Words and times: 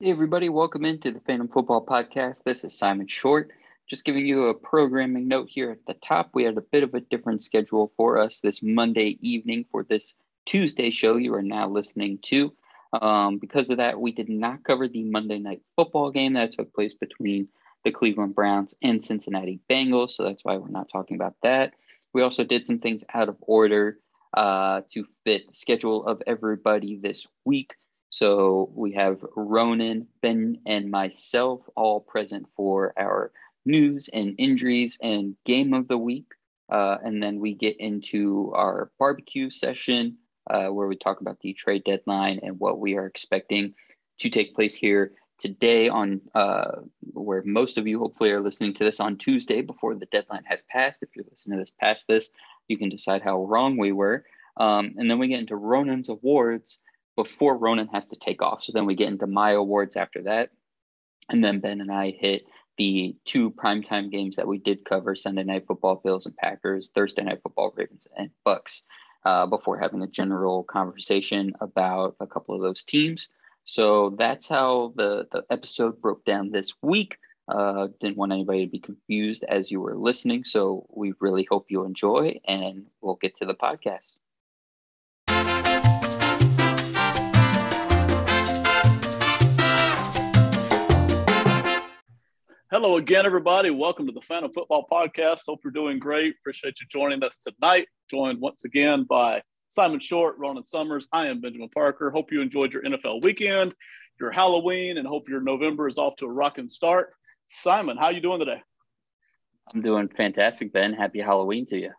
Hey, 0.00 0.12
everybody, 0.12 0.48
welcome 0.48 0.84
into 0.84 1.10
the 1.10 1.18
Phantom 1.18 1.48
Football 1.48 1.84
Podcast. 1.84 2.44
This 2.44 2.62
is 2.62 2.72
Simon 2.72 3.08
Short. 3.08 3.50
Just 3.88 4.04
giving 4.04 4.28
you 4.28 4.44
a 4.44 4.54
programming 4.54 5.26
note 5.26 5.48
here 5.50 5.72
at 5.72 5.84
the 5.86 5.94
top. 5.94 6.30
We 6.32 6.44
had 6.44 6.56
a 6.56 6.60
bit 6.60 6.84
of 6.84 6.94
a 6.94 7.00
different 7.00 7.42
schedule 7.42 7.92
for 7.96 8.16
us 8.16 8.38
this 8.38 8.62
Monday 8.62 9.18
evening 9.22 9.64
for 9.72 9.82
this 9.82 10.14
Tuesday 10.46 10.92
show 10.92 11.16
you 11.16 11.34
are 11.34 11.42
now 11.42 11.68
listening 11.68 12.20
to. 12.26 12.52
Um, 12.92 13.38
because 13.38 13.70
of 13.70 13.78
that, 13.78 14.00
we 14.00 14.12
did 14.12 14.28
not 14.28 14.62
cover 14.62 14.86
the 14.86 15.02
Monday 15.02 15.40
night 15.40 15.62
football 15.74 16.12
game 16.12 16.34
that 16.34 16.52
took 16.52 16.72
place 16.72 16.94
between 16.94 17.48
the 17.82 17.90
Cleveland 17.90 18.36
Browns 18.36 18.76
and 18.80 19.04
Cincinnati 19.04 19.58
Bengals. 19.68 20.12
So 20.12 20.22
that's 20.22 20.44
why 20.44 20.58
we're 20.58 20.68
not 20.68 20.88
talking 20.92 21.16
about 21.16 21.34
that. 21.42 21.74
We 22.12 22.22
also 22.22 22.44
did 22.44 22.66
some 22.66 22.78
things 22.78 23.02
out 23.12 23.28
of 23.28 23.36
order 23.40 23.98
uh, 24.32 24.82
to 24.90 25.08
fit 25.24 25.48
the 25.48 25.54
schedule 25.54 26.06
of 26.06 26.22
everybody 26.24 27.00
this 27.02 27.26
week. 27.44 27.74
So 28.10 28.70
we 28.74 28.92
have 28.92 29.24
Ronan, 29.36 30.06
Ben, 30.22 30.58
and 30.66 30.90
myself 30.90 31.60
all 31.76 32.00
present 32.00 32.46
for 32.56 32.94
our 32.96 33.32
news 33.66 34.08
and 34.12 34.34
injuries 34.38 34.98
and 35.02 35.36
game 35.44 35.74
of 35.74 35.88
the 35.88 35.98
week. 35.98 36.26
Uh, 36.70 36.98
and 37.04 37.22
then 37.22 37.38
we 37.38 37.54
get 37.54 37.78
into 37.78 38.52
our 38.54 38.90
barbecue 38.98 39.50
session 39.50 40.16
uh, 40.50 40.68
where 40.68 40.86
we 40.86 40.96
talk 40.96 41.20
about 41.20 41.40
the 41.40 41.52
trade 41.52 41.84
deadline 41.84 42.40
and 42.42 42.58
what 42.58 42.78
we 42.78 42.96
are 42.96 43.06
expecting 43.06 43.74
to 44.18 44.30
take 44.30 44.54
place 44.54 44.74
here 44.74 45.12
today 45.38 45.88
on 45.88 46.20
uh, 46.34 46.80
where 47.12 47.42
most 47.44 47.78
of 47.78 47.86
you 47.86 47.98
hopefully 47.98 48.32
are 48.32 48.40
listening 48.40 48.74
to 48.74 48.84
this 48.84 49.00
on 49.00 49.16
Tuesday 49.16 49.60
before 49.60 49.94
the 49.94 50.06
deadline 50.06 50.42
has 50.44 50.64
passed. 50.64 51.02
If 51.02 51.10
you're 51.14 51.24
listening 51.30 51.58
to 51.58 51.62
this 51.62 51.72
past 51.78 52.06
this, 52.08 52.28
you 52.66 52.76
can 52.76 52.88
decide 52.88 53.22
how 53.22 53.44
wrong 53.44 53.76
we 53.76 53.92
were. 53.92 54.24
Um, 54.56 54.94
and 54.96 55.08
then 55.08 55.18
we 55.18 55.28
get 55.28 55.38
into 55.38 55.54
Ronan's 55.54 56.08
awards 56.08 56.80
before 57.18 57.58
Ronan 57.58 57.88
has 57.88 58.06
to 58.06 58.16
take 58.16 58.42
off. 58.42 58.62
So 58.62 58.70
then 58.72 58.86
we 58.86 58.94
get 58.94 59.08
into 59.08 59.26
my 59.26 59.50
awards 59.50 59.96
after 59.96 60.22
that. 60.22 60.50
And 61.28 61.42
then 61.42 61.58
Ben 61.58 61.80
and 61.80 61.90
I 61.90 62.12
hit 62.16 62.46
the 62.76 63.16
two 63.24 63.50
primetime 63.50 64.08
games 64.08 64.36
that 64.36 64.46
we 64.46 64.58
did 64.58 64.84
cover 64.84 65.16
Sunday 65.16 65.42
night 65.42 65.66
football, 65.66 65.96
Bills 65.96 66.26
and 66.26 66.36
Packers, 66.36 66.92
Thursday 66.94 67.24
night 67.24 67.40
football, 67.42 67.72
Ravens 67.74 68.06
and 68.16 68.30
Bucs, 68.46 68.82
uh, 69.24 69.46
before 69.46 69.80
having 69.80 70.00
a 70.02 70.06
general 70.06 70.62
conversation 70.62 71.54
about 71.60 72.14
a 72.20 72.26
couple 72.28 72.54
of 72.54 72.60
those 72.60 72.84
teams. 72.84 73.28
So 73.64 74.10
that's 74.10 74.46
how 74.46 74.92
the, 74.94 75.26
the 75.32 75.42
episode 75.50 76.00
broke 76.00 76.24
down 76.24 76.52
this 76.52 76.72
week. 76.82 77.18
Uh, 77.48 77.88
didn't 78.00 78.16
want 78.16 78.30
anybody 78.30 78.64
to 78.64 78.70
be 78.70 78.78
confused 78.78 79.42
as 79.48 79.72
you 79.72 79.80
were 79.80 79.96
listening. 79.96 80.44
So 80.44 80.86
we 80.88 81.14
really 81.18 81.48
hope 81.50 81.66
you 81.68 81.84
enjoy, 81.84 82.38
and 82.46 82.86
we'll 83.00 83.16
get 83.16 83.36
to 83.38 83.44
the 83.44 83.54
podcast. 83.54 84.14
Hello 92.70 92.98
again, 92.98 93.24
everybody. 93.24 93.70
Welcome 93.70 94.04
to 94.08 94.12
the 94.12 94.20
Phantom 94.20 94.52
Football 94.52 94.86
Podcast. 94.92 95.44
Hope 95.46 95.60
you're 95.64 95.72
doing 95.72 95.98
great. 95.98 96.34
Appreciate 96.38 96.78
you 96.82 96.86
joining 96.92 97.24
us 97.24 97.38
tonight. 97.38 97.88
Joined 98.10 98.42
once 98.42 98.66
again 98.66 99.06
by 99.08 99.40
Simon 99.70 100.00
Short, 100.00 100.36
Ronan 100.36 100.66
Summers. 100.66 101.08
I 101.10 101.28
am 101.28 101.40
Benjamin 101.40 101.70
Parker. 101.70 102.10
Hope 102.10 102.30
you 102.30 102.42
enjoyed 102.42 102.74
your 102.74 102.82
NFL 102.82 103.22
weekend, 103.22 103.74
your 104.20 104.30
Halloween, 104.30 104.98
and 104.98 105.08
hope 105.08 105.30
your 105.30 105.40
November 105.40 105.88
is 105.88 105.96
off 105.96 106.16
to 106.16 106.26
a 106.26 106.30
rocking 106.30 106.68
start. 106.68 107.14
Simon, 107.48 107.96
how 107.96 108.04
are 108.04 108.12
you 108.12 108.20
doing 108.20 108.38
today? 108.38 108.60
I'm 109.72 109.80
doing 109.80 110.08
fantastic, 110.08 110.70
Ben. 110.70 110.92
Happy 110.92 111.20
Halloween 111.20 111.64
to 111.68 111.78
you. 111.78 111.92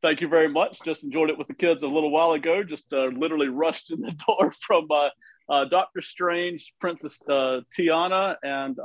Thank 0.00 0.22
you 0.22 0.28
very 0.28 0.48
much. 0.48 0.80
Just 0.82 1.04
enjoyed 1.04 1.28
it 1.28 1.36
with 1.36 1.48
the 1.48 1.54
kids 1.54 1.82
a 1.82 1.88
little 1.88 2.10
while 2.10 2.32
ago. 2.32 2.64
Just 2.64 2.90
uh, 2.94 3.08
literally 3.08 3.48
rushed 3.48 3.90
in 3.90 4.00
the 4.00 4.12
door 4.26 4.54
from 4.62 4.86
uh, 4.90 5.10
uh, 5.50 5.66
Doctor 5.66 6.00
Strange, 6.00 6.72
Princess 6.80 7.20
uh, 7.28 7.60
Tiana, 7.78 8.36
and 8.42 8.78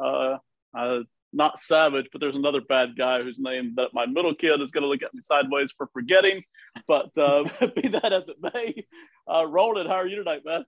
uh, 0.75 0.99
not 1.35 1.59
Savage, 1.59 2.07
but 2.11 2.21
there's 2.21 2.35
another 2.35 2.61
bad 2.61 2.97
guy 2.97 3.21
whose 3.21 3.39
name 3.39 3.73
that 3.75 3.89
my 3.93 4.05
middle 4.05 4.33
kid 4.33 4.61
is 4.61 4.71
going 4.71 4.83
to 4.83 4.87
look 4.87 5.03
at 5.03 5.13
me 5.13 5.21
sideways 5.21 5.71
for 5.77 5.87
forgetting. 5.93 6.43
But 6.87 7.15
uh, 7.17 7.43
be 7.75 7.89
that 7.89 8.13
as 8.13 8.29
it 8.29 8.37
may, 8.41 8.85
uh, 9.31 9.45
Roland, 9.47 9.89
how 9.89 9.95
are 9.95 10.07
you 10.07 10.17
tonight, 10.17 10.43
man? 10.45 10.65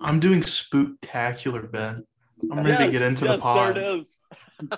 I'm 0.00 0.20
doing 0.20 0.42
spooktacular, 0.42 1.70
Ben. 1.70 2.04
I'm 2.52 2.58
ready 2.58 2.70
yes, 2.70 2.80
to 2.80 2.90
get 2.92 3.02
into 3.02 3.24
yes, 3.24 3.36
the 3.36 3.40
pod. 3.40 3.76
There 3.76 3.84
it 3.84 4.00
is. 4.00 4.20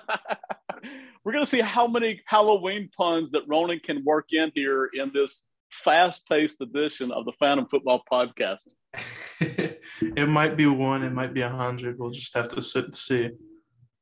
We're 1.23 1.31
going 1.31 1.45
to 1.45 1.49
see 1.49 1.61
how 1.61 1.87
many 1.87 2.21
Halloween 2.25 2.89
puns 2.95 3.31
that 3.31 3.43
Ronan 3.47 3.79
can 3.83 4.03
work 4.03 4.27
in 4.31 4.51
here 4.55 4.89
in 4.93 5.11
this 5.13 5.45
fast-paced 5.71 6.59
edition 6.61 7.11
of 7.11 7.25
the 7.25 7.33
Phantom 7.39 7.67
Football 7.69 8.03
Podcast. 8.11 8.67
it 9.39 10.27
might 10.27 10.57
be 10.57 10.65
one, 10.65 11.03
it 11.03 11.13
might 11.13 11.33
be 11.33 11.41
a 11.41 11.49
hundred. 11.49 11.99
We'll 11.99 12.09
just 12.09 12.33
have 12.33 12.49
to 12.49 12.61
sit 12.61 12.85
and 12.85 12.95
see 12.95 13.29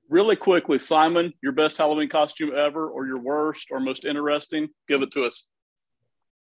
really 0.09 0.35
quickly, 0.35 0.77
Simon, 0.77 1.33
your 1.41 1.51
best 1.51 1.77
Halloween 1.77 2.09
costume 2.09 2.51
ever, 2.55 2.87
or 2.87 3.05
your 3.05 3.19
worst, 3.19 3.67
or 3.71 3.79
most 3.79 4.05
interesting? 4.05 4.69
Give 4.87 5.01
it 5.01 5.11
to 5.11 5.23
us. 5.23 5.45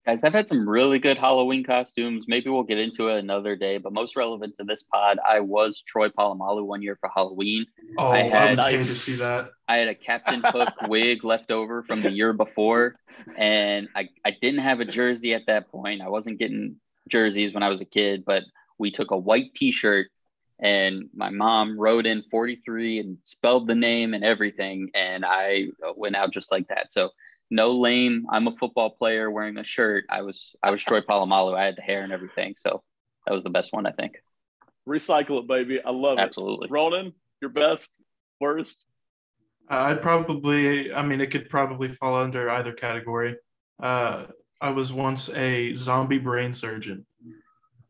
Guys, 0.07 0.25
I've 0.25 0.33
had 0.33 0.49
some 0.49 0.67
really 0.67 0.99
good 0.99 1.19
Halloween 1.19 1.63
costumes. 1.63 2.25
Maybe 2.27 2.49
we'll 2.49 2.63
get 2.63 2.79
into 2.79 3.09
it 3.09 3.19
another 3.19 3.55
day, 3.55 3.77
but 3.77 3.93
most 3.93 4.17
relevant 4.17 4.55
to 4.57 4.65
this 4.65 4.83
pod, 4.83 5.19
I 5.27 5.41
was 5.41 5.83
Troy 5.83 6.09
Polamalu 6.09 6.65
one 6.67 6.81
year 6.81 6.97
for 6.99 7.11
Halloween. 7.15 7.67
Oh, 7.99 8.09
I 8.09 8.23
had 8.23 8.59
I 8.59 8.73
to 8.73 8.85
see 8.85 9.23
that. 9.23 9.51
I 9.69 9.77
had 9.77 9.89
a 9.89 9.95
Captain 9.95 10.43
Hook 10.43 10.73
wig 10.89 11.23
left 11.23 11.51
over 11.51 11.83
from 11.83 12.01
the 12.01 12.11
year 12.11 12.33
before, 12.33 12.97
and 13.37 13.89
I, 13.95 14.09
I 14.25 14.31
didn't 14.31 14.61
have 14.61 14.81
a 14.81 14.87
jersey 14.87 15.35
at 15.35 15.47
that 15.49 15.71
point. 15.71 16.01
I 16.01 16.09
wasn't 16.09 16.39
getting 16.39 16.77
jerseys 17.09 17.53
when 17.53 17.63
I 17.63 17.69
was 17.69 17.83
a 17.83 17.87
kid, 17.87 18.25
but 18.25 18.45
we 18.79 18.91
took 18.91 19.11
a 19.11 19.19
white 19.19 19.55
T-shirt 19.55 20.09
and 20.61 21.09
my 21.15 21.31
mom 21.31 21.79
wrote 21.79 22.07
in 22.07 22.23
43 22.31 23.01
and 23.01 23.19
spelled 23.23 23.67
the 23.67 23.75
name 23.75 24.15
and 24.15 24.25
everything 24.25 24.91
and 24.95 25.25
i 25.25 25.67
went 25.97 26.17
out 26.17 26.33
just 26.33 26.53
like 26.53 26.69
that. 26.69 26.93
So 26.93 27.11
no 27.51 27.73
lame. 27.73 28.27
I'm 28.31 28.47
a 28.47 28.57
football 28.57 28.91
player 28.91 29.31
wearing 29.31 29.57
a 29.59 29.65
shirt. 29.65 30.05
I 30.09 30.23
was 30.23 30.55
i 30.63 30.71
was 30.71 30.83
troy 30.83 31.01
polamalu. 31.01 31.57
I 31.57 31.65
had 31.65 31.77
the 31.77 31.83
hair 31.83 32.03
and 32.03 32.13
everything. 32.13 32.55
So 32.57 32.83
that 33.27 33.33
was 33.33 33.43
the 33.43 33.51
best 33.51 33.73
one 33.73 33.87
i 33.87 33.93
think. 33.93 34.23
Recycle 34.89 35.41
it 35.41 35.49
baby. 35.49 35.81
I 35.85 35.91
love 35.91 36.19
it. 36.19 36.23
Absolutely. 36.23 36.69
Ronan 36.71 37.13
your 37.41 37.51
best 37.51 37.91
worst? 38.41 38.85
I'd 39.69 40.03
probably 40.03 40.93
i 40.93 41.03
mean 41.03 41.21
it 41.21 41.31
could 41.31 41.49
probably 41.49 41.89
fall 41.89 42.21
under 42.21 42.51
either 42.51 42.73
category. 42.73 43.37
Uh, 43.83 44.27
i 44.61 44.71
was 44.71 44.93
once 44.93 45.31
a 45.31 45.75
zombie 45.75 46.19
brain 46.19 46.53
surgeon. 46.53 47.07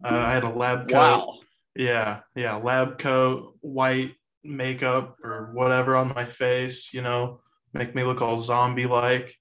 Uh, 0.04 0.08
i 0.08 0.32
had 0.32 0.44
a 0.44 0.48
lab 0.48 0.88
coat. 0.88 0.96
Wow 0.96 1.38
yeah, 1.80 2.20
yeah, 2.36 2.56
lab 2.56 2.98
coat, 2.98 3.56
white 3.60 4.12
makeup 4.44 5.16
or 5.24 5.50
whatever 5.54 5.96
on 5.96 6.08
my 6.14 6.26
face, 6.26 6.92
you 6.92 7.00
know, 7.00 7.40
make 7.72 7.94
me 7.94 8.04
look 8.04 8.20
all 8.20 8.36
zombie 8.36 8.86
like. 8.86 9.34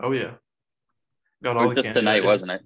Oh 0.00 0.12
yeah, 0.12 0.34
got 1.42 1.56
all 1.56 1.74
just 1.74 1.92
tonight, 1.92 2.22
wasn't 2.24 2.52
it? 2.52 2.62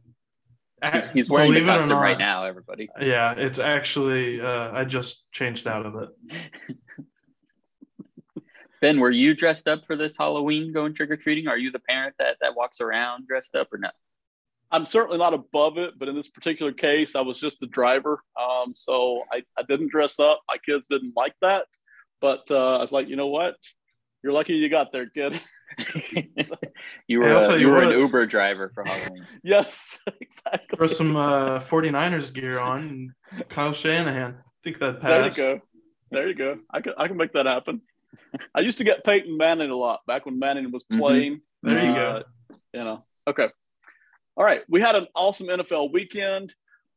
He's, 0.92 1.10
he's 1.12 1.30
wearing 1.30 1.52
Believe 1.52 1.64
the 1.64 1.72
costume 1.72 1.92
not, 1.92 2.02
right 2.02 2.18
now, 2.18 2.44
everybody. 2.44 2.90
Yeah, 3.00 3.32
it's 3.32 3.58
actually 3.58 4.42
uh, 4.42 4.72
I 4.72 4.84
just 4.84 5.32
changed 5.32 5.66
out 5.66 5.86
of 5.86 5.94
it. 6.02 6.76
ben, 8.82 9.00
were 9.00 9.10
you 9.10 9.32
dressed 9.32 9.66
up 9.66 9.86
for 9.86 9.96
this 9.96 10.14
Halloween 10.14 10.74
going 10.74 10.92
trick 10.92 11.10
or 11.10 11.16
treating? 11.16 11.48
Are 11.48 11.56
you 11.56 11.70
the 11.70 11.78
parent 11.78 12.16
that 12.18 12.36
that 12.42 12.54
walks 12.54 12.82
around 12.82 13.26
dressed 13.26 13.54
up 13.54 13.72
or 13.72 13.78
no? 13.78 13.88
I'm 14.70 14.86
certainly 14.86 15.18
not 15.18 15.34
above 15.34 15.78
it, 15.78 15.98
but 15.98 16.08
in 16.08 16.16
this 16.16 16.28
particular 16.28 16.72
case, 16.72 17.14
I 17.14 17.20
was 17.20 17.38
just 17.38 17.60
the 17.60 17.66
driver. 17.66 18.20
Um, 18.40 18.72
so 18.74 19.22
I, 19.32 19.42
I 19.56 19.62
didn't 19.62 19.90
dress 19.90 20.18
up. 20.18 20.42
My 20.48 20.56
kids 20.64 20.88
didn't 20.88 21.12
like 21.16 21.34
that. 21.42 21.66
But 22.20 22.50
uh, 22.50 22.78
I 22.78 22.80
was 22.80 22.92
like, 22.92 23.08
you 23.08 23.16
know 23.16 23.28
what? 23.28 23.56
You're 24.22 24.32
lucky 24.32 24.54
you 24.54 24.68
got 24.68 24.92
there, 24.92 25.08
kid. 25.08 25.40
you 27.08 27.20
were, 27.20 27.28
hey, 27.28 27.52
you, 27.54 27.60
you 27.60 27.68
were 27.68 27.82
an 27.82 27.98
Uber 27.98 28.26
driver 28.26 28.70
for 28.74 28.84
Halloween. 28.84 29.26
yes, 29.42 29.98
exactly. 30.20 30.76
Throw 30.76 30.86
some 30.86 31.16
uh, 31.16 31.60
49ers 31.60 32.32
gear 32.32 32.58
on 32.58 33.12
and 33.36 33.48
Kyle 33.48 33.72
Shanahan. 33.72 34.36
I 34.38 34.50
think 34.62 34.78
that 34.78 35.00
passed. 35.00 35.36
There 35.36 35.52
you 35.52 35.56
go. 35.56 35.62
There 36.10 36.28
you 36.28 36.34
go. 36.34 36.58
I 36.70 36.80
can, 36.80 36.92
I 36.96 37.08
can 37.08 37.16
make 37.16 37.32
that 37.32 37.46
happen. 37.46 37.82
I 38.54 38.60
used 38.60 38.78
to 38.78 38.84
get 38.84 39.04
Peyton 39.04 39.36
Manning 39.36 39.70
a 39.70 39.76
lot 39.76 40.00
back 40.06 40.26
when 40.26 40.38
Manning 40.38 40.70
was 40.70 40.84
mm-hmm. 40.84 41.00
playing. 41.00 41.34
Mm-hmm. 41.34 41.68
There 41.68 41.84
you 41.84 41.90
uh, 41.90 41.94
go. 41.94 42.24
You 42.72 42.84
know, 42.84 43.04
okay. 43.26 43.48
All 44.36 44.44
right, 44.44 44.62
we 44.68 44.80
had 44.80 44.96
an 44.96 45.06
awesome 45.14 45.46
NFL 45.46 45.92
weekend, 45.92 46.56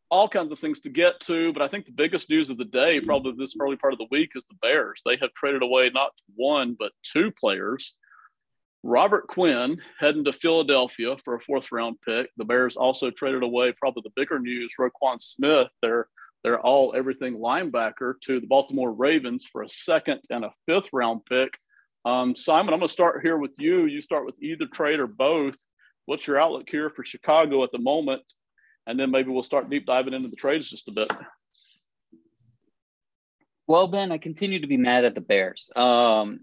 all 0.09 0.27
kinds 0.27 0.51
of 0.51 0.57
things 0.57 0.81
to 0.81 0.89
get 0.89 1.19
to, 1.21 1.53
but 1.53 1.61
I 1.61 1.67
think 1.67 1.85
the 1.85 1.91
biggest 1.91 2.31
news 2.31 2.49
of 2.49 2.57
the 2.57 2.65
day, 2.65 2.99
probably 2.99 3.33
this 3.37 3.55
early 3.59 3.75
part 3.75 3.93
of 3.93 3.99
the 3.99 4.07
week, 4.09 4.31
is 4.33 4.45
the 4.45 4.57
Bears. 4.59 5.03
They 5.05 5.17
have 5.17 5.31
traded 5.35 5.61
away 5.61 5.91
not 5.93 6.13
one, 6.35 6.75
but 6.79 6.93
two 7.03 7.31
players. 7.31 7.93
Robert 8.81 9.27
Quinn 9.27 9.79
heading 9.99 10.23
to 10.23 10.33
Philadelphia 10.33 11.15
for 11.23 11.35
a 11.35 11.39
fourth 11.41 11.71
round 11.71 11.97
pick. 12.03 12.31
The 12.37 12.45
Bears 12.45 12.75
also 12.75 13.11
traded 13.11 13.43
away 13.43 13.71
probably 13.73 14.01
the 14.03 14.13
bigger 14.15 14.39
news, 14.39 14.73
Roquan 14.79 15.21
Smith, 15.21 15.67
their 15.83 16.07
their 16.43 16.59
all 16.61 16.95
everything 16.95 17.37
linebacker, 17.37 18.13
to 18.21 18.39
the 18.39 18.47
Baltimore 18.47 18.93
Ravens 18.93 19.45
for 19.51 19.61
a 19.61 19.69
second 19.69 20.21
and 20.31 20.43
a 20.43 20.53
fifth 20.65 20.89
round 20.91 21.23
pick. 21.25 21.55
Um, 22.03 22.35
Simon, 22.35 22.73
I'm 22.73 22.79
going 22.79 22.87
to 22.87 22.93
start 22.93 23.21
here 23.21 23.37
with 23.37 23.51
you. 23.59 23.85
You 23.85 24.01
start 24.01 24.25
with 24.25 24.41
either 24.41 24.65
trade 24.65 24.99
or 24.99 25.07
both 25.07 25.57
what's 26.07 26.25
your 26.25 26.39
outlook 26.39 26.67
here 26.69 26.89
for 26.89 27.05
Chicago 27.05 27.63
at 27.63 27.71
the 27.71 27.77
moment? 27.77 28.23
And 28.87 28.99
then 28.99 29.11
maybe 29.11 29.29
we'll 29.29 29.43
start 29.43 29.69
deep 29.69 29.85
diving 29.85 30.13
into 30.13 30.29
the 30.29 30.35
trades 30.35 30.69
just 30.69 30.87
a 30.87 30.91
bit. 30.91 31.11
Well, 33.67 33.87
Ben, 33.87 34.13
I 34.13 34.17
continue 34.17 34.61
to 34.61 34.67
be 34.67 34.77
mad 34.77 35.03
at 35.03 35.13
the 35.13 35.21
Bears. 35.21 35.69
Um, 35.75 36.39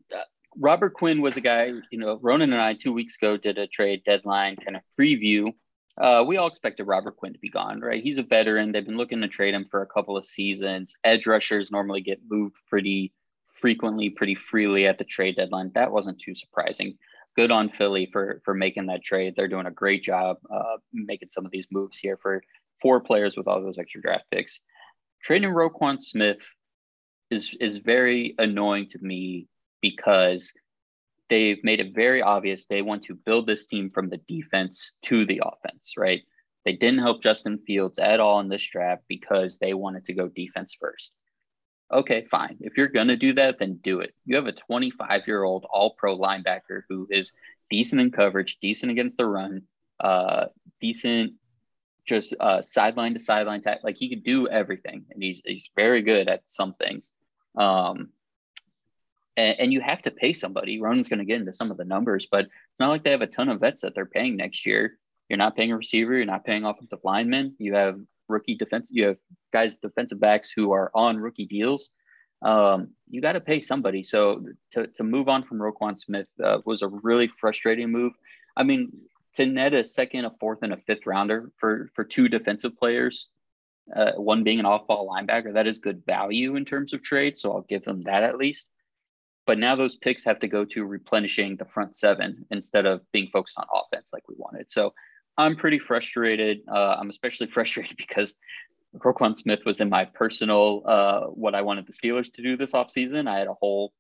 Robert 0.57 0.93
Quinn 0.93 1.23
was 1.23 1.39
a 1.39 1.41
guy, 1.41 1.73
you 1.91 1.99
know, 1.99 2.19
Ronan 2.21 2.53
and 2.53 2.61
I 2.61 2.75
two 2.75 2.93
weeks 2.93 3.17
ago 3.17 3.39
did 3.39 3.57
a 3.57 3.67
trade 3.67 4.03
deadline 4.05 4.57
kind 4.57 4.77
of 4.77 4.83
preview. 5.01 5.53
Uh, 5.97 6.23
we 6.27 6.37
all 6.37 6.49
expected 6.49 6.85
Robert 6.85 7.17
Quinn 7.17 7.33
to 7.33 7.39
be 7.39 7.49
gone, 7.49 7.81
right? 7.81 8.03
He's 8.03 8.19
a 8.19 8.23
veteran. 8.23 8.73
They've 8.73 8.85
been 8.85 8.99
looking 8.99 9.23
to 9.23 9.29
trade 9.29 9.55
him 9.55 9.65
for 9.65 9.81
a 9.81 9.87
couple 9.87 10.19
of 10.19 10.27
seasons. 10.27 10.97
Edge 11.03 11.27
rushers 11.27 11.71
normally 11.71 12.03
get 12.03 12.21
moved 12.29 12.57
pretty 12.69 13.15
frequently, 13.49 14.11
pretty 14.11 14.35
freely 14.35 14.87
at 14.87 14.99
the 14.99 15.05
trade 15.05 15.37
deadline. 15.37 15.71
That 15.75 15.93
wasn't 15.93 16.19
too 16.19 16.35
surprising. 16.35 16.99
Good 17.37 17.51
on 17.51 17.71
Philly 17.71 18.09
for 18.13 18.41
for 18.45 18.55
making 18.55 18.87
that 18.87 19.03
trade. 19.03 19.35
They're 19.37 19.49
doing 19.49 19.67
a 19.67 19.71
great 19.73 20.03
job 20.03 20.39
uh, 20.53 20.77
making 20.93 21.31
some 21.31 21.45
of 21.45 21.51
these 21.51 21.67
moves 21.71 21.99
here 21.99 22.19
for 22.21 22.43
four 22.81 23.01
players 23.01 23.37
with 23.37 23.49
all 23.49 23.63
those 23.63 23.79
extra 23.79 24.01
draft 24.01 24.25
picks. 24.31 24.61
Trading 25.23 25.51
Roquan 25.51 26.01
Smith 26.01 26.47
is 27.31 27.57
is 27.61 27.79
very 27.79 28.35
annoying 28.39 28.87
to 28.91 28.99
me 29.01 29.49
because 29.81 30.53
they've 31.29 31.63
made 31.65 31.81
it 31.81 31.95
very 31.95 32.23
obvious 32.23 32.67
they 32.67 32.83
want 32.83 33.03
to 33.05 33.15
build 33.15 33.47
this 33.47 33.67
team 33.67 33.91
from 33.91 34.09
the 34.09 34.21
defense 34.29 34.93
to 35.03 35.25
the 35.25 35.43
offense, 35.45 35.95
right? 35.97 36.23
They 36.65 36.75
didn't 36.75 37.01
help 37.01 37.23
Justin 37.23 37.59
Fields 37.67 37.99
at 37.99 38.21
all 38.21 38.41
in 38.41 38.49
this 38.49 38.67
draft 38.67 39.03
because 39.09 39.59
they 39.59 39.75
wanted 39.75 40.05
to 40.07 40.15
go 40.15 40.29
defense 40.29 40.77
first. 40.81 41.13
Okay, 41.93 42.27
fine. 42.31 42.57
If 42.61 42.77
you're 42.77 42.89
going 42.89 43.09
to 43.09 43.17
do 43.17 43.35
that, 43.35 43.59
then 43.59 43.79
do 43.83 44.01
it. 44.01 44.15
You 44.25 44.37
have 44.37 44.47
a 44.47 44.53
25 44.53 45.23
year 45.27 45.43
old 45.43 45.67
all 45.71 45.91
pro 45.91 46.19
linebacker 46.19 46.83
who 46.89 47.07
is 47.11 47.33
decent 47.71 48.01
in 48.01 48.11
coverage, 48.11 48.59
decent 48.61 48.91
against 48.91 49.17
the 49.17 49.27
run, 49.27 49.63
uh, 50.01 50.47
decent 50.81 51.35
just 52.07 52.35
uh, 52.39 52.61
sideline 52.63 53.15
to 53.15 53.21
sideline. 53.21 53.63
like 53.83 53.97
he 53.97 54.09
could 54.09 54.25
do 54.25 54.49
everything, 54.49 55.05
and 55.11 55.23
he's, 55.23 55.41
he's 55.45 55.71
very 55.75 56.03
good 56.03 56.29
at 56.29 56.43
some 56.47 56.73
things. 56.73 57.13
Um, 57.57 58.11
and, 59.37 59.57
and 59.59 59.73
you 59.73 59.81
have 59.81 60.03
to 60.03 60.11
pay 60.11 60.33
somebody. 60.33 60.81
Ronan's 60.81 61.09
going 61.09 61.19
to 61.19 61.25
get 61.25 61.41
into 61.41 61.53
some 61.53 61.71
of 61.71 61.77
the 61.77 61.85
numbers, 61.85 62.27
but 62.31 62.47
it's 62.71 62.81
not 62.81 62.91
like 62.91 63.05
they 63.05 63.11
have 63.11 63.23
a 63.23 63.27
ton 63.27 63.49
of 63.49 63.61
vets 63.61 63.83
that 63.83 63.95
they're 63.95 64.07
paying 64.07 64.37
next 64.37 64.67
year. 64.67 64.99
You're 65.29 65.39
not 65.39 65.57
paying 65.57 65.73
a 65.73 65.77
receiver. 65.77 66.15
You're 66.15 66.27
not 66.27 66.45
paying 66.45 66.65
offensive 66.65 67.01
linemen. 67.03 67.57
You 67.59 67.75
have 67.75 67.99
rookie 68.29 68.57
defense. 68.57 68.89
You 68.91 69.09
have 69.09 69.17
guys 69.53 69.77
defensive 69.77 70.21
backs 70.21 70.51
who 70.55 70.73
are 70.73 70.91
on 70.95 71.17
rookie 71.17 71.47
deals. 71.47 71.91
Um, 72.43 72.89
you 73.09 73.21
got 73.23 73.33
to 73.33 73.41
pay 73.41 73.61
somebody. 73.61 74.03
So 74.03 74.45
to, 74.73 74.87
to 74.87 75.03
move 75.03 75.29
on 75.29 75.45
from 75.45 75.59
Roquan 75.59 75.99
Smith 75.99 76.27
uh, 76.43 76.59
was 76.67 76.83
a 76.83 76.89
really 76.89 77.29
frustrating 77.29 77.91
move. 77.91 78.13
I 78.57 78.65
mean, 78.65 78.93
to 79.37 79.47
net 79.47 79.75
a 79.75 79.83
second, 79.83 80.27
a 80.27 80.33
fourth, 80.39 80.61
and 80.63 80.73
a 80.73 80.77
fifth 80.87 81.07
rounder 81.07 81.51
for 81.59 81.91
for 81.95 82.05
two 82.05 82.29
defensive 82.29 82.77
players, 82.77 83.29
uh, 83.95 84.13
one 84.13 84.45
being 84.45 84.61
an 84.61 84.67
off-ball 84.67 85.09
linebacker, 85.09 85.55
that 85.55 85.67
is 85.67 85.79
good 85.79 86.05
value 86.07 86.57
in 86.57 86.65
terms 86.65 86.93
of 86.93 87.03
trade. 87.03 87.37
So 87.37 87.53
I'll 87.53 87.63
give 87.63 87.83
them 87.83 88.03
that 88.03 88.23
at 88.23 88.37
least. 88.37 88.69
But 89.47 89.59
now 89.59 89.77
those 89.77 89.97
picks 89.97 90.25
have 90.25 90.39
to 90.41 90.49
go 90.49 90.65
to 90.65 90.85
replenishing 90.85 91.57
the 91.57 91.67
front 91.67 91.97
seven 91.97 92.47
instead 92.51 92.87
of 92.87 93.01
being 93.13 93.29
focused 93.33 93.59
on 93.59 93.67
offense 93.75 94.11
like 94.13 94.27
we 94.29 94.37
wanted. 94.39 94.71
So 94.71 94.95
I'm 95.37 95.57
pretty 95.57 95.79
frustrated. 95.79 96.63
Uh, 96.69 96.97
I'm 96.99 97.11
especially 97.11 97.47
frustrated 97.53 97.97
because 97.97 98.37
Roquan 98.97 99.37
Smith 99.37 99.65
was 99.65 99.81
in 99.81 99.89
my 99.89 100.05
personal 100.05 100.83
uh, 100.87 101.21
what 101.27 101.55
I 101.55 101.63
wanted 101.63 101.87
the 101.87 101.93
Steelers 101.93 102.33
to 102.35 102.43
do 102.43 102.57
this 102.57 102.73
offseason. 102.73 103.29
I 103.29 103.39
had 103.39 103.49
a 103.49 103.55
whole 103.55 103.93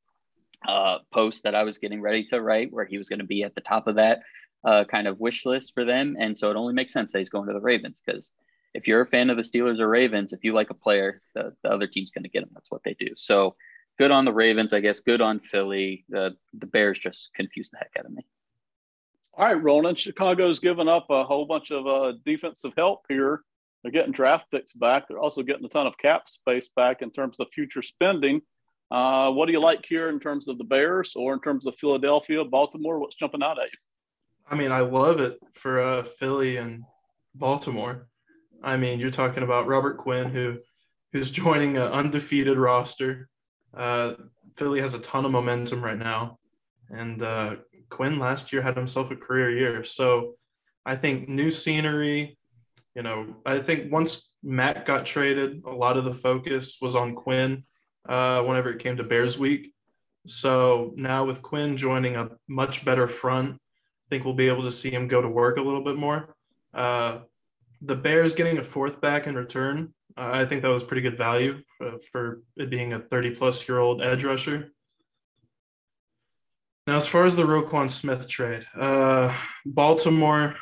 uh, 0.66 0.98
post 1.12 1.44
that 1.44 1.54
I 1.54 1.64
was 1.64 1.78
getting 1.78 2.00
ready 2.00 2.26
to 2.28 2.40
write 2.40 2.72
where 2.72 2.84
he 2.84 2.98
was 2.98 3.08
going 3.08 3.18
to 3.18 3.24
be 3.24 3.42
at 3.42 3.54
the 3.54 3.60
top 3.60 3.86
of 3.86 3.96
that 3.96 4.22
uh, 4.64 4.84
kind 4.84 5.06
of 5.06 5.20
wish 5.20 5.44
list 5.44 5.74
for 5.74 5.84
them. 5.84 6.16
And 6.18 6.36
so 6.36 6.50
it 6.50 6.56
only 6.56 6.74
makes 6.74 6.92
sense 6.92 7.12
that 7.12 7.18
he's 7.18 7.28
going 7.28 7.48
to 7.48 7.52
the 7.52 7.60
Ravens 7.60 8.02
because 8.04 8.32
if 8.72 8.88
you're 8.88 9.02
a 9.02 9.06
fan 9.06 9.30
of 9.30 9.36
the 9.36 9.42
Steelers 9.42 9.78
or 9.78 9.88
Ravens, 9.88 10.32
if 10.32 10.42
you 10.42 10.52
like 10.52 10.70
a 10.70 10.74
player, 10.74 11.20
the, 11.34 11.54
the 11.62 11.70
other 11.70 11.86
team's 11.86 12.10
going 12.10 12.24
to 12.24 12.30
get 12.30 12.42
him. 12.42 12.50
That's 12.52 12.70
what 12.70 12.82
they 12.84 12.94
do. 12.94 13.08
So 13.16 13.56
good 13.98 14.10
on 14.10 14.24
the 14.24 14.32
Ravens, 14.32 14.72
I 14.72 14.80
guess. 14.80 15.00
Good 15.00 15.20
on 15.20 15.40
Philly. 15.40 16.04
The 16.08 16.36
the 16.54 16.66
Bears 16.66 16.98
just 16.98 17.32
confused 17.34 17.72
the 17.72 17.78
heck 17.78 17.92
out 17.98 18.06
of 18.06 18.12
me. 18.12 18.24
All 19.36 19.46
right, 19.46 19.60
Ronan. 19.60 19.96
Chicago's 19.96 20.60
given 20.60 20.86
up 20.88 21.06
a 21.10 21.24
whole 21.24 21.44
bunch 21.44 21.72
of 21.72 21.86
uh, 21.88 22.12
defensive 22.24 22.72
help 22.76 23.00
here. 23.08 23.42
They're 23.82 23.90
getting 23.90 24.12
draft 24.12 24.48
picks 24.52 24.72
back. 24.72 25.08
They're 25.08 25.18
also 25.18 25.42
getting 25.42 25.64
a 25.64 25.68
ton 25.68 25.88
of 25.88 25.98
cap 25.98 26.28
space 26.28 26.68
back 26.68 27.02
in 27.02 27.10
terms 27.10 27.40
of 27.40 27.48
future 27.52 27.82
spending. 27.82 28.42
Uh, 28.92 29.32
what 29.32 29.46
do 29.46 29.52
you 29.52 29.60
like 29.60 29.84
here 29.88 30.08
in 30.08 30.20
terms 30.20 30.46
of 30.46 30.56
the 30.56 30.64
Bears 30.64 31.14
or 31.16 31.34
in 31.34 31.40
terms 31.40 31.66
of 31.66 31.74
Philadelphia, 31.80 32.44
Baltimore? 32.44 33.00
What's 33.00 33.16
jumping 33.16 33.42
out 33.42 33.58
at 33.58 33.64
you? 33.64 33.78
I 34.48 34.54
mean, 34.54 34.70
I 34.70 34.80
love 34.80 35.20
it 35.20 35.38
for 35.52 35.80
uh, 35.80 36.04
Philly 36.04 36.56
and 36.58 36.84
Baltimore. 37.34 38.06
I 38.62 38.76
mean, 38.76 39.00
you're 39.00 39.10
talking 39.10 39.42
about 39.42 39.66
Robert 39.66 39.98
Quinn, 39.98 40.30
who 40.30 40.58
who's 41.12 41.32
joining 41.32 41.76
an 41.76 41.88
undefeated 41.88 42.56
roster. 42.56 43.28
Uh, 43.76 44.14
Philly 44.56 44.80
has 44.80 44.94
a 44.94 45.00
ton 45.00 45.24
of 45.24 45.32
momentum 45.32 45.82
right 45.82 45.98
now, 45.98 46.38
and 46.88 47.20
uh, 47.22 47.56
Quinn 47.94 48.18
last 48.18 48.52
year 48.52 48.60
had 48.60 48.76
himself 48.76 49.10
a 49.10 49.16
career 49.16 49.56
year. 49.56 49.84
So 49.84 50.34
I 50.84 50.96
think 50.96 51.28
new 51.28 51.50
scenery. 51.50 52.36
You 52.94 53.02
know, 53.02 53.36
I 53.46 53.60
think 53.60 53.92
once 53.92 54.34
Matt 54.42 54.84
got 54.84 55.06
traded, 55.06 55.62
a 55.64 55.70
lot 55.70 55.96
of 55.96 56.04
the 56.04 56.14
focus 56.14 56.78
was 56.80 56.94
on 56.96 57.14
Quinn. 57.14 57.64
Uh, 58.08 58.42
whenever 58.42 58.70
it 58.70 58.82
came 58.82 58.98
to 58.98 59.02
Bears 59.02 59.38
Week, 59.38 59.72
so 60.26 60.92
now 60.96 61.24
with 61.24 61.40
Quinn 61.40 61.76
joining 61.76 62.16
a 62.16 62.30
much 62.48 62.84
better 62.84 63.08
front, 63.08 63.54
I 63.54 64.06
think 64.10 64.24
we'll 64.24 64.34
be 64.34 64.48
able 64.48 64.64
to 64.64 64.70
see 64.70 64.90
him 64.90 65.08
go 65.08 65.22
to 65.22 65.28
work 65.28 65.56
a 65.56 65.62
little 65.62 65.82
bit 65.82 65.96
more. 65.96 66.34
Uh, 66.72 67.20
the 67.80 67.96
Bears 67.96 68.34
getting 68.34 68.58
a 68.58 68.64
fourth 68.64 69.00
back 69.00 69.26
in 69.26 69.34
return, 69.34 69.94
uh, 70.16 70.30
I 70.32 70.44
think 70.44 70.62
that 70.62 70.68
was 70.68 70.84
pretty 70.84 71.02
good 71.02 71.18
value 71.18 71.62
for, 71.76 71.98
for 72.12 72.42
it 72.56 72.70
being 72.70 72.92
a 72.92 73.00
30 73.00 73.36
plus 73.36 73.66
year 73.68 73.78
old 73.78 74.02
edge 74.02 74.24
rusher. 74.24 74.72
Now, 76.86 76.98
as 76.98 77.08
far 77.08 77.24
as 77.24 77.34
the 77.34 77.44
Roquan 77.44 77.90
Smith 77.90 78.28
trade, 78.28 78.66
uh, 78.78 79.34
Baltimore, 79.64 80.56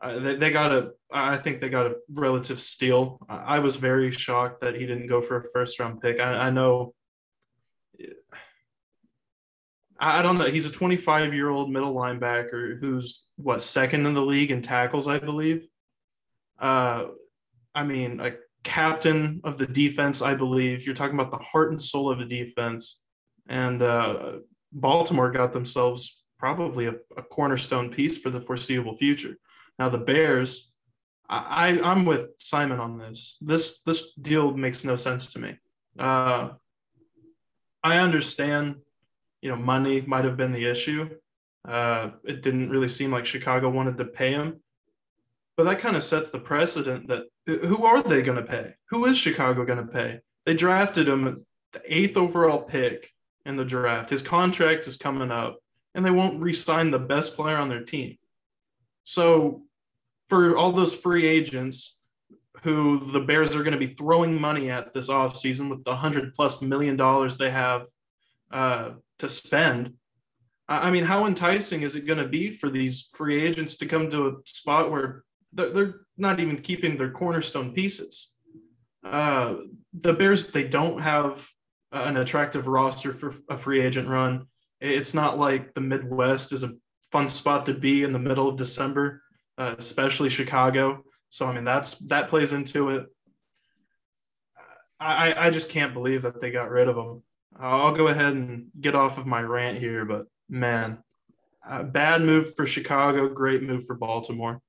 uh, 0.00 0.18
they, 0.20 0.36
they 0.36 0.50
got 0.50 0.72
a, 0.72 0.90
I 1.12 1.36
think 1.36 1.60
they 1.60 1.68
got 1.68 1.86
a 1.86 1.94
relative 2.08 2.60
steal. 2.60 3.18
I, 3.28 3.56
I 3.56 3.58
was 3.58 3.76
very 3.76 4.10
shocked 4.12 4.60
that 4.60 4.76
he 4.76 4.86
didn't 4.86 5.08
go 5.08 5.20
for 5.20 5.40
a 5.40 5.44
first 5.52 5.80
round 5.80 6.00
pick. 6.00 6.20
I, 6.20 6.46
I 6.46 6.50
know 6.50 6.94
I 9.98 10.22
don't 10.22 10.38
know. 10.38 10.46
He's 10.46 10.66
a 10.66 10.70
25 10.70 11.32
year 11.32 11.48
old 11.48 11.70
middle 11.70 11.94
linebacker 11.94 12.78
who's 12.78 13.28
what 13.36 13.62
second 13.62 14.06
in 14.06 14.14
the 14.14 14.22
league 14.22 14.50
in 14.50 14.62
tackles, 14.62 15.08
I 15.08 15.18
believe. 15.18 15.66
Uh, 16.58 17.06
I 17.74 17.84
mean, 17.84 18.20
a 18.20 18.32
captain 18.62 19.40
of 19.44 19.58
the 19.58 19.66
defense, 19.66 20.20
I 20.20 20.34
believe. 20.34 20.84
You're 20.84 20.94
talking 20.94 21.18
about 21.18 21.30
the 21.30 21.44
heart 21.44 21.70
and 21.70 21.80
soul 21.80 22.10
of 22.10 22.18
the 22.18 22.26
defense, 22.26 23.00
and 23.48 23.82
uh, 23.82 24.32
Baltimore 24.72 25.30
got 25.30 25.52
themselves 25.52 26.22
probably 26.38 26.86
a, 26.86 26.94
a, 27.16 27.22
cornerstone 27.22 27.90
piece 27.90 28.18
for 28.18 28.30
the 28.30 28.40
foreseeable 28.40 28.96
future. 28.96 29.36
Now 29.78 29.88
the 29.88 29.98
Bears, 29.98 30.72
I, 31.28 31.78
I 31.78 31.92
am 31.92 32.04
with 32.04 32.30
Simon 32.38 32.78
on 32.78 32.98
this. 32.98 33.36
This 33.40 33.80
this 33.86 34.12
deal 34.12 34.52
makes 34.52 34.84
no 34.84 34.96
sense 34.96 35.32
to 35.32 35.38
me. 35.38 35.56
Uh, 35.98 36.50
I 37.82 37.98
understand 37.98 38.76
you 39.46 39.52
know, 39.52 39.56
money 39.56 40.00
might 40.00 40.24
have 40.24 40.36
been 40.36 40.50
the 40.50 40.66
issue. 40.66 41.08
Uh, 41.64 42.10
it 42.24 42.42
didn't 42.42 42.70
really 42.70 42.88
seem 42.88 43.12
like 43.12 43.26
Chicago 43.26 43.70
wanted 43.70 43.96
to 43.98 44.04
pay 44.04 44.32
him. 44.32 44.60
But 45.56 45.64
that 45.64 45.78
kind 45.78 45.96
of 45.96 46.02
sets 46.02 46.30
the 46.30 46.40
precedent 46.40 47.06
that 47.06 47.24
who 47.46 47.84
are 47.86 48.02
they 48.02 48.22
going 48.22 48.38
to 48.38 48.50
pay? 48.50 48.74
Who 48.90 49.04
is 49.06 49.16
Chicago 49.16 49.64
going 49.64 49.78
to 49.78 49.92
pay? 49.92 50.20
They 50.44 50.54
drafted 50.54 51.06
him 51.06 51.46
the 51.72 51.82
eighth 51.86 52.16
overall 52.16 52.62
pick 52.62 53.10
in 53.46 53.56
the 53.56 53.64
draft. 53.64 54.10
His 54.10 54.22
contract 54.22 54.86
is 54.86 54.96
coming 54.96 55.30
up, 55.30 55.58
and 55.94 56.04
they 56.04 56.10
won't 56.10 56.42
re 56.42 56.52
sign 56.52 56.90
the 56.90 56.98
best 56.98 57.36
player 57.36 57.56
on 57.56 57.68
their 57.68 57.84
team. 57.84 58.18
So, 59.04 59.62
for 60.28 60.56
all 60.56 60.72
those 60.72 60.94
free 60.94 61.24
agents 61.26 61.96
who 62.62 63.06
the 63.06 63.20
Bears 63.20 63.54
are 63.54 63.62
going 63.62 63.78
to 63.78 63.86
be 63.86 63.94
throwing 63.94 64.38
money 64.40 64.70
at 64.70 64.92
this 64.92 65.08
offseason 65.08 65.70
with 65.70 65.84
the 65.84 65.92
100 65.92 66.34
plus 66.34 66.60
million 66.60 66.96
dollars 66.96 67.36
they 67.36 67.50
have 67.50 67.86
uh, 68.50 68.90
to 69.18 69.28
spend. 69.28 69.94
I 70.68 70.90
mean, 70.90 71.04
how 71.04 71.26
enticing 71.26 71.82
is 71.82 71.94
it 71.94 72.06
going 72.06 72.18
to 72.18 72.26
be 72.26 72.50
for 72.50 72.68
these 72.68 73.08
free 73.14 73.40
agents 73.40 73.76
to 73.76 73.86
come 73.86 74.10
to 74.10 74.26
a 74.26 74.32
spot 74.46 74.90
where 74.90 75.22
they're, 75.52 75.70
they're 75.70 75.94
not 76.16 76.40
even 76.40 76.60
keeping 76.60 76.96
their 76.96 77.12
cornerstone 77.12 77.72
pieces? 77.72 78.32
Uh, 79.04 79.56
the 79.94 80.12
Bears, 80.12 80.48
they 80.48 80.64
don't 80.64 81.00
have 81.00 81.46
an 81.92 82.16
attractive 82.16 82.66
roster 82.66 83.12
for 83.12 83.34
a 83.48 83.56
free 83.56 83.80
agent 83.80 84.08
run. 84.08 84.46
It's 84.80 85.14
not 85.14 85.38
like 85.38 85.74
the 85.74 85.80
Midwest 85.80 86.52
is 86.52 86.62
a 86.62 86.74
fun 87.10 87.28
spot 87.28 87.66
to 87.66 87.74
be 87.74 88.02
in 88.02 88.12
the 88.12 88.18
middle 88.18 88.48
of 88.48 88.56
December, 88.56 89.22
uh, 89.58 89.74
especially 89.78 90.28
Chicago. 90.28 91.02
So 91.28 91.46
I 91.46 91.54
mean, 91.54 91.64
that's 91.64 91.98
that 92.08 92.28
plays 92.28 92.52
into 92.52 92.90
it. 92.90 93.06
I 94.98 95.46
I 95.46 95.50
just 95.50 95.68
can't 95.68 95.94
believe 95.94 96.22
that 96.22 96.40
they 96.40 96.50
got 96.50 96.70
rid 96.70 96.88
of 96.88 96.96
him. 96.96 97.22
I'll 97.58 97.94
go 97.94 98.08
ahead 98.08 98.34
and 98.34 98.66
get 98.80 98.94
off 98.94 99.18
of 99.18 99.26
my 99.26 99.40
rant 99.40 99.78
here, 99.78 100.04
but 100.04 100.26
man, 100.48 100.98
uh, 101.68 101.82
bad 101.82 102.22
move 102.22 102.54
for 102.54 102.66
Chicago, 102.66 103.28
great 103.28 103.62
move 103.62 103.86
for 103.86 103.94
Baltimore. 103.94 104.60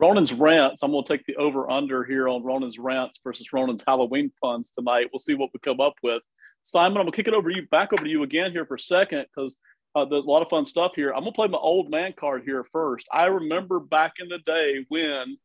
Ronan's 0.00 0.32
rants. 0.32 0.82
I'm 0.82 0.92
going 0.92 1.04
to 1.04 1.16
take 1.16 1.26
the 1.26 1.36
over 1.36 1.70
under 1.70 2.04
here 2.04 2.26
on 2.26 2.42
Ronan's 2.42 2.78
rants 2.78 3.20
versus 3.22 3.52
Ronan's 3.52 3.84
Halloween 3.86 4.32
puns 4.42 4.70
tonight. 4.70 5.08
We'll 5.12 5.18
see 5.18 5.34
what 5.34 5.50
we 5.52 5.60
come 5.60 5.80
up 5.80 5.94
with. 6.02 6.22
Simon, 6.62 6.96
I'm 6.98 7.04
going 7.04 7.12
to 7.12 7.16
kick 7.16 7.28
it 7.28 7.34
over 7.34 7.50
to 7.50 7.56
you, 7.56 7.66
back 7.68 7.92
over 7.92 8.04
to 8.04 8.08
you 8.08 8.22
again 8.22 8.50
here 8.52 8.64
for 8.64 8.76
a 8.76 8.80
second 8.80 9.26
because 9.34 9.58
uh, 9.94 10.06
there's 10.06 10.24
a 10.24 10.30
lot 10.30 10.40
of 10.40 10.48
fun 10.48 10.64
stuff 10.64 10.92
here. 10.96 11.10
I'm 11.10 11.20
going 11.20 11.32
to 11.32 11.36
play 11.36 11.48
my 11.48 11.58
old 11.58 11.90
man 11.90 12.14
card 12.14 12.44
here 12.44 12.64
first. 12.72 13.06
I 13.12 13.26
remember 13.26 13.78
back 13.78 14.14
in 14.20 14.28
the 14.28 14.38
day 14.38 14.86
when 14.88 15.36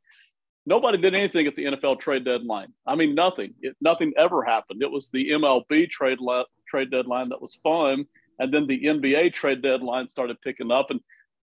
nobody 0.66 0.98
did 1.00 1.16
anything 1.16 1.48
at 1.48 1.56
the 1.58 1.66
NFL 1.66 2.00
trade 2.00 2.24
deadline. 2.24 2.72
I 2.88 2.96
mean, 2.96 3.14
nothing. 3.14 3.56
It, 3.62 3.76
nothing 3.82 4.14
ever 4.18 4.42
happened. 4.42 4.82
It 4.82 4.92
was 4.92 5.10
the 5.10 5.32
MLB 5.32 5.90
trade 5.90 6.20
le- 6.22 6.46
trade 6.66 6.92
deadline 6.92 7.30
that 7.30 7.42
was 7.42 7.60
fun, 7.62 8.06
and 8.40 8.54
then 8.54 8.68
the 8.68 8.84
NBA 8.84 9.34
trade 9.34 9.62
deadline 9.62 10.08
started 10.08 10.42
picking 10.42 10.72
up. 10.72 10.92
And 10.92 11.02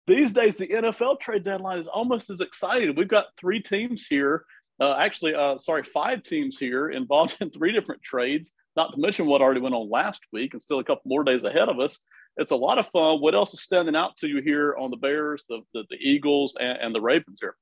these 0.07 0.33
days, 0.33 0.57
the 0.57 0.69
NFL 0.69 1.21
trade 1.21 1.45
deadline 1.45 1.79
is 1.79 1.89
almost 1.89 2.31
as 2.31 2.41
exciting. 2.41 2.95
We've 2.95 3.09
got 3.09 3.27
three 3.37 3.61
teams 3.61 4.07
here. 4.07 4.45
Uh, 4.81 4.95
actually, 4.99 5.35
uh, 5.35 5.59
sorry, 5.59 5.83
five 5.83 6.23
teams 6.23 6.59
here 6.59 6.91
involved 6.91 7.37
in 7.41 7.51
three 7.51 7.73
different 7.73 8.03
trades. 8.03 8.53
Not 8.77 8.93
to 8.93 9.01
mention 9.01 9.27
what 9.27 9.41
already 9.41 9.61
went 9.61 9.75
on 9.75 9.91
last 9.91 10.21
week, 10.33 10.53
and 10.53 10.63
still 10.63 10.79
a 10.79 10.85
couple 10.85 11.03
more 11.07 11.25
days 11.25 11.45
ahead 11.45 11.69
of 11.69 11.81
us. 11.81 12.01
It's 12.37 12.51
a 12.51 12.57
lot 12.57 12.79
of 12.79 12.87
fun. 12.89 13.21
What 13.21 13.35
else 13.35 13.55
is 13.55 13.63
standing 13.63 13.97
out 13.97 14.19
to 14.19 14.29
you 14.29 14.43
here 14.43 14.77
on 14.79 14.91
the 14.91 14.99
Bears, 14.99 15.45
the 15.49 15.63
the, 15.73 15.85
the 15.89 15.97
Eagles, 15.97 16.57
and, 16.61 16.79
and 16.79 16.95
the 16.95 17.01
Ravens 17.01 17.39
here? 17.41 17.57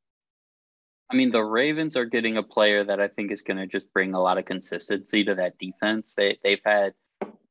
I 1.10 1.16
mean, 1.16 1.30
the 1.30 1.44
Ravens 1.44 1.96
are 1.96 2.06
getting 2.06 2.38
a 2.38 2.42
player 2.42 2.82
that 2.82 3.00
I 3.00 3.08
think 3.08 3.30
is 3.30 3.42
going 3.42 3.58
to 3.58 3.66
just 3.66 3.92
bring 3.92 4.14
a 4.14 4.20
lot 4.20 4.38
of 4.38 4.46
consistency 4.46 5.22
to 5.24 5.36
that 5.36 5.58
defense. 5.58 6.14
They 6.14 6.38
they've 6.42 6.60
had 6.64 6.94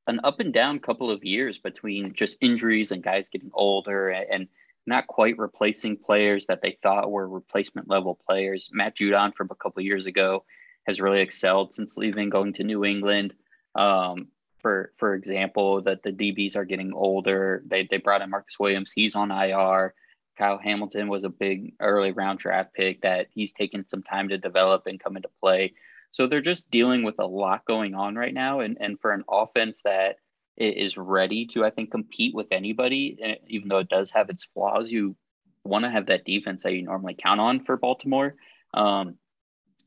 an 0.07 0.19
up 0.25 0.41
and 0.41 0.53
down 0.53 0.79
couple 0.79 1.09
of 1.09 1.23
years 1.23 1.59
between 1.59 2.13
just 2.13 2.37
injuries 2.41 2.91
and 2.91 3.01
guys 3.01 3.29
getting 3.29 3.51
older 3.53 4.09
and 4.09 4.49
not 4.85 5.07
quite 5.07 5.37
replacing 5.37 5.97
players 5.97 6.45
that 6.47 6.61
they 6.61 6.77
thought 6.83 7.11
were 7.11 7.27
replacement 7.27 7.89
level 7.89 8.19
players. 8.27 8.69
Matt 8.71 8.97
Judon 8.97 9.33
from 9.33 9.49
a 9.51 9.55
couple 9.55 9.81
years 9.81 10.05
ago 10.05 10.43
has 10.85 10.99
really 10.99 11.21
excelled 11.21 11.73
since 11.73 11.97
leaving, 11.97 12.29
going 12.29 12.53
to 12.53 12.63
New 12.63 12.83
England. 12.83 13.33
Um, 13.75 14.27
for 14.61 14.93
for 14.97 15.13
example, 15.13 15.81
that 15.83 16.03
the 16.03 16.11
DBs 16.11 16.55
are 16.55 16.65
getting 16.65 16.93
older. 16.93 17.63
They 17.65 17.87
they 17.89 17.97
brought 17.97 18.21
in 18.21 18.29
Marcus 18.29 18.59
Williams. 18.59 18.91
He's 18.93 19.15
on 19.15 19.31
IR. 19.31 19.93
Kyle 20.37 20.57
Hamilton 20.57 21.09
was 21.09 21.23
a 21.23 21.29
big 21.29 21.75
early 21.79 22.11
round 22.11 22.39
draft 22.39 22.73
pick 22.73 23.01
that 23.01 23.27
he's 23.33 23.53
taken 23.53 23.87
some 23.87 24.03
time 24.03 24.29
to 24.29 24.37
develop 24.37 24.87
and 24.87 24.99
come 24.99 25.15
into 25.15 25.29
play. 25.39 25.73
So 26.11 26.27
they're 26.27 26.41
just 26.41 26.71
dealing 26.71 27.03
with 27.03 27.19
a 27.19 27.25
lot 27.25 27.65
going 27.65 27.95
on 27.95 28.15
right 28.15 28.33
now. 28.33 28.59
And, 28.59 28.77
and 28.79 28.99
for 28.99 29.11
an 29.11 29.23
offense 29.29 29.81
that 29.83 30.17
is 30.57 30.97
ready 30.97 31.45
to, 31.47 31.65
I 31.65 31.69
think, 31.69 31.91
compete 31.91 32.35
with 32.35 32.51
anybody, 32.51 33.17
eh, 33.21 33.35
even 33.47 33.69
though 33.69 33.79
it 33.79 33.89
does 33.89 34.11
have 34.11 34.29
its 34.29 34.45
flaws, 34.45 34.89
you 34.89 35.15
want 35.63 35.85
to 35.85 35.91
have 35.91 36.07
that 36.07 36.25
defense 36.25 36.63
that 36.63 36.73
you 36.73 36.83
normally 36.83 37.15
count 37.15 37.39
on 37.39 37.63
for 37.63 37.77
Baltimore. 37.77 38.35
Um, 38.73 39.15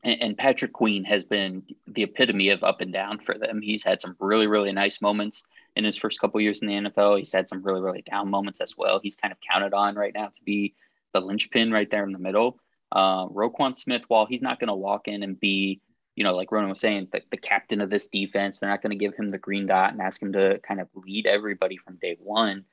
and, 0.03 0.21
and 0.21 0.37
Patrick 0.37 0.73
Queen 0.73 1.03
has 1.05 1.23
been 1.23 1.63
the 1.87 2.03
epitome 2.03 2.49
of 2.49 2.63
up 2.63 2.81
and 2.81 2.91
down 2.91 3.19
for 3.19 3.37
them. 3.37 3.61
He's 3.61 3.83
had 3.83 4.01
some 4.01 4.15
really, 4.19 4.47
really 4.47 4.71
nice 4.71 5.01
moments 5.01 5.43
in 5.75 5.83
his 5.83 5.97
first 5.97 6.19
couple 6.19 6.41
years 6.41 6.61
in 6.61 6.67
the 6.67 6.89
NFL. 6.89 7.17
He's 7.17 7.31
had 7.31 7.49
some 7.49 7.63
really, 7.63 7.81
really 7.81 8.03
down 8.09 8.29
moments 8.29 8.61
as 8.61 8.75
well. 8.77 8.99
He's 9.01 9.15
kind 9.15 9.31
of 9.31 9.37
counted 9.51 9.73
on 9.73 9.95
right 9.95 10.13
now 10.13 10.27
to 10.27 10.43
be 10.43 10.75
the 11.13 11.21
linchpin 11.21 11.71
right 11.71 11.89
there 11.89 12.03
in 12.03 12.11
the 12.11 12.19
middle. 12.19 12.59
Uh, 12.91 13.27
Roquan 13.27 13.75
Smith, 13.75 14.03
while 14.07 14.25
he's 14.25 14.41
not 14.41 14.59
going 14.59 14.69
to 14.69 14.73
walk 14.73 15.07
in 15.07 15.23
and 15.23 15.39
be, 15.39 15.81
you 16.17 16.23
know, 16.23 16.35
like 16.35 16.51
Ronan 16.51 16.69
was 16.69 16.79
saying, 16.79 17.09
the, 17.11 17.21
the 17.29 17.37
captain 17.37 17.79
of 17.79 17.91
this 17.91 18.07
defense, 18.07 18.59
they're 18.59 18.69
not 18.69 18.81
going 18.81 18.91
to 18.91 18.97
give 18.97 19.15
him 19.15 19.29
the 19.29 19.37
green 19.37 19.67
dot 19.67 19.93
and 19.93 20.01
ask 20.01 20.21
him 20.21 20.33
to 20.33 20.59
kind 20.67 20.81
of 20.81 20.89
lead 20.95 21.27
everybody 21.27 21.77
from 21.77 21.97
day 21.97 22.17
one. 22.19 22.65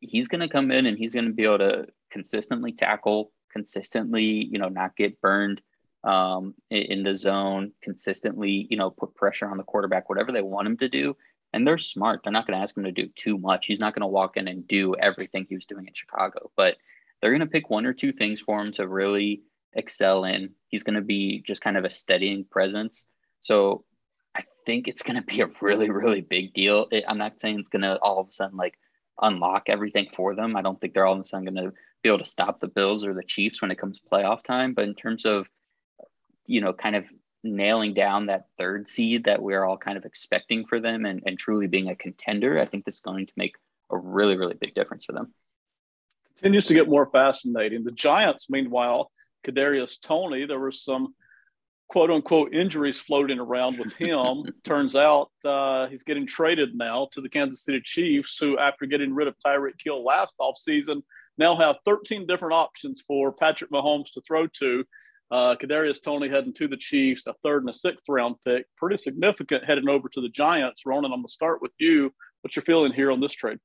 He's 0.00 0.26
going 0.26 0.40
to 0.40 0.48
come 0.48 0.72
in 0.72 0.86
and 0.86 0.98
he's 0.98 1.14
going 1.14 1.26
to 1.26 1.32
be 1.32 1.44
able 1.44 1.58
to 1.58 1.86
consistently 2.10 2.72
tackle, 2.72 3.30
consistently, 3.52 4.24
you 4.24 4.58
know, 4.58 4.68
not 4.68 4.96
get 4.96 5.20
burned 5.20 5.62
um, 6.02 6.54
in, 6.70 6.82
in 6.82 7.02
the 7.04 7.14
zone, 7.14 7.70
consistently, 7.82 8.66
you 8.68 8.76
know, 8.76 8.90
put 8.90 9.14
pressure 9.14 9.48
on 9.48 9.58
the 9.58 9.62
quarterback, 9.62 10.08
whatever 10.08 10.32
they 10.32 10.42
want 10.42 10.66
him 10.66 10.76
to 10.78 10.88
do 10.88 11.16
and 11.52 11.66
they're 11.66 11.78
smart. 11.78 12.22
They're 12.22 12.32
not 12.32 12.46
going 12.46 12.58
to 12.58 12.62
ask 12.62 12.76
him 12.76 12.84
to 12.84 12.92
do 12.92 13.08
too 13.14 13.38
much. 13.38 13.66
He's 13.66 13.80
not 13.80 13.94
going 13.94 14.02
to 14.02 14.06
walk 14.06 14.36
in 14.36 14.48
and 14.48 14.66
do 14.66 14.94
everything 14.96 15.46
he 15.48 15.54
was 15.54 15.66
doing 15.66 15.86
in 15.86 15.94
Chicago, 15.94 16.50
but 16.56 16.76
they're 17.20 17.30
going 17.30 17.40
to 17.40 17.46
pick 17.46 17.70
one 17.70 17.86
or 17.86 17.92
two 17.92 18.12
things 18.12 18.40
for 18.40 18.60
him 18.60 18.72
to 18.72 18.88
really 18.88 19.42
excel 19.74 20.24
in. 20.24 20.50
He's 20.68 20.82
going 20.82 20.96
to 20.96 21.02
be 21.02 21.42
just 21.46 21.62
kind 21.62 21.76
of 21.76 21.84
a 21.84 21.90
steadying 21.90 22.44
presence. 22.44 23.06
So 23.40 23.84
I 24.34 24.44
think 24.66 24.88
it's 24.88 25.02
going 25.02 25.16
to 25.16 25.22
be 25.22 25.40
a 25.40 25.50
really, 25.60 25.90
really 25.90 26.20
big 26.20 26.54
deal. 26.54 26.86
It, 26.90 27.04
I'm 27.06 27.18
not 27.18 27.40
saying 27.40 27.60
it's 27.60 27.68
going 27.68 27.82
to 27.82 27.98
all 27.98 28.20
of 28.20 28.28
a 28.28 28.32
sudden 28.32 28.56
like 28.56 28.78
unlock 29.20 29.64
everything 29.68 30.08
for 30.16 30.34
them. 30.34 30.56
I 30.56 30.62
don't 30.62 30.80
think 30.80 30.94
they're 30.94 31.06
all 31.06 31.18
of 31.18 31.24
a 31.24 31.26
sudden 31.26 31.52
going 31.52 31.66
to 31.66 31.72
be 32.02 32.08
able 32.08 32.18
to 32.18 32.24
stop 32.24 32.58
the 32.58 32.68
Bills 32.68 33.04
or 33.04 33.14
the 33.14 33.22
Chiefs 33.22 33.60
when 33.60 33.70
it 33.70 33.78
comes 33.78 33.98
to 33.98 34.08
playoff 34.10 34.42
time. 34.44 34.74
But 34.74 34.84
in 34.84 34.94
terms 34.94 35.24
of, 35.24 35.46
you 36.46 36.60
know, 36.60 36.72
kind 36.72 36.96
of 36.96 37.04
nailing 37.44 37.94
down 37.94 38.26
that 38.26 38.46
third 38.58 38.88
seed 38.88 39.24
that 39.24 39.42
we're 39.42 39.64
all 39.64 39.76
kind 39.76 39.96
of 39.98 40.04
expecting 40.04 40.66
for 40.66 40.80
them 40.80 41.04
and, 41.04 41.22
and 41.26 41.38
truly 41.38 41.66
being 41.66 41.88
a 41.88 41.96
contender, 41.96 42.60
I 42.60 42.66
think 42.66 42.84
this 42.84 42.96
is 42.96 43.00
going 43.00 43.26
to 43.26 43.32
make 43.36 43.56
a 43.90 43.98
really, 43.98 44.36
really 44.36 44.54
big 44.54 44.74
difference 44.74 45.04
for 45.04 45.12
them. 45.12 45.32
Continues 46.36 46.66
to 46.66 46.74
get 46.74 46.88
more 46.88 47.06
fascinating. 47.06 47.84
The 47.84 47.92
Giants, 47.92 48.48
meanwhile, 48.48 49.10
Kadarius 49.46 50.00
Toney, 50.00 50.46
there 50.46 50.58
were 50.58 50.72
some 50.72 51.14
quote 51.88 52.10
unquote 52.10 52.54
injuries 52.54 52.98
floating 52.98 53.38
around 53.38 53.78
with 53.78 53.92
him. 53.94 54.44
Turns 54.64 54.96
out 54.96 55.30
uh, 55.44 55.88
he's 55.88 56.02
getting 56.02 56.26
traded 56.26 56.74
now 56.74 57.08
to 57.12 57.20
the 57.20 57.28
Kansas 57.28 57.64
City 57.64 57.82
Chiefs, 57.84 58.38
who, 58.38 58.58
after 58.58 58.86
getting 58.86 59.14
rid 59.14 59.28
of 59.28 59.34
Tyreek 59.44 59.74
Hill 59.82 60.02
last 60.02 60.34
offseason, 60.40 61.02
now 61.36 61.56
have 61.56 61.76
13 61.84 62.26
different 62.26 62.54
options 62.54 63.02
for 63.06 63.32
Patrick 63.32 63.70
Mahomes 63.70 64.10
to 64.14 64.22
throw 64.22 64.46
to. 64.46 64.84
Uh, 65.30 65.56
Kadarius 65.56 66.02
Toney 66.02 66.28
heading 66.28 66.52
to 66.54 66.68
the 66.68 66.76
Chiefs, 66.76 67.26
a 67.26 67.34
third 67.42 67.62
and 67.62 67.70
a 67.70 67.74
sixth 67.74 68.04
round 68.08 68.36
pick, 68.44 68.66
pretty 68.76 68.98
significant 68.98 69.64
heading 69.64 69.88
over 69.88 70.08
to 70.10 70.20
the 70.20 70.28
Giants. 70.28 70.82
Ronan, 70.84 71.06
I'm 71.06 71.18
going 71.18 71.26
to 71.26 71.32
start 71.32 71.62
with 71.62 71.72
you. 71.78 72.12
What's 72.42 72.56
your 72.56 72.64
feeling 72.64 72.92
here 72.92 73.10
on 73.10 73.20
this 73.20 73.32
trade? 73.32 73.58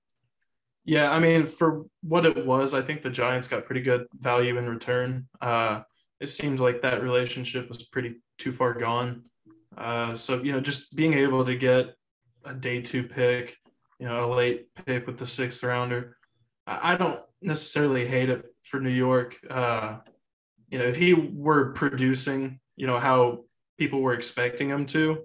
Yeah, 0.87 1.11
I 1.11 1.19
mean, 1.19 1.45
for 1.45 1.85
what 2.01 2.25
it 2.25 2.45
was, 2.45 2.73
I 2.73 2.81
think 2.81 3.03
the 3.03 3.09
Giants 3.09 3.49
got 3.49 3.65
pretty 3.65 3.81
good 3.81 4.07
value 4.17 4.57
in 4.57 4.69
return. 4.69 5.27
Uh, 5.41 5.81
it 6.21 6.29
seems 6.29 6.61
like 6.61 6.81
that 6.81 7.03
relationship 7.03 7.67
was 7.67 7.83
pretty 7.83 8.15
too 8.37 8.53
far 8.53 8.73
gone. 8.73 9.23
Uh, 9.77 10.15
so 10.15 10.41
you 10.41 10.53
know, 10.53 10.61
just 10.61 10.95
being 10.95 11.13
able 11.13 11.43
to 11.45 11.55
get 11.55 11.93
a 12.45 12.53
day 12.53 12.81
two 12.81 13.03
pick, 13.03 13.57
you 13.99 14.07
know, 14.07 14.31
a 14.31 14.33
late 14.33 14.73
pick 14.85 15.05
with 15.05 15.19
the 15.19 15.25
sixth 15.25 15.61
rounder, 15.61 16.15
I, 16.65 16.95
don't 16.95 17.19
necessarily 17.41 18.07
hate 18.07 18.29
it 18.29 18.45
for 18.63 18.79
New 18.79 18.89
York. 18.89 19.35
Uh, 19.49 19.97
you 20.69 20.79
know, 20.79 20.85
if 20.85 20.95
he 20.95 21.13
were 21.13 21.73
producing, 21.73 22.61
you 22.77 22.87
know, 22.87 22.97
how 22.97 23.43
people 23.77 24.01
were 24.01 24.13
expecting 24.13 24.69
him 24.69 24.85
to, 24.85 25.23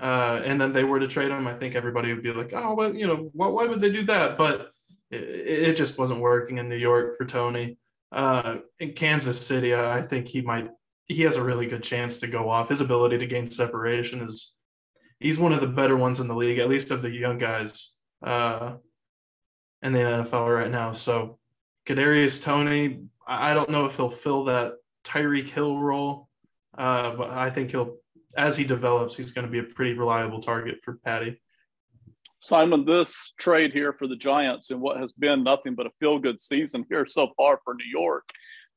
uh, 0.00 0.40
and 0.44 0.60
then 0.60 0.72
they 0.72 0.84
were 0.84 1.00
to 1.00 1.08
trade 1.08 1.32
him, 1.32 1.48
I 1.48 1.54
think 1.54 1.74
everybody 1.74 2.14
would 2.14 2.22
be 2.22 2.32
like, 2.32 2.52
oh, 2.54 2.74
well, 2.74 2.94
you 2.94 3.08
know, 3.08 3.28
why, 3.32 3.48
why 3.48 3.66
would 3.66 3.80
they 3.80 3.90
do 3.90 4.04
that? 4.04 4.38
But 4.38 4.70
it, 5.10 5.68
it, 5.68 5.76
just 5.76 5.98
wasn't 5.98 6.20
working 6.20 6.58
in 6.58 6.68
New 6.68 6.76
York 6.76 7.16
for 7.16 7.24
Toney. 7.24 7.78
Uh, 8.12 8.56
in 8.78 8.92
Kansas 8.92 9.44
City, 9.44 9.74
I 9.74 10.02
think 10.02 10.28
he 10.28 10.40
might, 10.40 10.68
he 11.06 11.22
has 11.22 11.36
a 11.36 11.42
really 11.42 11.66
good 11.66 11.82
chance 11.82 12.18
to 12.18 12.26
go 12.26 12.48
off. 12.48 12.68
His 12.68 12.80
ability 12.80 13.18
to 13.18 13.26
gain 13.26 13.48
separation 13.48 14.22
is, 14.22 14.54
he's 15.18 15.38
one 15.38 15.52
of 15.52 15.60
the 15.60 15.66
better 15.66 15.96
ones 15.96 16.20
in 16.20 16.28
the 16.28 16.34
league, 16.34 16.58
at 16.58 16.68
least 16.68 16.90
of 16.90 17.02
the 17.02 17.10
young 17.10 17.38
guys 17.38 17.96
uh, 18.24 18.76
in 19.82 19.92
the 19.92 19.98
NFL 19.98 20.54
right 20.54 20.70
now. 20.70 20.92
So 20.92 21.38
Kadarius 21.86 22.42
Toney, 22.42 23.00
I 23.26 23.54
don't 23.54 23.70
know 23.70 23.86
if 23.86 23.96
he'll 23.96 24.08
fill 24.08 24.44
that 24.44 24.74
Tyreek 25.04 25.48
Hill 25.48 25.78
role, 25.78 26.28
uh, 26.76 27.14
but 27.14 27.30
I 27.30 27.50
think 27.50 27.70
he'll, 27.70 27.96
as 28.36 28.56
he 28.56 28.64
develops, 28.64 29.16
he's 29.16 29.32
going 29.32 29.46
to 29.46 29.50
be 29.50 29.58
a 29.58 29.74
pretty 29.74 29.94
reliable 29.94 30.40
target 30.40 30.82
for 30.82 30.94
Patty. 31.04 31.40
Simon, 32.40 32.86
this 32.86 33.34
trade 33.38 33.70
here 33.70 33.92
for 33.92 34.06
the 34.06 34.16
Giants 34.16 34.70
in 34.70 34.80
what 34.80 34.96
has 34.96 35.12
been 35.12 35.44
nothing 35.44 35.74
but 35.74 35.86
a 35.86 35.90
feel 36.00 36.18
good 36.18 36.40
season 36.40 36.86
here 36.88 37.06
so 37.06 37.32
far 37.36 37.60
for 37.62 37.74
New 37.74 38.00
York, 38.00 38.24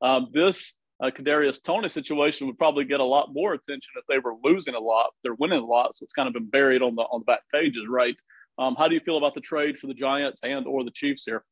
um, 0.01 0.27
this 0.34 0.74
uh, 1.01 1.10
Kadarius 1.10 1.63
Toney 1.63 1.88
situation 1.88 2.46
would 2.48 2.58
probably 2.58 2.84
get 2.84 3.00
a 3.00 3.05
lot 3.05 3.34
more 3.34 3.53
attention 3.53 3.93
if 3.96 4.03
they 4.10 4.20
were 4.20 4.36
losing 4.43 4.75
a 4.75 4.79
lot. 4.79 5.12
They're 5.24 5.36
winning 5.36 5.62
a 5.62 5.65
lot, 5.65 5.96
so 5.96 6.03
it's 6.03 6.12
kind 6.12 6.27
of 6.27 6.34
been 6.34 6.50
buried 6.50 6.82
on 6.82 6.96
the 6.96 7.03
on 7.03 7.22
the 7.22 7.25
back 7.25 7.43
pages, 7.53 7.84
right? 7.89 8.17
Um, 8.58 8.75
how 8.75 8.89
do 8.89 8.96
you 8.96 9.01
feel 9.01 9.17
about 9.17 9.34
the 9.34 9.41
trade 9.41 9.79
for 9.79 9.88
the 9.88 9.93
Giants 9.93 10.41
and 10.43 10.67
or 10.67 10.84
the 10.84 10.91
Chiefs 10.91 11.24
here? 11.25 11.46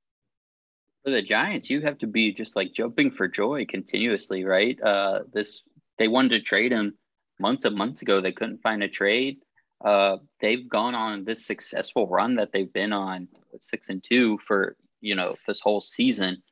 For 1.06 1.12
the 1.12 1.22
Giants, 1.22 1.70
you 1.70 1.80
have 1.82 1.98
to 2.00 2.08
be 2.08 2.34
just 2.34 2.58
like 2.58 2.74
jumping 2.74 3.12
for 3.12 3.30
joy 3.30 3.65
continuously, 3.65 4.44
right? 4.44 4.77
Uh, 4.84 5.22
this 5.34 5.63
they 5.98 6.10
wanted 6.10 6.32
to 6.32 6.39
trade 6.41 6.74
him 6.74 6.94
months 7.39 7.63
and 7.63 7.75
months 7.75 8.01
ago. 8.01 8.20
They 8.20 8.34
couldn't 8.34 8.62
find 8.62 8.84
a 8.84 8.89
trade. 8.89 9.38
Uh, 9.83 10.17
they've 10.39 10.69
gone 10.69 10.95
on 10.95 11.25
this 11.25 11.45
successful 11.45 12.07
run 12.07 12.35
that 12.35 12.51
they've 12.51 12.71
been 12.73 12.93
on 12.93 13.27
with 13.51 13.63
six 13.63 13.89
and 13.89 14.03
two 14.03 14.38
for 14.47 14.75
you 15.00 15.15
know 15.15 15.35
this 15.47 15.59
whole 15.59 15.81
season, 15.81 16.43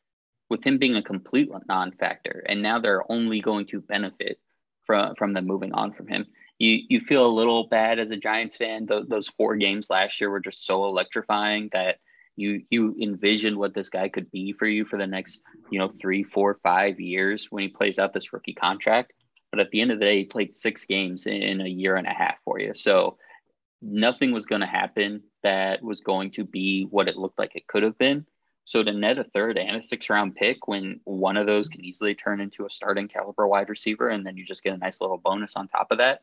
with 0.49 0.63
him 0.63 0.77
being 0.77 0.95
a 0.95 1.01
complete 1.01 1.49
non-factor, 1.67 2.43
and 2.47 2.61
now 2.61 2.79
they're 2.79 3.09
only 3.11 3.39
going 3.39 3.65
to 3.67 3.81
benefit 3.81 4.39
from 4.85 5.15
from 5.15 5.33
them 5.33 5.45
moving 5.45 5.73
on 5.73 5.93
from 5.93 6.07
him. 6.07 6.25
You 6.57 6.79
you 6.89 7.01
feel 7.01 7.25
a 7.25 7.37
little 7.39 7.67
bad 7.67 7.99
as 7.99 8.11
a 8.11 8.17
Giants 8.17 8.57
fan. 8.57 8.87
those 8.87 9.29
four 9.29 9.55
games 9.55 9.89
last 9.89 10.19
year 10.19 10.29
were 10.29 10.39
just 10.39 10.65
so 10.65 10.85
electrifying 10.85 11.69
that 11.73 11.97
You 12.35 12.63
you 12.69 12.95
envision 13.01 13.57
what 13.59 13.73
this 13.73 13.89
guy 13.89 14.07
could 14.09 14.31
be 14.31 14.53
for 14.53 14.65
you 14.65 14.85
for 14.85 14.97
the 14.97 15.07
next 15.07 15.41
you 15.71 15.79
know 15.79 15.89
three, 15.89 16.23
four, 16.23 16.57
five 16.63 16.99
years 16.99 17.47
when 17.51 17.63
he 17.63 17.69
plays 17.69 17.99
out 17.99 18.13
this 18.13 18.31
rookie 18.31 18.53
contract. 18.53 19.11
But 19.51 19.59
at 19.59 19.71
the 19.71 19.81
end 19.81 19.91
of 19.91 19.99
the 19.99 20.05
day, 20.05 20.19
he 20.19 20.25
played 20.25 20.55
six 20.55 20.85
games 20.85 21.25
in 21.25 21.61
a 21.61 21.67
year 21.67 21.95
and 21.95 22.07
a 22.07 22.13
half 22.13 22.35
for 22.43 22.59
you. 22.59 22.73
So 22.73 23.17
nothing 23.81 24.31
was 24.31 24.45
going 24.45 24.61
to 24.61 24.67
happen 24.67 25.23
that 25.43 25.81
was 25.81 26.01
going 26.01 26.31
to 26.31 26.43
be 26.43 26.83
what 26.83 27.07
it 27.07 27.17
looked 27.17 27.39
like 27.39 27.55
it 27.55 27.67
could 27.67 27.83
have 27.83 27.97
been. 27.97 28.25
So 28.65 28.83
to 28.83 28.93
net 28.93 29.17
a 29.17 29.23
third 29.23 29.57
and 29.57 29.77
a 29.77 29.81
six 29.81 30.09
round 30.09 30.35
pick 30.35 30.67
when 30.67 30.99
one 31.03 31.37
of 31.37 31.47
those 31.47 31.69
can 31.69 31.83
easily 31.83 32.13
turn 32.13 32.39
into 32.39 32.67
a 32.67 32.69
starting 32.69 33.07
caliber 33.07 33.47
wide 33.47 33.69
receiver, 33.69 34.09
and 34.09 34.23
then 34.23 34.37
you 34.37 34.45
just 34.45 34.63
get 34.63 34.75
a 34.75 34.77
nice 34.77 35.01
little 35.01 35.17
bonus 35.17 35.55
on 35.55 35.67
top 35.67 35.87
of 35.91 35.97
that 35.97 36.21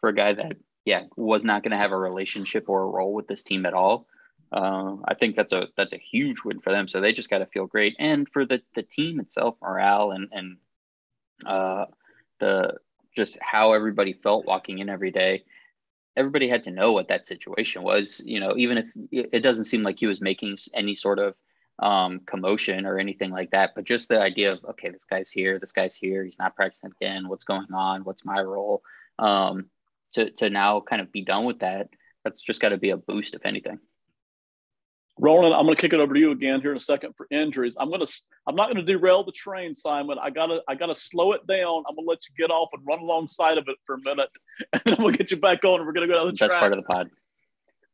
for 0.00 0.08
a 0.08 0.14
guy 0.14 0.32
that, 0.32 0.56
yeah, 0.86 1.02
was 1.16 1.44
not 1.44 1.62
going 1.62 1.72
to 1.72 1.76
have 1.76 1.92
a 1.92 1.98
relationship 1.98 2.68
or 2.68 2.82
a 2.82 2.86
role 2.88 3.12
with 3.12 3.28
this 3.28 3.42
team 3.42 3.66
at 3.66 3.74
all. 3.74 4.06
Uh, 4.50 4.96
I 5.06 5.14
think 5.14 5.36
that's 5.36 5.52
a 5.52 5.68
that's 5.76 5.92
a 5.92 5.98
huge 5.98 6.44
win 6.44 6.60
for 6.60 6.72
them. 6.72 6.88
So 6.88 7.00
they 7.00 7.12
just 7.12 7.30
got 7.30 7.38
to 7.38 7.46
feel 7.46 7.66
great, 7.66 7.96
and 7.98 8.28
for 8.28 8.44
the 8.46 8.62
the 8.74 8.82
team 8.82 9.20
itself, 9.20 9.56
morale 9.62 10.12
and 10.12 10.28
and 10.32 10.56
uh, 11.44 11.86
the 12.42 12.74
just 13.16 13.38
how 13.40 13.72
everybody 13.72 14.12
felt 14.12 14.46
walking 14.46 14.78
in 14.80 14.88
every 14.88 15.10
day 15.10 15.44
everybody 16.16 16.48
had 16.48 16.64
to 16.64 16.70
know 16.70 16.92
what 16.92 17.08
that 17.08 17.26
situation 17.26 17.82
was. 17.82 18.20
You 18.24 18.40
know, 18.40 18.54
even 18.56 18.78
if 19.10 19.26
it 19.32 19.40
doesn't 19.40 19.64
seem 19.64 19.82
like 19.82 19.98
he 19.98 20.06
was 20.06 20.20
making 20.20 20.56
any 20.74 20.94
sort 20.94 21.18
of 21.18 21.34
um, 21.78 22.20
commotion 22.26 22.86
or 22.86 22.98
anything 22.98 23.30
like 23.30 23.50
that, 23.52 23.72
but 23.74 23.84
just 23.84 24.08
the 24.08 24.20
idea 24.20 24.52
of 24.52 24.64
okay, 24.70 24.90
this 24.90 25.04
guy's 25.04 25.30
here, 25.30 25.58
this 25.58 25.72
guy's 25.72 25.96
here, 25.96 26.24
he's 26.24 26.38
not 26.38 26.56
practicing 26.56 26.90
again. 27.00 27.28
What's 27.28 27.44
going 27.44 27.72
on? 27.72 28.04
What's 28.04 28.24
my 28.24 28.40
role? 28.40 28.82
Um, 29.18 29.66
to 30.12 30.30
to 30.32 30.50
now 30.50 30.80
kind 30.80 31.00
of 31.00 31.12
be 31.12 31.22
done 31.22 31.44
with 31.44 31.60
that. 31.60 31.88
That's 32.24 32.40
just 32.40 32.60
got 32.60 32.68
to 32.70 32.76
be 32.76 32.90
a 32.90 32.96
boost, 32.96 33.34
if 33.34 33.44
anything. 33.44 33.80
Roland, 35.22 35.54
I'm 35.54 35.64
going 35.64 35.76
to 35.76 35.80
kick 35.80 35.92
it 35.92 36.00
over 36.00 36.12
to 36.12 36.18
you 36.18 36.32
again 36.32 36.60
here 36.60 36.72
in 36.72 36.76
a 36.76 36.80
second 36.80 37.14
for 37.16 37.28
injuries. 37.30 37.76
I'm 37.78 37.88
going 37.90 38.04
to 38.04 38.12
I'm 38.48 38.56
not 38.56 38.66
going 38.66 38.84
to 38.84 38.92
derail 38.92 39.22
the 39.22 39.30
train, 39.30 39.72
Simon. 39.72 40.18
I 40.20 40.30
gotta 40.30 40.62
I 40.66 40.74
gotta 40.74 40.96
slow 40.96 41.30
it 41.30 41.46
down. 41.46 41.84
I'm 41.88 41.94
going 41.94 42.04
to 42.04 42.10
let 42.10 42.18
you 42.28 42.34
get 42.36 42.50
off 42.50 42.70
and 42.72 42.84
run 42.84 42.98
alongside 42.98 43.56
of 43.56 43.68
it 43.68 43.76
for 43.86 43.94
a 43.94 44.00
minute, 44.00 44.30
and 44.72 44.82
then 44.84 44.96
we'll 44.98 45.14
get 45.14 45.30
you 45.30 45.36
back 45.36 45.64
on. 45.64 45.78
and 45.78 45.86
We're 45.86 45.92
going 45.92 46.08
to 46.08 46.12
go 46.12 46.18
down 46.18 46.26
the 46.26 46.32
Best 46.32 46.54
part 46.54 46.72
of 46.72 46.80
the 46.80 46.84
pod. 46.86 47.08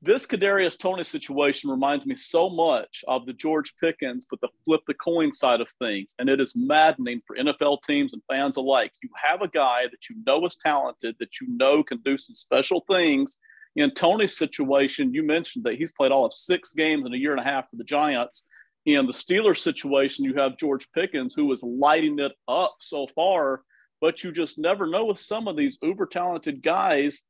This 0.00 0.26
Kadarius 0.26 0.78
Toney 0.78 1.04
situation 1.04 1.68
reminds 1.68 2.06
me 2.06 2.14
so 2.14 2.48
much 2.48 3.04
of 3.08 3.26
the 3.26 3.34
George 3.34 3.74
Pickens, 3.78 4.26
but 4.30 4.40
the 4.40 4.48
flip 4.64 4.80
the 4.86 4.94
coin 4.94 5.30
side 5.30 5.60
of 5.60 5.68
things, 5.78 6.14
and 6.18 6.30
it 6.30 6.40
is 6.40 6.54
maddening 6.56 7.20
for 7.26 7.36
NFL 7.36 7.82
teams 7.82 8.14
and 8.14 8.22
fans 8.30 8.56
alike. 8.56 8.92
You 9.02 9.10
have 9.22 9.42
a 9.42 9.48
guy 9.48 9.82
that 9.82 10.08
you 10.08 10.16
know 10.24 10.46
is 10.46 10.56
talented, 10.56 11.16
that 11.18 11.40
you 11.42 11.48
know 11.50 11.82
can 11.82 11.98
do 11.98 12.16
some 12.16 12.34
special 12.34 12.84
things 12.90 13.38
in 13.76 13.92
Toney's 13.92 14.36
situation, 14.36 15.14
you 15.14 15.22
mentioned 15.22 15.64
that 15.64 15.76
he's 15.76 15.92
played 15.92 16.12
all 16.12 16.24
of 16.24 16.32
six 16.32 16.72
games 16.72 17.06
in 17.06 17.14
a 17.14 17.16
year 17.16 17.32
and 17.32 17.40
a 17.40 17.44
half 17.44 17.70
for 17.70 17.76
the 17.76 17.84
Giants. 17.84 18.44
In 18.86 19.06
the 19.06 19.12
Steelers 19.12 19.58
situation, 19.58 20.24
you 20.24 20.34
have 20.34 20.56
George 20.56 20.90
Pickens, 20.92 21.34
who 21.34 21.50
is 21.52 21.62
lighting 21.62 22.18
it 22.18 22.32
up 22.48 22.76
so 22.80 23.06
far, 23.14 23.62
but 24.00 24.24
you 24.24 24.32
just 24.32 24.58
never 24.58 24.86
know 24.86 25.04
with 25.04 25.18
some 25.20 25.46
of 25.46 25.56
these 25.56 25.78
uber 25.82 26.06
talented 26.06 26.62
guys. 26.62 27.22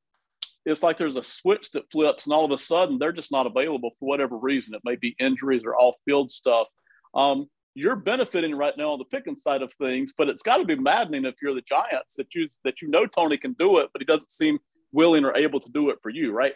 It's 0.65 0.83
like 0.83 0.99
there's 0.99 1.17
a 1.17 1.25
switch 1.25 1.73
that 1.73 1.91
flips, 1.91 2.27
and 2.27 2.33
all 2.33 2.45
of 2.45 2.51
a 2.51 2.59
sudden 2.59 2.99
they're 2.99 3.13
just 3.13 3.33
not 3.33 3.47
available 3.47 3.91
for 3.99 4.07
whatever 4.07 4.37
reason. 4.37 4.75
It 4.75 4.83
may 4.85 4.97
be 4.97 5.17
injuries 5.19 5.63
or 5.65 5.77
off 5.77 5.97
field 6.05 6.31
stuff. 6.31 6.69
Um, 7.15 7.49
you're 7.75 7.97
benefiting 7.97 8.55
right 8.55 8.77
now 8.77 8.91
on 8.91 8.99
the 8.99 9.05
Pickens 9.05 9.43
side 9.43 9.63
of 9.63 9.73
things, 9.75 10.13
but 10.17 10.29
it's 10.29 10.43
got 10.43 10.59
to 10.59 10.65
be 10.65 10.75
maddening 10.75 11.25
if 11.25 11.37
you're 11.41 11.55
the 11.55 11.63
Giants 11.63 12.17
that 12.17 12.35
you 12.35 12.49
that 12.65 12.83
you 12.83 12.89
know 12.89 13.07
Tony 13.07 13.37
can 13.37 13.55
do 13.55 13.79
it, 13.79 13.91
but 13.93 14.03
he 14.03 14.07
doesn't 14.07 14.33
seem 14.33 14.59
willing 14.93 15.25
or 15.25 15.37
able 15.37 15.61
to 15.61 15.71
do 15.71 15.91
it 15.91 15.99
for 16.03 16.11
you, 16.11 16.33
right? 16.33 16.55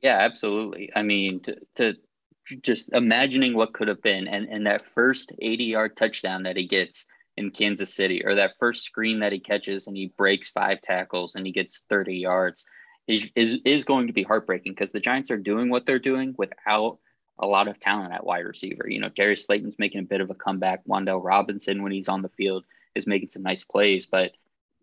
Yeah, 0.00 0.18
absolutely. 0.18 0.90
I 0.94 1.02
mean, 1.02 1.40
to, 1.40 1.56
to 1.76 1.94
just 2.62 2.92
imagining 2.92 3.54
what 3.54 3.72
could 3.72 3.88
have 3.88 4.02
been, 4.02 4.28
and 4.28 4.48
and 4.48 4.66
that 4.66 4.84
first 4.94 5.32
80 5.38 5.64
yard 5.64 5.96
touchdown 5.96 6.44
that 6.44 6.56
he 6.56 6.66
gets 6.66 7.06
in 7.36 7.50
Kansas 7.50 7.94
City, 7.94 8.24
or 8.24 8.36
that 8.36 8.52
first 8.58 8.84
screen 8.84 9.20
that 9.20 9.32
he 9.32 9.40
catches 9.40 9.86
and 9.86 9.96
he 9.96 10.12
breaks 10.16 10.50
five 10.50 10.80
tackles 10.80 11.34
and 11.34 11.46
he 11.46 11.52
gets 11.52 11.82
30 11.88 12.16
yards, 12.16 12.64
is 13.06 13.30
is 13.34 13.58
is 13.64 13.84
going 13.84 14.06
to 14.06 14.12
be 14.12 14.22
heartbreaking 14.22 14.72
because 14.72 14.92
the 14.92 15.00
Giants 15.00 15.30
are 15.30 15.38
doing 15.38 15.68
what 15.68 15.86
they're 15.86 15.98
doing 15.98 16.34
without 16.38 16.98
a 17.40 17.46
lot 17.46 17.68
of 17.68 17.78
talent 17.78 18.12
at 18.12 18.24
wide 18.24 18.44
receiver. 18.44 18.88
You 18.88 19.00
know, 19.00 19.10
Darius 19.10 19.46
Slayton's 19.46 19.78
making 19.78 20.00
a 20.00 20.04
bit 20.04 20.20
of 20.20 20.30
a 20.30 20.34
comeback. 20.34 20.84
Wan'Dale 20.86 21.22
Robinson, 21.22 21.82
when 21.82 21.92
he's 21.92 22.08
on 22.08 22.22
the 22.22 22.28
field, 22.30 22.64
is 22.94 23.06
making 23.06 23.28
some 23.28 23.42
nice 23.42 23.64
plays, 23.64 24.06
but 24.06 24.32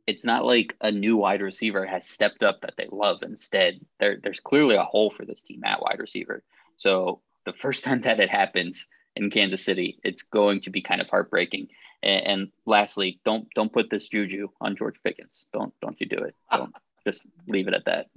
it's 0.07 0.25
not 0.25 0.45
like 0.45 0.75
a 0.81 0.91
new 0.91 1.17
wide 1.17 1.41
receiver 1.41 1.85
has 1.85 2.07
stepped 2.07 2.43
up 2.43 2.61
that 2.61 2.75
they 2.77 2.87
love. 2.91 3.23
Instead, 3.23 3.79
there, 3.99 4.19
there's 4.21 4.39
clearly 4.39 4.75
a 4.75 4.83
hole 4.83 5.11
for 5.15 5.25
this 5.25 5.41
team 5.41 5.63
at 5.63 5.81
wide 5.81 5.99
receiver. 5.99 6.43
So 6.77 7.21
the 7.45 7.53
first 7.53 7.83
time 7.85 8.01
that 8.01 8.19
it 8.19 8.29
happens 8.29 8.87
in 9.15 9.29
Kansas 9.29 9.63
City, 9.63 9.99
it's 10.03 10.23
going 10.23 10.61
to 10.61 10.69
be 10.69 10.81
kind 10.81 11.01
of 11.01 11.09
heartbreaking. 11.09 11.69
And, 12.03 12.25
and 12.25 12.47
lastly, 12.65 13.19
don't 13.25 13.47
don't 13.55 13.73
put 13.73 13.89
this 13.89 14.07
juju 14.07 14.49
on 14.61 14.75
George 14.75 15.01
Pickens. 15.03 15.47
Don't 15.53 15.73
don't 15.81 15.99
you 15.99 16.07
do 16.07 16.17
it. 16.17 16.35
Don't 16.51 16.73
just 17.05 17.27
leave 17.47 17.67
it 17.67 17.73
at 17.75 17.85
that. 17.85 18.07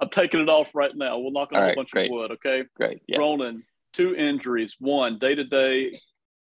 I'm 0.00 0.08
taking 0.10 0.40
it 0.40 0.48
off 0.48 0.74
right 0.74 0.94
now. 0.94 1.18
We'll 1.18 1.32
knock 1.32 1.52
on 1.52 1.60
right, 1.60 1.72
a 1.72 1.76
bunch 1.76 1.90
great. 1.90 2.06
of 2.06 2.12
wood. 2.12 2.30
Okay. 2.32 2.64
Great. 2.76 3.02
Yeah. 3.08 3.18
Ronan, 3.18 3.64
two 3.92 4.14
injuries. 4.14 4.76
One 4.78 5.18
day 5.18 5.34
to 5.34 5.42
day, 5.42 6.00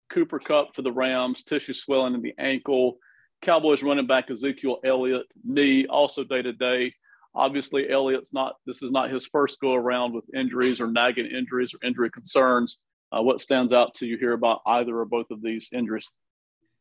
Cooper 0.09 0.39
Kupp 0.39 0.73
for 0.73 0.81
the 0.81 0.91
Rams, 0.91 1.43
tissue 1.43 1.73
swelling 1.73 2.13
in 2.13 2.21
the 2.21 2.33
ankle. 2.37 2.97
Cowboys 3.41 3.83
running 3.83 4.07
back 4.07 4.29
Ezekiel 4.29 4.79
Elliott, 4.83 5.25
knee, 5.43 5.87
also 5.87 6.23
day 6.23 6.41
to 6.41 6.53
day. 6.53 6.93
Obviously, 7.33 7.89
Elliott's 7.89 8.33
not, 8.33 8.55
this 8.65 8.83
is 8.83 8.91
not 8.91 9.09
his 9.09 9.25
first 9.25 9.59
go 9.61 9.73
around 9.73 10.13
with 10.13 10.25
injuries 10.35 10.81
or 10.81 10.87
nagging 10.87 11.25
injuries 11.27 11.73
or 11.73 11.85
injury 11.85 12.09
concerns. 12.09 12.79
Uh, 13.11 13.21
what 13.21 13.41
stands 13.41 13.73
out 13.73 13.93
to 13.95 14.05
you 14.05 14.17
here 14.17 14.33
about 14.33 14.61
either 14.65 14.97
or 14.97 15.05
both 15.05 15.31
of 15.31 15.41
these 15.41 15.69
injuries? 15.73 16.07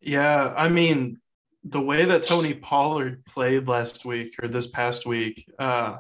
Yeah, 0.01 0.53
I 0.57 0.69
mean, 0.69 1.19
the 1.65 1.81
way 1.81 2.05
that 2.05 2.23
Tony 2.23 2.55
Pollard 2.55 3.25
played 3.25 3.69
last 3.69 4.05
week 4.05 4.35
or 4.43 4.49
this 4.49 4.67
past 4.67 5.07
week, 5.07 5.47
uh, 5.59 5.97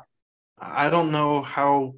I 0.59 0.91
don't 0.91 1.11
know 1.11 1.43
how 1.43 1.95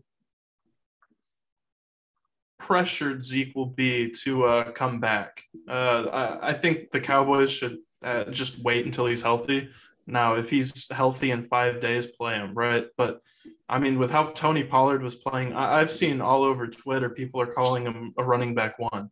pressured 2.58 3.22
Zeke 3.22 3.54
will 3.54 3.66
be 3.66 4.10
to 4.22 4.44
uh, 4.44 4.70
come 4.70 5.00
back. 5.00 5.42
Uh, 5.68 6.04
I, 6.42 6.50
I, 6.50 6.52
think 6.52 6.92
the 6.92 7.00
Cowboys 7.00 7.50
should 7.50 7.78
uh, 8.02 8.24
just 8.24 8.58
wait 8.58 8.84
until 8.86 9.06
he's 9.06 9.22
healthy. 9.22 9.68
Now, 10.06 10.34
if 10.34 10.50
he's 10.50 10.90
healthy 10.90 11.30
in 11.30 11.46
five 11.46 11.80
days, 11.80 12.06
play 12.06 12.34
him, 12.34 12.54
right? 12.54 12.86
But 12.96 13.20
I 13.68 13.78
mean, 13.78 13.98
with 13.98 14.10
how 14.10 14.26
Tony 14.26 14.64
Pollard 14.64 15.02
was 15.02 15.14
playing, 15.14 15.54
I- 15.54 15.78
have 15.78 15.90
seen 15.90 16.20
all 16.20 16.42
over 16.44 16.66
Twitter 16.66 17.08
people 17.08 17.40
are 17.40 17.52
calling 17.52 17.84
him 17.84 18.12
a 18.18 18.24
running 18.24 18.54
back 18.54 18.78
one. 18.78 19.10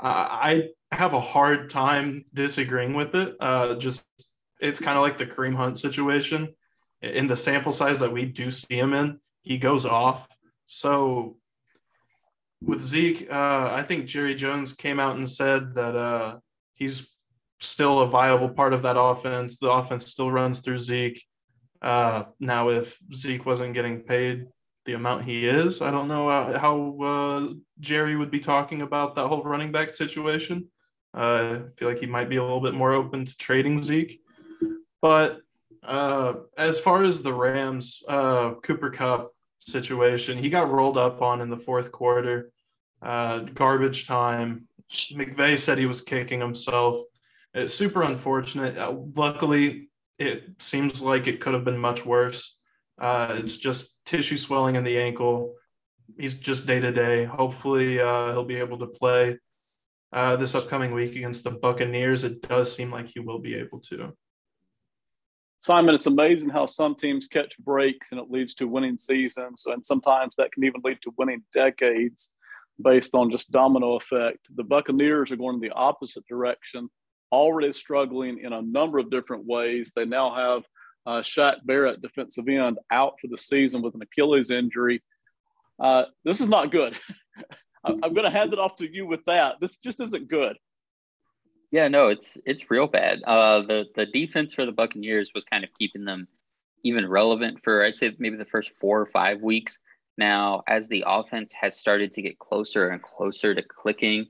I 0.00 0.70
have 0.92 1.12
a 1.12 1.20
hard 1.20 1.70
time 1.70 2.24
disagreeing 2.32 2.94
with 2.94 3.14
it. 3.14 3.36
Uh, 3.40 3.74
just 3.74 4.06
it's 4.60 4.80
kind 4.80 4.96
of 4.96 5.02
like 5.02 5.18
the 5.18 5.26
Kareem 5.26 5.54
Hunt 5.54 5.78
situation. 5.78 6.54
In 7.02 7.26
the 7.26 7.36
sample 7.36 7.72
size 7.72 7.98
that 8.00 8.12
we 8.12 8.24
do 8.24 8.50
see 8.50 8.76
him 8.78 8.92
in, 8.92 9.20
he 9.42 9.58
goes 9.58 9.86
off. 9.86 10.28
So 10.66 11.36
with 12.60 12.80
Zeke, 12.80 13.30
uh, 13.30 13.70
I 13.72 13.82
think 13.82 14.06
Jerry 14.06 14.34
Jones 14.34 14.72
came 14.72 14.98
out 14.98 15.16
and 15.16 15.28
said 15.28 15.74
that 15.74 15.94
uh, 15.94 16.38
he's 16.74 17.08
still 17.60 18.00
a 18.00 18.06
viable 18.06 18.48
part 18.48 18.72
of 18.72 18.82
that 18.82 18.98
offense. 18.98 19.58
The 19.58 19.70
offense 19.70 20.06
still 20.06 20.30
runs 20.30 20.60
through 20.60 20.78
Zeke. 20.78 21.22
Uh, 21.80 22.24
now, 22.40 22.70
if 22.70 22.98
Zeke 23.14 23.46
wasn't 23.46 23.74
getting 23.74 24.00
paid 24.02 24.46
the 24.84 24.94
amount 24.94 25.24
he 25.24 25.46
is, 25.46 25.82
I 25.82 25.90
don't 25.90 26.08
know 26.08 26.28
uh, 26.28 26.58
how 26.58 26.98
uh, 27.00 27.54
Jerry 27.80 28.16
would 28.16 28.30
be 28.30 28.40
talking 28.40 28.82
about 28.82 29.14
that 29.14 29.28
whole 29.28 29.42
running 29.42 29.72
back 29.72 29.94
situation. 29.94 30.68
Uh, 31.14 31.60
I 31.64 31.68
feel 31.76 31.88
like 31.88 32.00
he 32.00 32.06
might 32.06 32.28
be 32.28 32.36
a 32.36 32.42
little 32.42 32.60
bit 32.60 32.74
more 32.74 32.92
open 32.92 33.24
to 33.24 33.36
trading 33.36 33.82
Zeke. 33.82 34.20
But 35.00 35.40
uh, 35.82 36.34
as 36.56 36.80
far 36.80 37.02
as 37.02 37.22
the 37.22 37.32
Rams, 37.32 38.02
uh, 38.08 38.54
Cooper 38.62 38.90
Kupp 38.90 39.32
situation, 39.58 40.38
he 40.38 40.50
got 40.50 40.70
rolled 40.70 40.98
up 40.98 41.22
on 41.22 41.40
in 41.40 41.50
the 41.50 41.56
fourth 41.56 41.92
quarter. 41.92 42.50
garbage 43.00 44.06
time. 44.06 44.66
McVay 44.90 45.58
said 45.58 45.78
he 45.78 45.86
was 45.86 46.00
kicking 46.00 46.40
himself. 46.40 46.98
It's 47.54 47.74
super 47.74 48.02
unfortunate. 48.02 48.76
Uh, 48.76 48.94
luckily, 49.14 49.90
it 50.18 50.44
seems 50.58 51.00
like 51.00 51.26
it 51.26 51.40
could 51.40 51.54
have 51.54 51.64
been 51.64 51.78
much 51.78 52.04
worse. 52.04 52.58
Uh, 53.00 53.36
it's 53.38 53.56
just 53.56 53.98
tissue 54.04 54.36
swelling 54.36 54.76
in 54.76 54.84
the 54.84 54.98
ankle. 54.98 55.54
He's 56.18 56.34
just 56.36 56.66
day 56.66 56.80
to 56.80 56.92
day. 56.92 57.24
Hopefully, 57.24 58.00
uh, 58.00 58.32
he'll 58.32 58.44
be 58.44 58.56
able 58.56 58.78
to 58.78 58.86
play 58.86 59.38
uh, 60.12 60.36
this 60.36 60.54
upcoming 60.54 60.92
week 60.92 61.14
against 61.16 61.44
the 61.44 61.50
Buccaneers. 61.50 62.24
It 62.24 62.42
does 62.42 62.74
seem 62.74 62.90
like 62.90 63.08
he 63.08 63.20
will 63.20 63.38
be 63.38 63.54
able 63.54 63.80
to. 63.80 64.12
Simon, 65.60 65.94
it's 65.94 66.06
amazing 66.06 66.50
how 66.50 66.66
some 66.66 66.94
teams 66.94 67.26
catch 67.26 67.58
breaks 67.58 68.12
and 68.12 68.20
it 68.20 68.30
leads 68.30 68.54
to 68.54 68.68
winning 68.68 68.96
seasons, 68.96 69.66
and 69.66 69.84
sometimes 69.84 70.34
that 70.36 70.52
can 70.52 70.64
even 70.64 70.80
lead 70.84 70.98
to 71.02 71.12
winning 71.18 71.42
decades 71.52 72.30
based 72.80 73.14
on 73.14 73.30
just 73.30 73.50
domino 73.50 73.96
effect. 73.96 74.54
The 74.54 74.62
Buccaneers 74.62 75.32
are 75.32 75.36
going 75.36 75.54
in 75.56 75.60
the 75.60 75.72
opposite 75.72 76.24
direction 76.28 76.88
already 77.32 77.72
struggling 77.72 78.38
in 78.38 78.52
a 78.52 78.62
number 78.62 78.98
of 78.98 79.10
different 79.10 79.46
ways. 79.46 79.92
They 79.94 80.04
now 80.04 80.34
have 80.34 80.64
uh, 81.06 81.22
Shaq 81.22 81.56
Barrett, 81.64 82.02
defensive 82.02 82.48
end, 82.48 82.78
out 82.90 83.14
for 83.20 83.28
the 83.28 83.38
season 83.38 83.82
with 83.82 83.94
an 83.94 84.02
Achilles 84.02 84.50
injury. 84.50 85.02
Uh, 85.78 86.04
this 86.24 86.40
is 86.40 86.48
not 86.48 86.70
good. 86.70 86.94
I'm 87.84 88.00
going 88.00 88.24
to 88.24 88.30
hand 88.30 88.52
it 88.52 88.58
off 88.58 88.76
to 88.76 88.92
you 88.92 89.06
with 89.06 89.24
that. 89.26 89.56
This 89.60 89.78
just 89.78 90.00
isn't 90.00 90.28
good. 90.28 90.56
Yeah, 91.70 91.88
no, 91.88 92.08
it's 92.08 92.36
it's 92.46 92.70
real 92.70 92.86
bad. 92.86 93.22
Uh, 93.26 93.60
the 93.60 93.84
the 93.94 94.06
defense 94.06 94.54
for 94.54 94.64
the 94.64 94.72
Buccaneers 94.72 95.32
was 95.34 95.44
kind 95.44 95.64
of 95.64 95.70
keeping 95.78 96.04
them 96.04 96.26
even 96.82 97.06
relevant 97.06 97.60
for 97.62 97.84
I'd 97.84 97.98
say 97.98 98.14
maybe 98.18 98.36
the 98.36 98.46
first 98.46 98.70
four 98.80 99.00
or 99.00 99.06
five 99.06 99.42
weeks. 99.42 99.78
Now, 100.16 100.62
as 100.66 100.88
the 100.88 101.04
offense 101.06 101.52
has 101.60 101.78
started 101.78 102.12
to 102.12 102.22
get 102.22 102.38
closer 102.38 102.88
and 102.88 103.02
closer 103.02 103.54
to 103.54 103.62
clicking, 103.62 104.26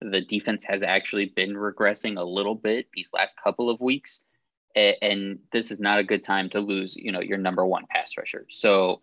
the 0.00 0.20
defense 0.20 0.64
has 0.64 0.82
actually 0.82 1.26
been 1.26 1.54
regressing 1.54 2.18
a 2.18 2.24
little 2.24 2.54
bit 2.54 2.86
these 2.92 3.10
last 3.12 3.36
couple 3.42 3.70
of 3.70 3.80
weeks. 3.80 4.20
And 4.76 5.40
this 5.50 5.70
is 5.70 5.80
not 5.80 5.98
a 5.98 6.04
good 6.04 6.22
time 6.22 6.50
to 6.50 6.60
lose, 6.60 6.94
you 6.94 7.10
know, 7.10 7.20
your 7.20 7.38
number 7.38 7.66
one 7.66 7.84
pass 7.90 8.12
rusher. 8.16 8.46
So 8.48 9.00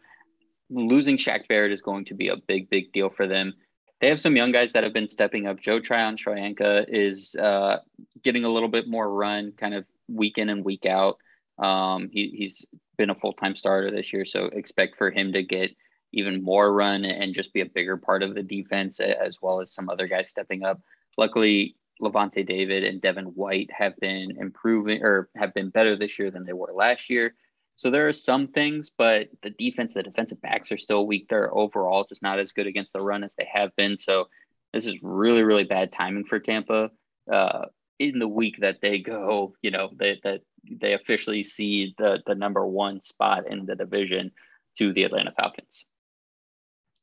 losing 0.69 1.17
Shaq 1.17 1.47
Barrett 1.49 1.73
is 1.73 1.81
going 1.81 2.05
to 2.05 2.13
be 2.13 2.29
a 2.29 2.37
big, 2.37 2.69
big 2.69 2.93
deal 2.93 3.09
for 3.09 3.27
them. 3.27 3.53
They 3.99 4.09
have 4.09 4.21
some 4.21 4.35
young 4.35 4.51
guys 4.51 4.71
that 4.73 4.83
have 4.83 4.93
been 4.93 5.07
stepping 5.07 5.47
up. 5.47 5.59
Joe 5.59 5.79
Tryon-Shoyinka 5.79 6.85
is 6.87 7.35
uh, 7.35 7.79
getting 8.23 8.45
a 8.45 8.49
little 8.49 8.69
bit 8.69 8.87
more 8.87 9.11
run, 9.11 9.53
kind 9.57 9.73
of 9.73 9.85
week 10.07 10.37
in 10.37 10.49
and 10.49 10.63
week 10.63 10.85
out. 10.85 11.17
Um, 11.57 12.09
he, 12.11 12.33
he's 12.37 12.65
been 12.97 13.09
a 13.09 13.15
full 13.15 13.33
time 13.33 13.55
starter 13.55 13.91
this 13.91 14.13
year, 14.13 14.25
so 14.25 14.45
expect 14.45 14.97
for 14.97 15.11
him 15.11 15.33
to 15.33 15.43
get 15.43 15.71
even 16.15 16.43
more 16.43 16.73
run 16.73 17.05
and 17.05 17.35
just 17.35 17.53
be 17.53 17.61
a 17.61 17.65
bigger 17.65 17.97
part 17.97 18.23
of 18.23 18.33
the 18.33 18.41
defense, 18.41 18.99
as 18.99 19.41
well 19.41 19.61
as 19.61 19.71
some 19.71 19.89
other 19.89 20.07
guys 20.07 20.29
stepping 20.29 20.63
up. 20.63 20.81
Luckily, 21.17 21.75
Lavonte 22.01 22.45
David 22.45 22.83
and 22.83 23.01
Devin 23.01 23.25
White 23.25 23.69
have 23.71 23.95
been 23.97 24.37
improving 24.39 25.03
or 25.03 25.29
have 25.35 25.53
been 25.53 25.69
better 25.69 25.95
this 25.95 26.17
year 26.17 26.31
than 26.31 26.45
they 26.45 26.53
were 26.53 26.73
last 26.73 27.09
year. 27.09 27.35
So 27.77 27.91
there 27.91 28.07
are 28.07 28.13
some 28.13 28.47
things, 28.47 28.89
but 28.97 29.27
the 29.43 29.49
defense, 29.49 29.93
the 29.93 30.03
defensive 30.03 30.41
backs 30.41 30.71
are 30.71 30.77
still 30.77 31.05
weak. 31.05 31.27
They're 31.29 31.55
overall 31.55 32.05
just 32.07 32.23
not 32.23 32.39
as 32.39 32.53
good 32.53 32.67
against 32.67 32.93
the 32.93 33.01
run 33.01 33.23
as 33.23 33.35
they 33.35 33.47
have 33.53 33.75
been. 33.75 33.97
So 33.97 34.29
this 34.73 34.85
is 34.85 34.95
really, 35.01 35.43
really 35.43 35.65
bad 35.65 35.91
timing 35.91 36.25
for 36.25 36.39
Tampa. 36.39 36.91
Uh, 37.31 37.65
in 37.99 38.19
the 38.19 38.27
week 38.27 38.57
that 38.59 38.79
they 38.81 38.99
go, 38.99 39.53
you 39.61 39.71
know, 39.71 39.89
they, 39.97 40.19
that 40.23 40.41
they 40.69 40.93
officially 40.93 41.43
see 41.43 41.93
the 41.97 42.21
the 42.25 42.35
number 42.35 42.65
one 42.65 43.01
spot 43.01 43.49
in 43.49 43.65
the 43.65 43.75
division 43.75 44.31
to 44.77 44.93
the 44.93 45.03
Atlanta 45.03 45.31
Falcons. 45.31 45.85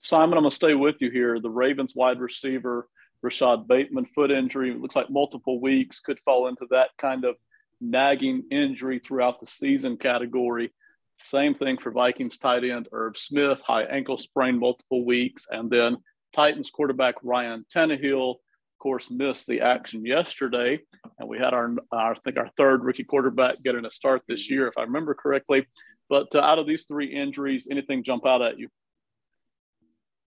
Simon, 0.03 0.37
I'm 0.37 0.43
gonna 0.43 0.51
stay 0.51 0.75
with 0.75 0.97
you 1.01 1.11
here. 1.11 1.39
The 1.39 1.49
Ravens 1.49 1.95
wide 1.95 2.19
receiver 2.19 2.89
Rashod 3.23 3.69
Bateman 3.69 4.07
foot 4.07 4.33
injury 4.33 4.75
looks 4.75 4.97
like 4.97 5.09
multiple 5.11 5.61
weeks 5.61 6.01
could 6.01 6.19
fall 6.21 6.49
into 6.49 6.67
that 6.71 6.91
kind 6.99 7.25
of 7.25 7.37
nagging 7.81 8.43
injury 8.51 8.99
throughout 8.99 9.39
the 9.39 9.47
season 9.47 9.97
category. 9.97 10.73
Same 11.19 11.55
thing 11.55 11.79
for 11.79 11.93
Vikings 11.93 12.37
tight 12.37 12.65
end 12.65 12.89
Irv 12.93 13.17
Smith, 13.17 13.61
high 13.61 13.85
ankle 13.85 14.19
sprain, 14.19 14.59
multiple 14.59 15.05
weeks, 15.05 15.47
and 15.51 15.71
then 15.71 15.99
Titans 16.35 16.71
quarterback 16.71 17.15
Ryan 17.23 17.65
Tannehill 17.73 18.31
of 18.31 18.79
course, 18.83 19.09
missed 19.09 19.47
the 19.47 19.61
action 19.61 20.05
yesterday, 20.05 20.81
and 21.21 21.29
we 21.29 21.39
had 21.39 21.55
our, 21.55 21.73
I 21.93 22.15
think, 22.25 22.37
our 22.37 22.51
third 22.57 22.83
rookie 22.83 23.05
quarterback 23.05 23.63
getting 23.63 23.85
a 23.85 23.91
start 23.93 24.23
this 24.27 24.51
year, 24.51 24.67
if 24.67 24.77
I 24.77 24.83
remember 24.83 25.15
correctly. 25.15 25.69
But 26.11 26.35
uh, 26.35 26.41
out 26.41 26.59
of 26.59 26.67
these 26.67 26.87
three 26.87 27.07
injuries, 27.07 27.69
anything 27.71 28.03
jump 28.03 28.27
out 28.27 28.43
at 28.43 28.59
you? 28.59 28.69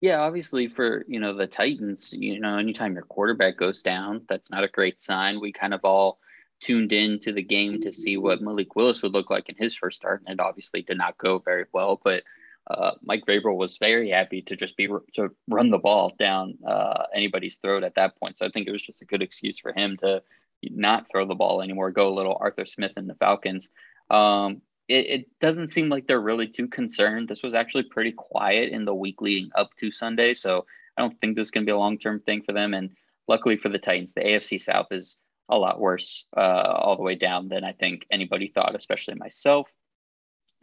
Yeah, 0.03 0.19
obviously 0.19 0.67
for 0.67 1.05
you 1.07 1.21
know 1.21 1.33
the 1.33 1.47
Titans, 1.47 2.11
you 2.11 2.37
know, 2.37 2.57
anytime 2.57 2.93
your 2.93 3.05
quarterback 3.05 3.55
goes 3.55 3.81
down, 3.83 4.23
that's 4.27 4.51
not 4.51 4.65
a 4.65 4.67
great 4.67 4.99
sign. 4.99 5.39
We 5.39 5.53
kind 5.53 5.73
of 5.73 5.85
all 5.85 6.19
tuned 6.59 6.91
in 6.91 7.21
to 7.21 7.31
the 7.31 7.41
game 7.41 7.79
to 7.83 7.93
see 7.93 8.17
what 8.17 8.41
Malik 8.41 8.75
Willis 8.75 9.01
would 9.01 9.13
look 9.13 9.29
like 9.29 9.47
in 9.47 9.55
his 9.57 9.77
first 9.77 9.95
start, 9.95 10.21
and 10.27 10.41
it 10.41 10.43
obviously 10.43 10.81
did 10.81 10.97
not 10.97 11.17
go 11.17 11.39
very 11.39 11.63
well. 11.71 12.01
But 12.03 12.23
uh, 12.69 12.91
Mike 13.01 13.25
Vrabel 13.25 13.55
was 13.55 13.77
very 13.77 14.09
happy 14.09 14.41
to 14.41 14.57
just 14.57 14.75
be 14.75 14.89
to 15.13 15.33
run 15.47 15.69
the 15.69 15.77
ball 15.77 16.11
down 16.19 16.57
uh, 16.67 17.03
anybody's 17.15 17.55
throat 17.59 17.85
at 17.85 17.95
that 17.95 18.19
point. 18.19 18.37
So 18.37 18.45
I 18.45 18.49
think 18.49 18.67
it 18.67 18.73
was 18.73 18.83
just 18.83 19.01
a 19.01 19.05
good 19.05 19.21
excuse 19.21 19.57
for 19.57 19.71
him 19.71 19.95
to 20.01 20.21
not 20.63 21.07
throw 21.09 21.25
the 21.25 21.33
ball 21.33 21.61
anymore, 21.61 21.91
go 21.91 22.09
a 22.09 22.13
little 22.13 22.37
Arthur 22.37 22.65
Smith 22.65 22.91
and 22.97 23.09
the 23.09 23.15
Falcons. 23.15 23.69
Um, 24.09 24.63
it, 24.93 25.19
it, 25.19 25.39
doesn't 25.39 25.69
seem 25.69 25.89
like 25.89 26.07
they're 26.07 26.21
really 26.21 26.47
too 26.47 26.67
concerned. 26.67 27.27
This 27.27 27.43
was 27.43 27.53
actually 27.53 27.83
pretty 27.83 28.11
quiet 28.11 28.71
in 28.71 28.85
the 28.85 28.93
week 28.93 29.21
leading 29.21 29.51
up 29.55 29.69
to 29.79 29.91
Sunday, 29.91 30.33
so 30.33 30.65
I 30.97 31.01
don't 31.01 31.19
think 31.19 31.35
this 31.35 31.47
is 31.47 31.51
going 31.51 31.65
to 31.65 31.69
be 31.69 31.73
a 31.73 31.77
long 31.77 31.97
term 31.97 32.19
thing 32.19 32.43
for 32.43 32.53
them. 32.53 32.73
And 32.73 32.91
luckily 33.27 33.57
for 33.57 33.69
the 33.69 33.79
Titans, 33.79 34.13
the 34.13 34.21
AFC 34.21 34.59
South 34.59 34.87
is 34.91 35.17
a 35.49 35.57
lot 35.57 35.79
worse 35.79 36.25
uh, 36.35 36.39
all 36.39 36.95
the 36.95 37.03
way 37.03 37.15
down 37.15 37.49
than 37.49 37.63
I 37.63 37.73
think 37.73 38.05
anybody 38.11 38.47
thought, 38.47 38.75
especially 38.75 39.15
myself. 39.15 39.67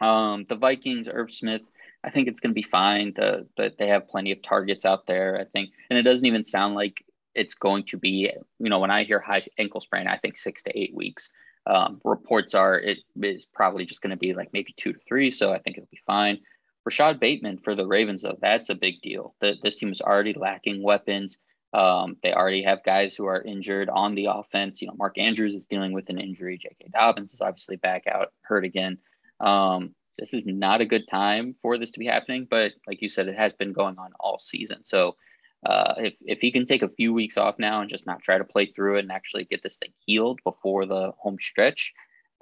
Um, 0.00 0.44
the 0.48 0.56
Vikings, 0.56 1.08
Irv 1.08 1.32
Smith 1.32 1.62
I 2.02 2.10
think 2.10 2.28
it's 2.28 2.40
going 2.40 2.50
to 2.50 2.60
be 2.60 2.62
fine. 2.62 3.12
The, 3.14 3.46
the, 3.56 3.72
they 3.78 3.88
have 3.88 4.08
plenty 4.08 4.32
of 4.32 4.42
targets 4.42 4.84
out 4.84 5.06
there, 5.06 5.38
I 5.38 5.44
think. 5.44 5.70
And 5.90 5.98
it 5.98 6.02
doesn't 6.02 6.26
even 6.26 6.44
sound 6.44 6.74
like 6.74 7.04
it's 7.34 7.54
going 7.54 7.84
to 7.84 7.98
be, 7.98 8.32
you 8.58 8.70
know, 8.70 8.78
when 8.78 8.90
I 8.90 9.04
hear 9.04 9.20
high 9.20 9.42
ankle 9.58 9.80
sprain, 9.80 10.06
I 10.06 10.16
think 10.16 10.36
six 10.36 10.62
to 10.64 10.78
eight 10.78 10.94
weeks. 10.94 11.30
Um, 11.66 12.00
reports 12.04 12.54
are 12.54 12.78
it 12.78 12.98
is 13.22 13.46
probably 13.46 13.84
just 13.84 14.00
going 14.00 14.10
to 14.10 14.16
be 14.16 14.34
like 14.34 14.50
maybe 14.52 14.74
two 14.76 14.92
to 14.92 14.98
three. 15.06 15.30
So 15.30 15.52
I 15.52 15.58
think 15.58 15.76
it'll 15.76 15.88
be 15.90 16.00
fine. 16.06 16.38
Rashod 16.84 17.20
Bateman 17.20 17.58
for 17.58 17.74
the 17.74 17.86
Ravens, 17.86 18.22
though, 18.22 18.38
that's 18.40 18.70
a 18.70 18.74
big 18.74 19.02
deal. 19.02 19.34
The, 19.40 19.56
this 19.62 19.76
team 19.76 19.92
is 19.92 20.00
already 20.00 20.32
lacking 20.32 20.82
weapons. 20.82 21.38
Um, 21.72 22.16
they 22.22 22.32
already 22.32 22.62
have 22.64 22.82
guys 22.82 23.14
who 23.14 23.26
are 23.26 23.40
injured 23.40 23.88
on 23.88 24.14
the 24.14 24.26
offense. 24.26 24.80
You 24.80 24.88
know, 24.88 24.94
Mark 24.96 25.18
Andrews 25.18 25.54
is 25.54 25.66
dealing 25.66 25.92
with 25.92 26.08
an 26.08 26.18
injury. 26.18 26.58
J.K. 26.58 26.90
Dobbins 26.92 27.32
is 27.32 27.40
obviously 27.40 27.76
back 27.76 28.06
out, 28.06 28.32
hurt 28.42 28.64
again. 28.64 28.98
Um, 29.38 29.94
this 30.18 30.34
is 30.34 30.42
not 30.46 30.80
a 30.80 30.86
good 30.86 31.06
time 31.06 31.54
for 31.62 31.78
this 31.78 31.92
to 31.92 31.98
be 31.98 32.06
happening. 32.06 32.46
But 32.50 32.72
like 32.86 33.02
you 33.02 33.08
said, 33.08 33.28
it 33.28 33.36
has 33.36 33.52
been 33.52 33.72
going 33.72 33.98
on 33.98 34.12
all 34.18 34.38
season. 34.38 34.84
So 34.84 35.16
uh, 35.64 35.94
if 35.98 36.14
if 36.22 36.38
he 36.40 36.50
can 36.50 36.64
take 36.64 36.82
a 36.82 36.88
few 36.88 37.12
weeks 37.12 37.36
off 37.36 37.58
now 37.58 37.80
and 37.80 37.90
just 37.90 38.06
not 38.06 38.22
try 38.22 38.38
to 38.38 38.44
play 38.44 38.66
through 38.66 38.96
it 38.96 39.00
and 39.00 39.12
actually 39.12 39.44
get 39.44 39.62
this 39.62 39.76
thing 39.76 39.92
healed 40.06 40.40
before 40.44 40.86
the 40.86 41.12
home 41.18 41.36
stretch, 41.38 41.92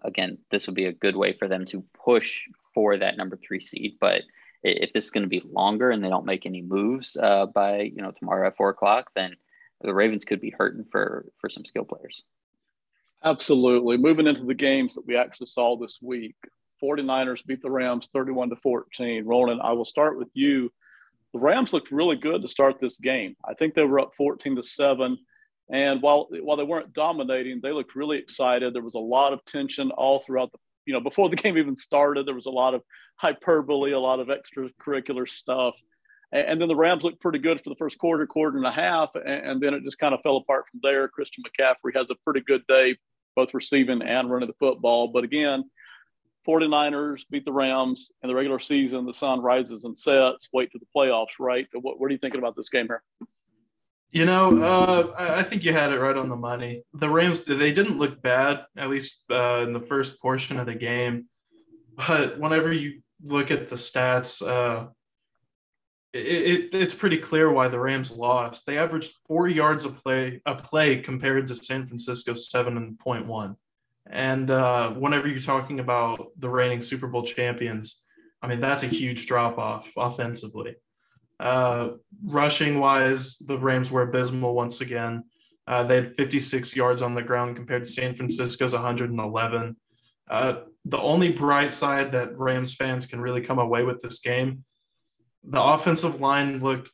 again, 0.04 0.38
this 0.50 0.66
would 0.66 0.76
be 0.76 0.86
a 0.86 0.92
good 0.92 1.16
way 1.16 1.32
for 1.32 1.48
them 1.48 1.66
to 1.66 1.84
push 2.04 2.44
for 2.74 2.96
that 2.96 3.16
number 3.16 3.36
three 3.36 3.60
seed. 3.60 3.96
But 4.00 4.22
if 4.62 4.92
this 4.92 5.04
is 5.04 5.10
going 5.10 5.24
to 5.24 5.28
be 5.28 5.42
longer 5.52 5.90
and 5.90 6.02
they 6.02 6.08
don't 6.08 6.26
make 6.26 6.46
any 6.46 6.62
moves 6.62 7.16
uh, 7.16 7.46
by 7.46 7.80
you 7.80 8.02
know 8.02 8.12
tomorrow 8.12 8.46
at 8.46 8.56
four 8.56 8.70
o'clock, 8.70 9.10
then 9.14 9.34
the 9.80 9.94
Ravens 9.94 10.24
could 10.24 10.40
be 10.40 10.54
hurting 10.56 10.84
for 10.90 11.26
for 11.40 11.48
some 11.48 11.64
skill 11.64 11.84
players. 11.84 12.22
Absolutely. 13.24 13.96
Moving 13.96 14.28
into 14.28 14.44
the 14.44 14.54
games 14.54 14.94
that 14.94 15.06
we 15.06 15.16
actually 15.16 15.48
saw 15.48 15.76
this 15.76 15.98
week, 16.00 16.36
49ers 16.80 17.44
beat 17.44 17.62
the 17.62 17.70
Rams 17.70 18.10
31 18.12 18.50
to 18.50 18.56
14. 18.56 19.24
Roland, 19.24 19.60
I 19.60 19.72
will 19.72 19.84
start 19.84 20.16
with 20.16 20.28
you. 20.34 20.72
The 21.34 21.40
Rams 21.40 21.72
looked 21.72 21.90
really 21.90 22.16
good 22.16 22.42
to 22.42 22.48
start 22.48 22.78
this 22.78 22.98
game. 22.98 23.36
I 23.44 23.54
think 23.54 23.74
they 23.74 23.84
were 23.84 24.00
up 24.00 24.12
14 24.16 24.56
to 24.56 24.62
7. 24.62 25.18
And 25.70 26.00
while 26.00 26.28
while 26.40 26.56
they 26.56 26.64
weren't 26.64 26.94
dominating, 26.94 27.60
they 27.62 27.72
looked 27.72 27.94
really 27.94 28.18
excited. 28.18 28.72
There 28.72 28.82
was 28.82 28.94
a 28.94 28.98
lot 28.98 29.34
of 29.34 29.44
tension 29.44 29.90
all 29.90 30.20
throughout 30.20 30.50
the 30.52 30.58
you 30.88 30.94
know, 30.94 31.00
before 31.00 31.28
the 31.28 31.36
game 31.42 31.56
even 31.58 31.76
started, 31.76 32.26
there 32.26 32.34
was 32.34 32.46
a 32.46 32.50
lot 32.50 32.74
of 32.74 32.82
hyperbole, 33.16 33.92
a 33.92 34.00
lot 34.00 34.18
of 34.18 34.28
extracurricular 34.28 35.28
stuff. 35.28 35.78
And, 36.32 36.46
and 36.48 36.60
then 36.60 36.68
the 36.68 36.74
Rams 36.74 37.04
looked 37.04 37.20
pretty 37.20 37.38
good 37.38 37.62
for 37.62 37.68
the 37.68 37.76
first 37.76 37.98
quarter, 37.98 38.26
quarter 38.26 38.56
and 38.56 38.66
a 38.66 38.72
half, 38.72 39.10
and, 39.14 39.28
and 39.28 39.60
then 39.60 39.74
it 39.74 39.84
just 39.84 39.98
kind 39.98 40.14
of 40.14 40.20
fell 40.22 40.38
apart 40.38 40.64
from 40.70 40.80
there. 40.82 41.06
Christian 41.06 41.44
McCaffrey 41.44 41.94
has 41.94 42.10
a 42.10 42.16
pretty 42.24 42.40
good 42.40 42.66
day, 42.66 42.96
both 43.36 43.54
receiving 43.54 44.02
and 44.02 44.30
running 44.30 44.48
the 44.48 44.54
football. 44.58 45.08
But 45.08 45.24
again, 45.24 45.64
49ers 46.48 47.24
beat 47.30 47.44
the 47.44 47.52
Rams 47.52 48.10
in 48.22 48.28
the 48.28 48.34
regular 48.34 48.58
season. 48.58 49.04
The 49.04 49.12
sun 49.12 49.40
rises 49.40 49.84
and 49.84 49.96
sets. 49.96 50.48
Wait 50.52 50.72
to 50.72 50.78
the 50.78 50.86
playoffs, 50.96 51.38
right? 51.38 51.66
What, 51.74 52.00
what 52.00 52.06
are 52.06 52.12
you 52.12 52.18
thinking 52.18 52.40
about 52.40 52.56
this 52.56 52.70
game 52.70 52.86
here? 52.86 53.02
You 54.10 54.24
know, 54.24 54.62
uh, 54.62 55.14
I 55.18 55.42
think 55.42 55.64
you 55.64 55.74
had 55.74 55.92
it 55.92 56.00
right 56.00 56.16
on 56.16 56.30
the 56.30 56.36
money. 56.36 56.82
The 56.94 57.10
Rams, 57.10 57.44
they 57.44 57.72
didn't 57.72 57.98
look 57.98 58.22
bad, 58.22 58.64
at 58.74 58.88
least 58.88 59.24
uh, 59.30 59.64
in 59.66 59.74
the 59.74 59.80
first 59.80 60.18
portion 60.22 60.58
of 60.58 60.64
the 60.64 60.74
game. 60.74 61.26
But 61.94 62.38
whenever 62.38 62.72
you 62.72 63.02
look 63.22 63.50
at 63.50 63.68
the 63.68 63.76
stats, 63.76 64.40
uh, 64.40 64.86
it, 66.14 66.18
it, 66.20 66.68
it's 66.72 66.94
pretty 66.94 67.18
clear 67.18 67.52
why 67.52 67.68
the 67.68 67.78
Rams 67.78 68.10
lost. 68.10 68.64
They 68.64 68.78
averaged 68.78 69.12
four 69.26 69.46
yards 69.46 69.84
a 69.84 69.90
play 69.90 70.40
a 70.46 70.54
play 70.54 71.00
compared 71.00 71.46
to 71.48 71.54
San 71.54 71.84
Francisco's 71.84 72.48
seven 72.48 72.96
point 72.96 73.26
one. 73.26 73.56
And 74.10 74.50
uh, 74.50 74.90
whenever 74.92 75.28
you're 75.28 75.40
talking 75.40 75.80
about 75.80 76.28
the 76.38 76.48
reigning 76.48 76.80
Super 76.80 77.06
Bowl 77.06 77.22
champions, 77.22 78.02
I 78.42 78.46
mean, 78.46 78.60
that's 78.60 78.82
a 78.82 78.86
huge 78.86 79.26
drop 79.26 79.58
off 79.58 79.92
offensively. 79.96 80.76
Uh, 81.40 81.90
rushing 82.24 82.78
wise, 82.80 83.38
the 83.38 83.58
Rams 83.58 83.90
were 83.90 84.02
abysmal 84.02 84.54
once 84.54 84.80
again. 84.80 85.24
Uh, 85.66 85.84
they 85.84 85.96
had 85.96 86.14
56 86.16 86.74
yards 86.74 87.02
on 87.02 87.14
the 87.14 87.22
ground 87.22 87.56
compared 87.56 87.84
to 87.84 87.90
San 87.90 88.14
Francisco's 88.14 88.72
111. 88.72 89.76
Uh, 90.30 90.54
the 90.84 90.98
only 90.98 91.30
bright 91.30 91.72
side 91.72 92.12
that 92.12 92.36
Rams 92.38 92.74
fans 92.74 93.06
can 93.06 93.20
really 93.20 93.42
come 93.42 93.58
away 93.58 93.82
with 93.82 94.00
this 94.00 94.20
game, 94.20 94.64
the 95.44 95.62
offensive 95.62 96.20
line 96.20 96.60
looked 96.60 96.90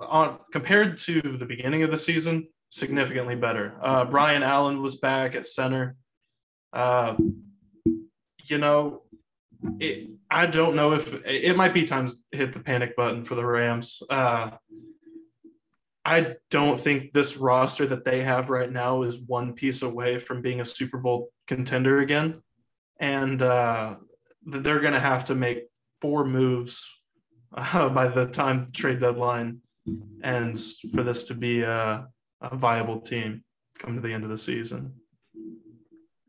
on 0.00 0.38
compared 0.52 0.98
to 0.98 1.20
the 1.20 1.46
beginning 1.46 1.82
of 1.82 1.90
the 1.90 1.96
season 1.96 2.46
significantly 2.70 3.34
better. 3.34 3.76
Uh, 3.80 4.04
Brian 4.04 4.42
Allen 4.42 4.82
was 4.82 4.96
back 4.96 5.34
at 5.34 5.46
center. 5.46 5.96
Uh, 6.72 7.16
you 8.44 8.58
know, 8.58 9.02
it, 9.78 10.10
I 10.30 10.46
don't 10.46 10.76
know 10.76 10.92
if 10.92 11.12
it 11.24 11.56
might 11.56 11.74
be 11.74 11.84
time 11.84 12.08
to 12.08 12.14
hit 12.32 12.52
the 12.52 12.60
panic 12.60 12.96
button 12.96 13.24
for 13.24 13.34
the 13.34 13.44
Rams. 13.44 14.02
Uh, 14.08 14.50
I 16.04 16.36
don't 16.50 16.80
think 16.80 17.12
this 17.12 17.36
roster 17.36 17.86
that 17.88 18.04
they 18.04 18.22
have 18.22 18.48
right 18.48 18.70
now 18.70 19.02
is 19.02 19.18
one 19.18 19.52
piece 19.52 19.82
away 19.82 20.18
from 20.18 20.40
being 20.40 20.60
a 20.60 20.64
Super 20.64 20.98
Bowl 20.98 21.30
contender 21.46 21.98
again. 21.98 22.42
And 22.98 23.42
uh, 23.42 23.96
they're 24.44 24.80
going 24.80 24.94
to 24.94 25.00
have 25.00 25.26
to 25.26 25.34
make 25.34 25.64
four 26.00 26.24
moves 26.24 26.86
uh, 27.54 27.88
by 27.90 28.08
the 28.08 28.26
time 28.26 28.66
trade 28.72 29.00
deadline 29.00 29.60
ends 30.22 30.80
for 30.94 31.02
this 31.02 31.24
to 31.24 31.34
be 31.34 31.62
a, 31.62 32.06
a 32.40 32.56
viable 32.56 33.00
team 33.00 33.44
come 33.78 33.94
to 33.96 34.00
the 34.00 34.12
end 34.12 34.24
of 34.24 34.30
the 34.30 34.38
season. 34.38 34.94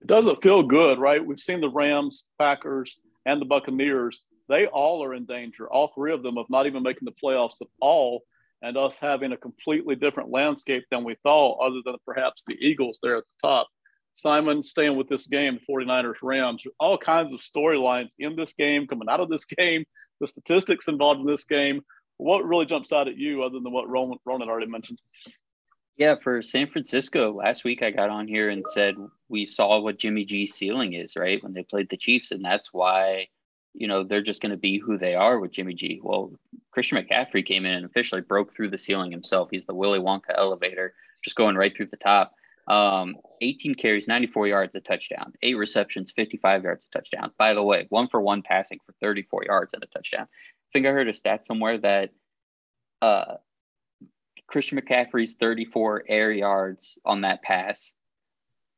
It 0.02 0.08
doesn't 0.08 0.42
feel 0.42 0.64
good, 0.64 1.00
right? 1.00 1.24
We've 1.24 1.40
seen 1.40 1.62
the 1.62 1.70
Rams, 1.70 2.24
Packers, 2.40 2.98
and 3.26 3.40
the 3.40 3.46
Buccaneers. 3.46 4.22
They 4.50 4.66
all 4.66 5.04
are 5.04 5.14
in 5.14 5.26
danger, 5.26 5.72
all 5.72 5.92
three 5.94 6.12
of 6.12 6.24
them, 6.24 6.38
of 6.38 6.50
not 6.50 6.66
even 6.66 6.84
making 6.84 7.06
the 7.06 7.16
playoffs 7.24 7.62
at 7.62 7.68
all, 7.80 8.24
and 8.64 8.78
us 8.78 9.00
having 9.00 9.32
a 9.32 9.38
completely 9.38 9.96
different 9.96 10.30
landscape 10.30 10.84
than 10.92 11.04
we 11.04 11.16
thought, 11.24 11.60
other 11.60 11.82
than 11.86 11.96
perhaps 12.06 12.44
the 12.46 12.58
Eagles 12.60 13.00
there 13.02 13.18
at 13.18 13.24
the 13.24 13.48
top. 13.48 13.68
Simon 14.14 14.62
staying 14.62 14.98
with 14.98 15.08
this 15.08 15.28
game, 15.28 15.60
49ers 15.70 16.16
Rams, 16.22 16.64
all 16.80 16.98
kinds 16.98 17.32
of 17.32 17.40
storylines 17.40 18.12
in 18.20 18.36
this 18.36 18.54
game, 18.54 18.88
coming 18.88 19.08
out 19.08 19.22
of 19.22 19.30
this 19.30 19.46
game, 19.46 19.86
the 20.20 20.28
statistics 20.28 20.88
involved 20.88 21.22
in 21.22 21.28
this 21.28 21.46
game. 21.46 21.82
What 22.18 22.46
really 22.46 22.66
jumps 22.66 22.92
out 22.92 23.08
at 23.08 23.18
you 23.18 23.44
other 23.44 23.60
than 23.60 23.72
what 23.72 23.90
Ronan 23.90 24.50
already 24.50 24.68
mentioned? 24.68 25.00
Yeah, 26.02 26.16
for 26.16 26.42
San 26.42 26.66
Francisco, 26.66 27.32
last 27.32 27.64
week 27.64 27.84
I 27.84 27.92
got 27.92 28.10
on 28.10 28.28
here 28.28 28.50
and 28.50 28.66
said 28.68 28.96
we 29.30 29.46
saw 29.46 29.80
what 29.80 30.00
Jimmy 30.00 30.26
G's 30.26 30.56
ceiling 30.56 30.94
is, 30.94 31.16
right? 31.16 31.44
When 31.44 31.54
they 31.54 31.62
played 31.62 31.92
the 31.92 31.96
Chiefs, 31.96 32.32
and 32.32 32.44
that's 32.44 32.74
why, 32.74 33.28
you 33.76 33.88
know, 33.88 34.04
they're 34.04 34.24
just 34.24 34.42
going 34.42 34.50
to 34.50 34.58
be 34.58 34.80
who 34.80 34.98
they 34.98 35.14
are 35.14 35.40
with 35.40 35.52
Jimmy 35.52 35.76
G. 35.76 36.00
Well, 36.02 36.34
Christian 36.72 36.98
McCaffrey 36.98 37.46
came 37.46 37.68
in 37.68 37.74
and 37.74 37.86
officially 37.86 38.22
broke 38.22 38.52
through 38.52 38.72
the 38.72 38.80
ceiling 38.80 39.12
himself. 39.12 39.50
He's 39.52 39.66
the 39.66 39.76
Willy 39.76 40.00
Wonka 40.00 40.36
elevator, 40.36 40.96
just 41.24 41.36
going 41.36 41.56
right 41.56 41.72
through 41.78 41.90
the 41.92 41.98
top. 41.98 42.34
Um, 42.68 43.18
18 43.42 43.76
carries, 43.76 44.08
94 44.08 44.48
yards, 44.48 44.76
a 44.76 44.80
touchdown. 44.80 45.34
Eight 45.44 45.54
receptions, 45.54 46.12
55 46.16 46.64
yards, 46.64 46.88
a 46.92 46.98
touchdown. 46.98 47.32
By 47.38 47.54
the 47.54 47.62
way, 47.62 47.86
one 47.90 48.08
for 48.08 48.20
one 48.20 48.42
passing 48.42 48.80
for 48.88 48.96
34 49.02 49.44
yards 49.46 49.76
and 49.76 49.84
a 49.84 49.86
touchdown. 49.86 50.24
I 50.24 50.70
think 50.74 50.88
I 50.88 50.90
heard 50.90 51.10
a 51.10 51.14
stat 51.14 51.46
somewhere 51.46 51.78
that 51.78 52.10
uh, 53.04 53.36
Christian 54.52 54.80
McCaffrey's 54.80 55.34
34 55.36 56.04
air 56.10 56.32
yards 56.32 57.00
on 57.06 57.22
that 57.22 57.42
pass 57.42 57.94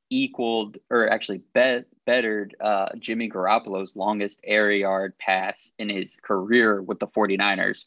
equaled, 0.09 0.77
or 0.91 1.09
actually 1.09 1.41
bet, 1.55 1.85
bettered 2.05 2.55
uh, 2.61 2.89
Jimmy 2.99 3.27
Garoppolo's 3.27 3.95
longest 3.95 4.39
air 4.43 4.71
yard 4.71 5.17
pass 5.17 5.71
in 5.79 5.89
his 5.89 6.17
career 6.23 6.79
with 6.79 6.99
the 6.99 7.07
49ers, 7.07 7.85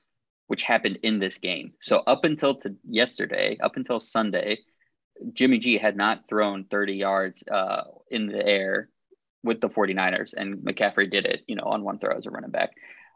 which 0.49 0.64
happened 0.64 0.99
in 1.05 1.20
this 1.20 1.38
game. 1.38 1.75
So 1.81 1.99
up 1.99 2.25
until 2.25 2.57
to 2.57 2.75
yesterday, 2.88 3.57
up 3.62 3.77
until 3.77 4.01
Sunday, 4.01 4.59
Jimmy 5.33 5.59
G 5.59 5.79
had 5.79 5.96
not 5.96 6.29
thrown 6.29 6.64
30 6.64 6.94
yards 6.94 7.44
uh, 7.46 7.85
in 8.11 8.27
the 8.27 8.44
air 8.44 8.90
with 9.44 9.61
the 9.61 9.68
49ers, 9.68 10.35
and 10.37 10.57
McCaffrey 10.57 11.09
did 11.09 11.25
it, 11.25 11.42
you 11.46 11.55
know, 11.55 11.64
on 11.64 11.85
one 11.85 12.01
throw 12.01 12.16
as 12.16 12.27
a 12.27 12.31
running 12.31 12.51
back. 12.51 12.72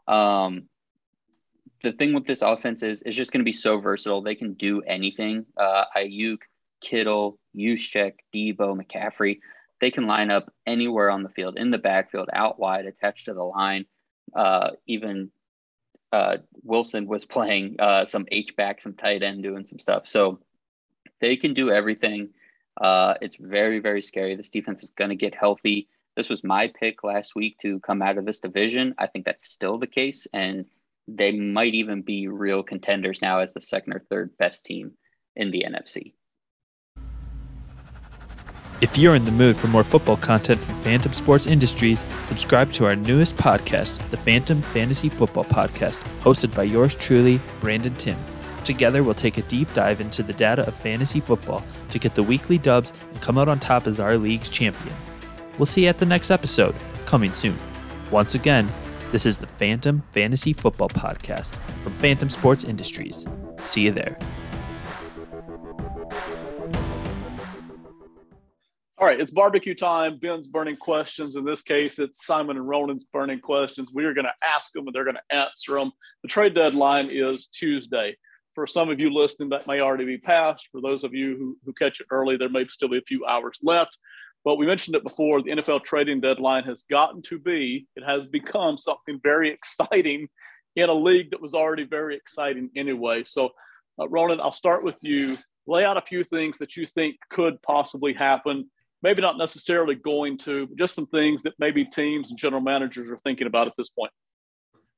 Um, 0.07 0.69
the 1.81 1.91
thing 1.91 2.13
with 2.13 2.25
this 2.25 2.41
offense 2.41 2.83
is 2.83 3.01
it's 3.05 3.15
just 3.15 3.31
going 3.31 3.41
to 3.41 3.49
be 3.49 3.53
so 3.53 3.79
versatile. 3.79 4.21
They 4.21 4.35
can 4.35 4.53
do 4.53 4.81
anything. 4.81 5.45
Uh, 5.57 5.85
Aiyuk, 5.95 6.39
Kittle, 6.81 7.39
Juszczyk, 7.55 8.13
Deebo, 8.33 8.79
McCaffrey, 8.79 9.39
they 9.79 9.91
can 9.91 10.07
line 10.07 10.29
up 10.29 10.53
anywhere 10.65 11.09
on 11.09 11.23
the 11.23 11.29
field, 11.29 11.57
in 11.57 11.71
the 11.71 11.77
backfield, 11.77 12.29
out 12.31 12.59
wide, 12.59 12.85
attached 12.85 13.25
to 13.25 13.33
the 13.33 13.43
line. 13.43 13.85
Uh, 14.33 14.71
even 14.85 15.31
uh, 16.11 16.37
Wilson 16.63 17.07
was 17.07 17.25
playing 17.35 17.77
uh, 17.79 18.05
some 18.05 18.25
H 18.31 18.55
back, 18.55 18.81
some 18.81 18.93
tight 18.93 19.23
end, 19.23 19.43
doing 19.43 19.65
some 19.65 19.79
stuff. 19.79 20.07
So 20.07 20.39
they 21.19 21.35
can 21.35 21.53
do 21.53 21.71
everything. 21.71 22.29
Uh, 22.79 23.15
it's 23.21 23.35
very, 23.35 23.79
very 23.79 24.01
scary. 24.01 24.35
This 24.35 24.49
defense 24.49 24.83
is 24.83 24.91
going 24.91 25.09
to 25.09 25.15
get 25.15 25.35
healthy. 25.35 25.87
This 26.15 26.29
was 26.29 26.43
my 26.43 26.67
pick 26.67 27.03
last 27.03 27.35
week 27.35 27.57
to 27.59 27.79
come 27.79 28.01
out 28.01 28.17
of 28.17 28.25
this 28.25 28.39
division. 28.39 28.95
I 28.97 29.07
think 29.07 29.25
that's 29.25 29.49
still 29.49 29.77
the 29.77 29.87
case. 29.87 30.27
And 30.33 30.65
they 31.15 31.31
might 31.31 31.73
even 31.73 32.01
be 32.01 32.27
real 32.27 32.63
contenders 32.63 33.21
now 33.21 33.39
as 33.39 33.53
the 33.53 33.61
second 33.61 33.93
or 33.93 33.99
third 34.09 34.37
best 34.37 34.65
team 34.65 34.91
in 35.35 35.51
the 35.51 35.65
NFC. 35.67 36.13
If 38.81 38.97
you're 38.97 39.13
in 39.13 39.25
the 39.25 39.31
mood 39.31 39.57
for 39.57 39.67
more 39.67 39.83
football 39.83 40.17
content 40.17 40.59
from 40.59 40.81
Phantom 40.81 41.13
Sports 41.13 41.45
Industries, 41.45 42.03
subscribe 42.25 42.73
to 42.73 42.85
our 42.85 42.95
newest 42.95 43.35
podcast, 43.35 43.99
the 44.09 44.17
Phantom 44.17 44.59
Fantasy 44.59 45.07
Football 45.07 45.45
Podcast, 45.45 45.99
hosted 46.21 46.55
by 46.55 46.63
yours 46.63 46.95
truly, 46.95 47.39
Brandon 47.59 47.93
Tim. 47.95 48.17
Together, 48.63 49.03
we'll 49.03 49.13
take 49.13 49.37
a 49.37 49.43
deep 49.43 49.71
dive 49.75 50.01
into 50.01 50.23
the 50.23 50.33
data 50.33 50.67
of 50.67 50.75
fantasy 50.75 51.19
football 51.19 51.63
to 51.91 51.99
get 51.99 52.15
the 52.15 52.23
weekly 52.23 52.57
dubs 52.57 52.91
and 53.11 53.21
come 53.21 53.37
out 53.37 53.47
on 53.47 53.59
top 53.59 53.85
as 53.85 53.99
our 53.99 54.17
league's 54.17 54.49
champion. 54.49 54.95
We'll 55.59 55.67
see 55.67 55.83
you 55.83 55.89
at 55.89 55.99
the 55.99 56.05
next 56.07 56.31
episode, 56.31 56.73
coming 57.05 57.33
soon. 57.33 57.57
Once 58.09 58.33
again, 58.33 58.67
this 59.11 59.25
is 59.25 59.37
the 59.37 59.47
Phantom 59.47 60.01
Fantasy 60.11 60.53
Football 60.53 60.89
Podcast 60.89 61.53
from 61.83 61.93
Phantom 61.97 62.29
Sports 62.29 62.63
Industries. 62.63 63.25
See 63.63 63.81
you 63.81 63.91
there. 63.91 64.17
All 68.97 69.07
right, 69.07 69.19
it's 69.19 69.31
barbecue 69.31 69.75
time. 69.75 70.17
Ben's 70.17 70.47
burning 70.47 70.77
questions. 70.77 71.35
In 71.35 71.43
this 71.43 71.61
case, 71.61 71.99
it's 71.99 72.25
Simon 72.25 72.55
and 72.55 72.67
Ronan's 72.67 73.03
burning 73.03 73.39
questions. 73.39 73.89
We 73.93 74.05
are 74.05 74.13
going 74.13 74.25
to 74.25 74.47
ask 74.47 74.71
them 74.71 74.87
and 74.87 74.95
they're 74.95 75.03
going 75.03 75.17
to 75.17 75.35
answer 75.35 75.73
them. 75.73 75.91
The 76.21 76.29
trade 76.29 76.53
deadline 76.53 77.09
is 77.11 77.47
Tuesday. 77.47 78.15
For 78.53 78.67
some 78.67 78.89
of 78.89 78.99
you 78.99 79.13
listening, 79.13 79.49
that 79.49 79.67
may 79.67 79.79
already 79.79 80.05
be 80.05 80.19
passed. 80.19 80.67
For 80.71 80.81
those 80.81 81.03
of 81.03 81.13
you 81.13 81.35
who, 81.37 81.57
who 81.65 81.73
catch 81.73 81.99
it 81.99 82.07
early, 82.11 82.37
there 82.37 82.49
may 82.49 82.67
still 82.67 82.89
be 82.89 82.97
a 82.97 83.07
few 83.07 83.25
hours 83.25 83.57
left. 83.63 83.97
But 84.43 84.57
we 84.57 84.65
mentioned 84.65 84.95
it 84.95 85.03
before 85.03 85.41
the 85.41 85.51
NFL 85.51 85.83
trading 85.83 86.19
deadline 86.19 86.63
has 86.63 86.83
gotten 86.89 87.21
to 87.23 87.37
be, 87.37 87.87
it 87.95 88.03
has 88.03 88.25
become 88.25 88.77
something 88.77 89.19
very 89.23 89.49
exciting 89.51 90.27
in 90.75 90.89
a 90.89 90.93
league 90.93 91.31
that 91.31 91.41
was 91.41 91.53
already 91.53 91.83
very 91.83 92.15
exciting 92.15 92.69
anyway. 92.75 93.23
So, 93.23 93.51
uh, 93.99 94.07
Ronan, 94.09 94.39
I'll 94.39 94.53
start 94.53 94.83
with 94.83 94.97
you. 95.01 95.37
Lay 95.67 95.85
out 95.85 95.97
a 95.97 96.01
few 96.01 96.23
things 96.23 96.57
that 96.57 96.75
you 96.75 96.85
think 96.85 97.17
could 97.29 97.61
possibly 97.61 98.13
happen. 98.13 98.69
Maybe 99.03 99.21
not 99.21 99.37
necessarily 99.37 99.95
going 99.95 100.37
to, 100.39 100.67
but 100.67 100.77
just 100.77 100.95
some 100.95 101.07
things 101.07 101.43
that 101.43 101.53
maybe 101.59 101.85
teams 101.85 102.29
and 102.29 102.39
general 102.39 102.61
managers 102.61 103.09
are 103.09 103.19
thinking 103.23 103.47
about 103.47 103.67
at 103.67 103.73
this 103.77 103.89
point. 103.89 104.11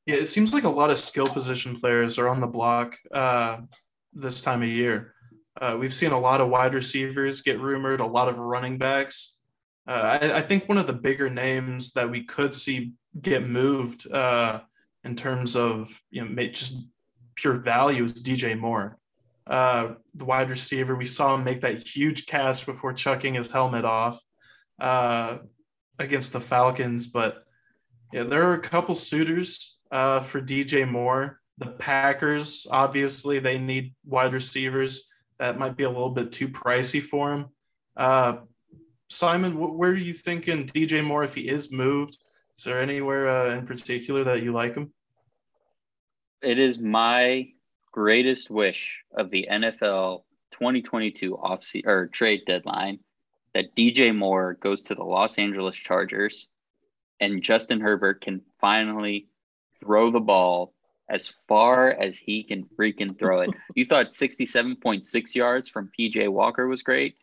Yeah, 0.05 0.15
it 0.15 0.27
seems 0.27 0.53
like 0.53 0.63
a 0.63 0.69
lot 0.69 0.89
of 0.89 0.99
skill 0.99 1.27
position 1.27 1.77
players 1.77 2.17
are 2.17 2.27
on 2.27 2.41
the 2.41 2.47
block 2.47 2.97
uh, 3.13 3.59
this 4.13 4.41
time 4.41 4.61
of 4.61 4.67
year. 4.67 5.13
Uh, 5.59 5.77
we've 5.79 5.93
seen 5.93 6.11
a 6.11 6.19
lot 6.19 6.41
of 6.41 6.49
wide 6.49 6.73
receivers 6.73 7.41
get 7.41 7.59
rumored, 7.59 7.99
a 7.99 8.05
lot 8.05 8.27
of 8.27 8.39
running 8.39 8.77
backs. 8.77 9.32
Uh, 9.87 10.17
I, 10.21 10.37
I, 10.37 10.41
think 10.41 10.69
one 10.69 10.77
of 10.77 10.87
the 10.87 10.93
bigger 10.93 11.29
names 11.29 11.91
that 11.91 12.09
we 12.09 12.23
could 12.23 12.53
see 12.55 12.93
get 13.19 13.45
moved 13.45 14.09
uh, 14.09 14.61
in 15.03 15.15
terms 15.15 15.57
of 15.57 16.01
you 16.09 16.23
know 16.23 16.43
just 16.47 16.75
pure 17.35 17.55
value 17.55 18.03
is 18.03 18.23
DJ 18.23 18.57
Moore, 18.57 18.97
uh, 19.45 19.95
the 20.15 20.25
wide 20.25 20.49
receiver. 20.49 20.95
We 20.95 21.05
saw 21.05 21.35
him 21.35 21.43
make 21.43 21.61
that 21.61 21.85
huge 21.85 22.27
catch 22.27 22.65
before 22.65 22.93
chucking 22.93 23.33
his 23.33 23.51
helmet 23.51 23.83
off 23.83 24.21
uh, 24.79 25.39
against 25.99 26.31
the 26.31 26.39
Falcons, 26.39 27.07
but 27.07 27.43
yeah, 28.13 28.23
there 28.23 28.47
are 28.49 28.53
a 28.53 28.61
couple 28.61 28.95
suitors 28.95 29.79
uh, 29.91 30.21
for 30.21 30.39
DJ 30.39 30.89
Moore. 30.89 31.39
The 31.57 31.67
Packers, 31.67 32.67
obviously, 32.69 33.39
they 33.39 33.57
need 33.57 33.95
wide 34.05 34.33
receivers. 34.33 35.09
That 35.39 35.59
might 35.59 35.75
be 35.75 35.83
a 35.83 35.89
little 35.89 36.11
bit 36.11 36.31
too 36.31 36.47
pricey 36.47 37.01
for 37.01 37.33
him. 37.33 37.45
Simon, 39.09 39.57
where 39.57 39.91
are 39.91 39.95
you 39.95 40.13
thinking 40.13 40.67
DJ 40.67 41.03
Moore 41.03 41.23
if 41.23 41.35
he 41.35 41.47
is 41.47 41.71
moved? 41.71 42.17
Is 42.57 42.63
there 42.63 42.79
anywhere 42.79 43.29
uh, 43.29 43.55
in 43.57 43.65
particular 43.65 44.23
that 44.23 44.43
you 44.43 44.53
like 44.53 44.75
him? 44.75 44.91
It 46.41 46.59
is 46.59 46.79
my 46.79 47.49
greatest 47.91 48.49
wish 48.49 49.03
of 49.15 49.29
the 49.29 49.47
NFL 49.49 50.23
2022 50.51 51.37
off 51.37 51.65
or 51.85 52.07
trade 52.07 52.41
deadline 52.45 52.99
that 53.53 53.75
DJ 53.75 54.15
Moore 54.15 54.55
goes 54.55 54.81
to 54.83 54.95
the 54.95 55.03
Los 55.03 55.37
Angeles 55.37 55.77
Chargers 55.77 56.49
and 57.19 57.41
Justin 57.41 57.79
Herbert 57.79 58.21
can 58.21 58.41
finally 58.59 59.27
throw 59.79 60.11
the 60.11 60.19
ball 60.19 60.73
as 61.09 61.33
far 61.47 61.91
as 61.91 62.17
he 62.17 62.43
can 62.43 62.65
freaking 62.77 63.17
throw 63.17 63.41
it. 63.41 63.49
you 63.75 63.85
thought 63.85 64.09
67.6 64.09 65.35
yards 65.35 65.69
from 65.69 65.91
PJ 65.97 66.27
Walker 66.29 66.67
was 66.67 66.81
great 66.81 67.15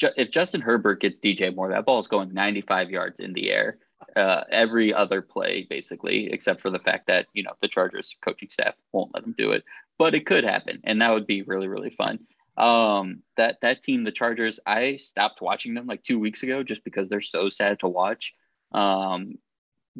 if 0.00 0.30
Justin 0.30 0.60
Herbert 0.60 1.00
gets 1.00 1.18
DJ 1.18 1.54
Moore, 1.54 1.70
that 1.70 1.86
ball 1.86 1.98
is 1.98 2.08
going 2.08 2.32
95 2.32 2.90
yards 2.90 3.20
in 3.20 3.32
the 3.32 3.50
air. 3.50 3.78
Uh, 4.14 4.44
every 4.50 4.94
other 4.94 5.20
play, 5.20 5.66
basically, 5.68 6.32
except 6.32 6.60
for 6.60 6.70
the 6.70 6.78
fact 6.78 7.08
that 7.08 7.26
you 7.32 7.42
know 7.42 7.52
the 7.60 7.68
Chargers 7.68 8.14
coaching 8.22 8.48
staff 8.48 8.74
won't 8.92 9.12
let 9.14 9.24
him 9.24 9.34
do 9.36 9.52
it, 9.52 9.64
but 9.98 10.14
it 10.14 10.24
could 10.24 10.44
happen, 10.44 10.80
and 10.84 11.02
that 11.02 11.12
would 11.12 11.26
be 11.26 11.42
really 11.42 11.68
really 11.68 11.90
fun. 11.90 12.20
Um, 12.56 13.22
that 13.36 13.60
that 13.62 13.82
team, 13.82 14.04
the 14.04 14.12
Chargers, 14.12 14.60
I 14.64 14.96
stopped 14.96 15.40
watching 15.40 15.74
them 15.74 15.86
like 15.86 16.02
two 16.02 16.18
weeks 16.18 16.42
ago 16.42 16.62
just 16.62 16.84
because 16.84 17.08
they're 17.08 17.20
so 17.20 17.48
sad 17.48 17.80
to 17.80 17.88
watch. 17.88 18.34
Um, 18.72 19.38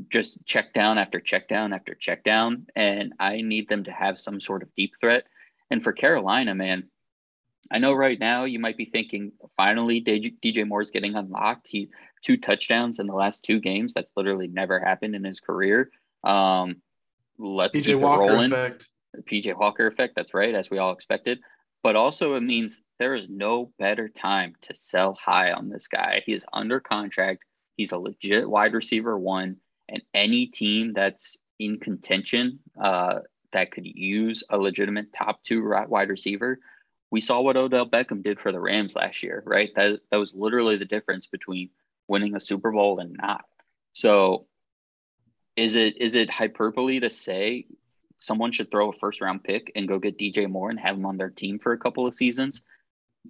just 0.09 0.45
check 0.45 0.75
down 0.75 0.99
after 0.99 1.21
check 1.21 1.49
down 1.49 1.73
after 1.73 1.95
check 1.95 2.25
down, 2.25 2.67
and 2.77 3.15
I 3.19 3.43
need 3.43 3.69
them 3.69 3.85
to 3.85 3.93
have 3.93 4.21
some 4.21 4.41
sort 4.41 4.63
of 4.63 4.75
deep 4.77 4.93
threat. 5.01 5.25
And 5.71 5.83
for 5.83 5.93
Carolina, 5.93 6.55
man, 6.55 6.89
I 7.71 7.79
know 7.79 7.93
right 7.93 8.19
now 8.19 8.45
you 8.45 8.59
might 8.59 8.77
be 8.77 8.87
thinking, 8.87 9.33
finally, 9.57 10.03
DJ 10.03 10.67
Moore's 10.67 10.91
getting 10.91 11.15
unlocked. 11.15 11.69
He 11.69 11.91
two 12.23 12.37
touchdowns 12.37 12.99
in 12.99 13.07
the 13.07 13.15
last 13.15 13.45
two 13.45 13.61
games. 13.61 13.93
That's 13.93 14.11
literally 14.17 14.49
never 14.49 14.81
happened 14.81 15.15
in 15.15 15.25
his 15.25 15.41
career. 15.41 15.91
Um, 16.25 16.77
let's 17.39 17.77
PJ 17.77 17.85
keep 17.85 17.99
Walker 17.99 18.25
it 18.25 18.29
rolling. 18.29 18.53
Effect. 18.53 18.89
PJ 19.31 19.59
Walker 19.59 19.87
effect. 19.87 20.15
That's 20.17 20.35
right, 20.35 20.55
as 20.55 20.71
we 20.71 20.79
all 20.79 20.93
expected. 20.93 21.41
But 21.83 21.97
also, 21.97 22.35
it 22.35 22.43
means 22.43 22.81
there 22.99 23.15
is 23.15 23.29
no 23.29 23.73
better 23.79 24.09
time 24.09 24.55
to 24.63 24.75
sell 24.75 25.15
high 25.15 25.53
on 25.53 25.69
this 25.69 25.87
guy. 25.87 26.23
He 26.27 26.33
is 26.33 26.45
under 26.53 26.81
contract. 26.81 27.45
He's 27.77 27.93
a 27.93 27.99
legit 27.99 28.49
wide 28.49 28.75
receiver 28.75 29.17
one, 29.17 29.57
and 29.89 30.03
any 30.13 30.47
team 30.47 30.93
that's 30.93 31.37
in 31.59 31.79
contention 31.79 32.59
uh, 32.83 33.21
that 33.53 33.71
could 33.71 33.87
use 33.87 34.43
a 34.51 34.59
legitimate 34.59 35.13
top 35.13 35.43
two 35.45 35.73
wide 35.89 36.09
receiver. 36.09 36.59
We 37.11 37.21
saw 37.21 37.41
what 37.41 37.57
Odell 37.57 37.89
Beckham 37.89 38.23
did 38.23 38.39
for 38.39 38.53
the 38.53 38.61
Rams 38.61 38.95
last 38.95 39.23
year, 39.23 39.43
right? 39.47 39.71
That 39.77 40.01
that 40.11 40.19
was 40.19 40.35
literally 40.35 40.77
the 40.77 40.85
difference 40.85 41.27
between 41.27 41.71
winning 42.07 42.35
a 42.35 42.41
Super 42.41 42.71
Bowl 42.71 42.99
and 42.99 43.17
not. 43.17 43.45
So 43.93 44.47
is 45.57 45.75
it 45.75 46.01
is 46.01 46.15
it 46.15 46.31
hyperbole 46.31 47.01
to 47.01 47.11
say 47.11 47.67
someone 48.21 48.53
should 48.53 48.71
throw 48.71 48.91
a 48.91 48.99
first 48.99 49.21
round 49.21 49.45
pick 49.45 49.73
and 49.75 49.89
go 49.89 49.99
get 49.99 50.19
DJ 50.19 50.49
Moore 50.49 50.71
and 50.71 50.79
have 50.79 50.97
him 50.97 51.07
on 51.07 51.17
their 51.17 51.31
team 51.31 51.59
for 51.59 51.73
a 51.73 51.79
couple 51.79 52.07
of 52.07 52.15
seasons? 52.15 52.63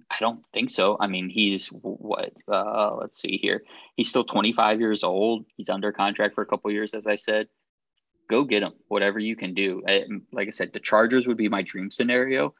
I 0.09 0.17
don't 0.19 0.45
think 0.45 0.69
so. 0.69 0.97
I 0.99 1.07
mean, 1.07 1.29
he's 1.29 1.67
what? 1.67 2.33
Uh, 2.47 2.95
let's 2.95 3.19
see 3.19 3.37
here. 3.37 3.63
He's 3.95 4.09
still 4.09 4.23
25 4.23 4.79
years 4.79 5.03
old. 5.03 5.45
He's 5.57 5.69
under 5.69 5.91
contract 5.91 6.35
for 6.35 6.41
a 6.41 6.45
couple 6.45 6.71
years, 6.71 6.93
as 6.93 7.07
I 7.07 7.15
said. 7.15 7.47
Go 8.29 8.43
get 8.43 8.63
him. 8.63 8.73
Whatever 8.87 9.19
you 9.19 9.35
can 9.35 9.53
do. 9.53 9.81
Like 10.31 10.47
I 10.47 10.51
said, 10.51 10.71
the 10.71 10.79
Chargers 10.79 11.27
would 11.27 11.37
be 11.37 11.49
my 11.49 11.63
dream 11.63 11.89
scenario. 11.89 12.53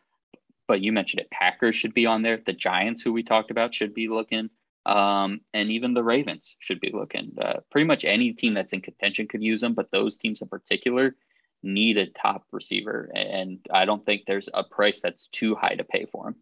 But 0.70 0.82
you 0.82 0.92
mentioned 0.92 1.20
it. 1.20 1.32
Packers 1.32 1.76
should 1.76 1.96
be 1.96 2.06
on 2.06 2.22
there. 2.22 2.40
The 2.46 2.54
Giants, 2.54 3.02
who 3.02 3.12
we 3.12 3.24
talked 3.24 3.50
about, 3.50 3.74
should 3.74 3.96
be 3.96 4.08
looking. 4.08 4.52
Um, 4.86 5.42
and 5.52 5.72
even 5.72 5.96
the 5.96 6.04
Ravens 6.04 6.56
should 6.60 6.80
be 6.80 6.92
looking. 6.94 7.36
Uh, 7.42 7.62
pretty 7.72 7.88
much 7.88 8.06
any 8.06 8.34
team 8.34 8.54
that's 8.54 8.72
in 8.72 8.82
contention 8.82 9.28
could 9.28 9.42
use 9.42 9.62
them, 9.62 9.74
but 9.74 9.90
those 9.92 10.16
teams 10.16 10.44
in 10.44 10.48
particular 10.48 11.16
need 11.64 11.98
a 11.98 12.06
top 12.06 12.46
receiver. 12.52 13.12
And 13.16 13.58
I 13.74 13.86
don't 13.86 14.06
think 14.06 14.26
there's 14.28 14.48
a 14.54 14.64
price 14.64 15.02
that's 15.02 15.26
too 15.30 15.56
high 15.56 15.74
to 15.74 15.84
pay 15.84 16.06
for 16.06 16.28
him. 16.28 16.36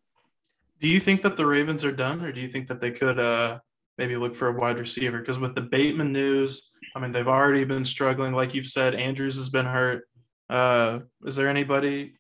Do 0.81 0.89
you 0.89 0.99
think 0.99 1.21
that 1.21 1.37
the 1.37 1.45
Ravens 1.45 1.85
are 1.85 1.93
done, 1.93 2.21
or 2.21 2.33
do 2.33 2.41
you 2.41 2.49
think 2.49 2.67
that 2.67 2.81
they 2.81 2.91
could 2.91 3.17
uh, 3.17 3.59
maybe 3.97 4.17
look 4.17 4.35
for 4.35 4.49
a 4.49 4.59
wide 4.59 4.77
receiver? 4.77 5.19
Because 5.19 5.39
with 5.39 5.55
the 5.55 5.61
Bateman 5.61 6.11
news, 6.11 6.71
I 6.97 6.99
mean, 6.99 7.13
they've 7.13 7.29
already 7.29 7.63
been 7.63 7.85
struggling. 7.85 8.33
Like 8.33 8.53
you've 8.53 8.65
said, 8.65 8.93
Andrews 8.93 9.37
has 9.37 9.49
been 9.49 9.65
hurt. 9.65 10.09
Uh, 10.49 10.99
is 11.25 11.37
there 11.37 11.47
anybody 11.47 12.15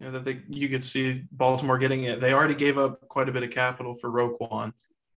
you 0.00 0.06
know, 0.06 0.12
that 0.12 0.24
they, 0.24 0.40
you 0.48 0.68
could 0.68 0.82
see 0.82 1.24
Baltimore 1.30 1.78
getting 1.78 2.04
it? 2.04 2.20
They 2.20 2.32
already 2.32 2.54
gave 2.54 2.78
up 2.78 3.06
quite 3.08 3.28
a 3.28 3.32
bit 3.32 3.42
of 3.42 3.50
capital 3.50 3.94
for 3.94 4.10
Roquan. 4.10 4.72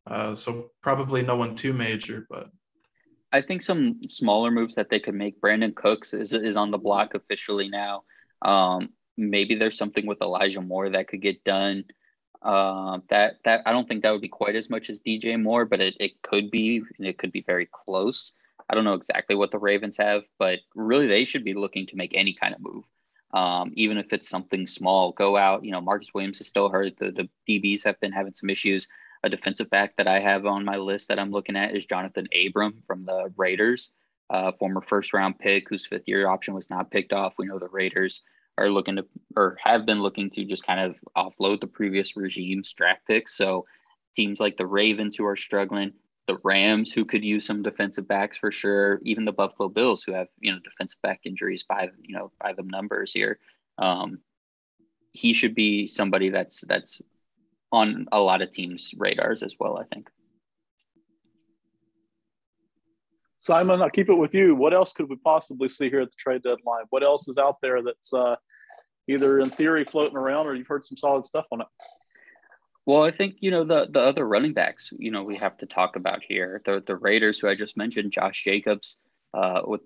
Uh, 0.06 0.36
so 0.36 0.72
probably 0.82 1.22
no 1.22 1.38
one 1.38 1.56
too 1.56 1.72
major, 1.72 2.28
but 2.30 2.50
I 3.32 3.41
think 3.41 3.62
some 3.62 4.02
smaller 4.10 4.52
moves 4.52 4.76
that 4.76 4.89
they 4.89 5.00
could 5.00 5.15
make. 5.15 5.39
Brandin 5.41 5.74
Cooks 5.74 6.13
is 6.13 6.34
is 6.34 6.58
on 6.58 6.72
the 6.72 6.78
block 6.78 7.15
officially 7.15 7.69
now. 7.69 8.04
Um, 8.41 8.89
maybe 9.17 9.56
there's 9.56 9.78
something 9.78 10.06
with 10.06 10.22
Elijah 10.22 10.62
Moore 10.62 10.89
that 10.89 11.08
could 11.08 11.22
get 11.22 11.43
done. 11.46 11.86
Uh, 12.41 13.00
that 13.10 13.36
that 13.46 13.62
I 13.65 13.72
don't 13.72 13.88
think 13.88 14.04
that 14.04 14.12
would 14.12 14.22
be 14.22 14.28
quite 14.28 14.58
as 14.58 14.69
much 14.69 14.89
as 14.89 15.00
DJ 15.00 15.41
Moore, 15.41 15.63
but 15.65 15.80
it, 15.80 15.96
it 16.02 16.22
could 16.22 16.52
be. 16.52 16.84
It 17.00 17.17
could 17.17 17.32
be 17.32 17.41
very 17.41 17.69
close. 17.72 18.34
I 18.69 18.76
don't 18.76 18.84
know 18.84 18.93
exactly 18.93 19.36
what 19.36 19.52
the 19.52 19.58
Ravens 19.60 19.98
have, 19.98 20.24
but 20.38 20.60
really 20.76 21.08
they 21.08 21.24
should 21.24 21.46
be 21.46 21.54
looking 21.54 21.88
to 21.88 21.96
make 21.96 22.12
any 22.13 22.34
kind 22.34 22.54
of 22.54 22.62
move. 22.62 22.84
Um, 23.34 23.72
even 23.76 23.98
if 23.98 24.13
it's 24.13 24.30
something 24.30 24.67
small, 24.67 25.12
go 25.12 25.36
out. 25.36 25.65
You 25.65 25.72
know, 25.72 25.82
Marcus 25.82 26.13
Williams 26.13 26.39
is 26.39 26.48
still 26.48 26.69
hurt. 26.69 26.98
The, 26.98 27.12
the 27.12 27.30
DBs 27.50 27.84
have 27.86 28.00
been 28.00 28.12
having 28.12 28.34
some 28.34 28.50
issues. 28.50 28.88
A 29.24 29.30
defensive 29.30 29.69
back 29.69 29.96
that 29.98 30.08
I 30.08 30.19
have 30.19 30.46
on 30.46 30.65
my 30.65 30.78
list 30.78 31.08
that 31.08 31.17
I'm 31.17 31.32
looking 31.32 31.56
at 31.56 31.76
is 31.76 31.88
Johnathan 31.88 32.28
Abram 32.48 32.84
from 32.86 33.06
the 33.06 33.32
Raiders, 33.38 33.91
uh, 34.30 34.52
former 34.52 34.82
first 34.82 35.13
round 35.13 35.39
pick 35.39 35.69
whose 35.69 35.86
fifth 35.86 36.08
year 36.08 36.28
option 36.28 36.54
was 36.54 36.69
not 36.69 36.91
picked 36.91 37.13
off. 37.13 37.34
We 37.38 37.46
know 37.46 37.58
the 37.58 37.69
Raiders 37.69 38.22
are 38.58 38.69
looking 38.69 38.98
to 38.98 39.06
or 39.36 39.58
have 39.63 39.86
been 39.86 40.02
looking 40.02 40.30
to 40.32 40.46
just 40.46 40.65
kind 40.65 40.80
of 40.80 41.00
offload 41.17 41.62
the 41.62 41.67
previous 41.67 42.15
regime's 42.15 42.72
draft 42.74 43.02
picks. 43.08 43.36
So 43.36 43.65
teams 44.13 44.39
like 44.39 44.58
the 44.58 44.67
Ravens 44.67 45.15
who 45.15 45.26
are 45.26 45.36
struggling, 45.36 45.93
the 46.28 46.38
Rams 46.44 46.92
who 46.92 47.06
could 47.06 47.24
use 47.24 47.46
some 47.46 47.64
defensive 47.64 48.08
backs 48.08 48.38
for 48.38 48.52
sure, 48.52 49.00
even 49.04 49.26
the 49.26 49.32
Buffalo 49.32 49.70
Bills 49.70 50.04
who 50.04 50.14
have 50.14 50.28
you 50.40 50.52
know 50.52 50.60
defensive 50.64 51.02
back 51.02 51.22
injuries 51.26 51.64
by 51.64 51.90
you 52.02 52.16
know 52.16 52.32
by 52.42 52.54
the 52.54 52.64
numbers 52.64 53.14
here. 53.14 53.40
Um, 53.78 54.20
he 55.12 55.34
should 55.34 55.56
be 55.56 55.88
somebody 55.88 56.30
that's 56.30 56.62
that's 56.62 57.02
on 57.72 58.08
a 58.12 58.20
lot 58.20 58.42
of 58.42 58.52
teams' 58.52 58.94
radars 58.98 59.44
as 59.44 59.56
well, 59.60 59.78
I 59.78 59.84
think. 59.84 60.10
Simon, 63.40 63.82
I'll 63.82 63.90
keep 63.90 64.10
it 64.10 64.16
with 64.16 64.34
you. 64.34 64.56
What 64.56 64.74
else 64.74 64.94
could 64.94 65.10
we 65.10 65.18
possibly 65.18 65.68
see 65.68 65.90
here 65.90 66.00
at 66.00 66.10
the 66.10 66.16
trade 66.18 66.44
deadline? 66.44 66.86
What 66.92 67.04
else 67.04 67.28
is 67.28 67.38
out 67.38 67.58
there 67.62 67.82
that's 67.82 68.14
uh, 68.14 68.38
either 69.10 69.40
in 69.40 69.50
theory 69.50 69.84
floating 69.84 70.16
around 70.16 70.48
or 70.48 70.56
you've 70.56 70.68
heard 70.68 70.86
some 70.86 70.98
solid 70.98 71.26
stuff 71.26 71.46
on 71.52 71.60
it? 71.60 71.68
Well, 72.86 73.04
I 73.04 73.12
think 73.12 73.38
you 73.39 73.52
know 73.52 73.63
the 73.63 73.88
the 73.89 74.02
other 74.02 74.28
running 74.28 74.54
backs. 74.54 74.91
You 74.98 75.12
know 75.12 75.24
we 75.24 75.38
have 75.38 75.58
to 75.58 75.65
talk 75.65 75.96
about 75.96 76.24
here 76.28 76.62
the 76.65 76.84
the 76.86 76.96
Raiders, 76.96 77.39
who 77.39 77.48
I 77.48 77.56
just 77.56 77.78
mentioned, 77.78 78.12
Josh 78.12 78.43
Jacobs. 78.43 79.00
Uh, 79.34 79.62
with 79.65 79.82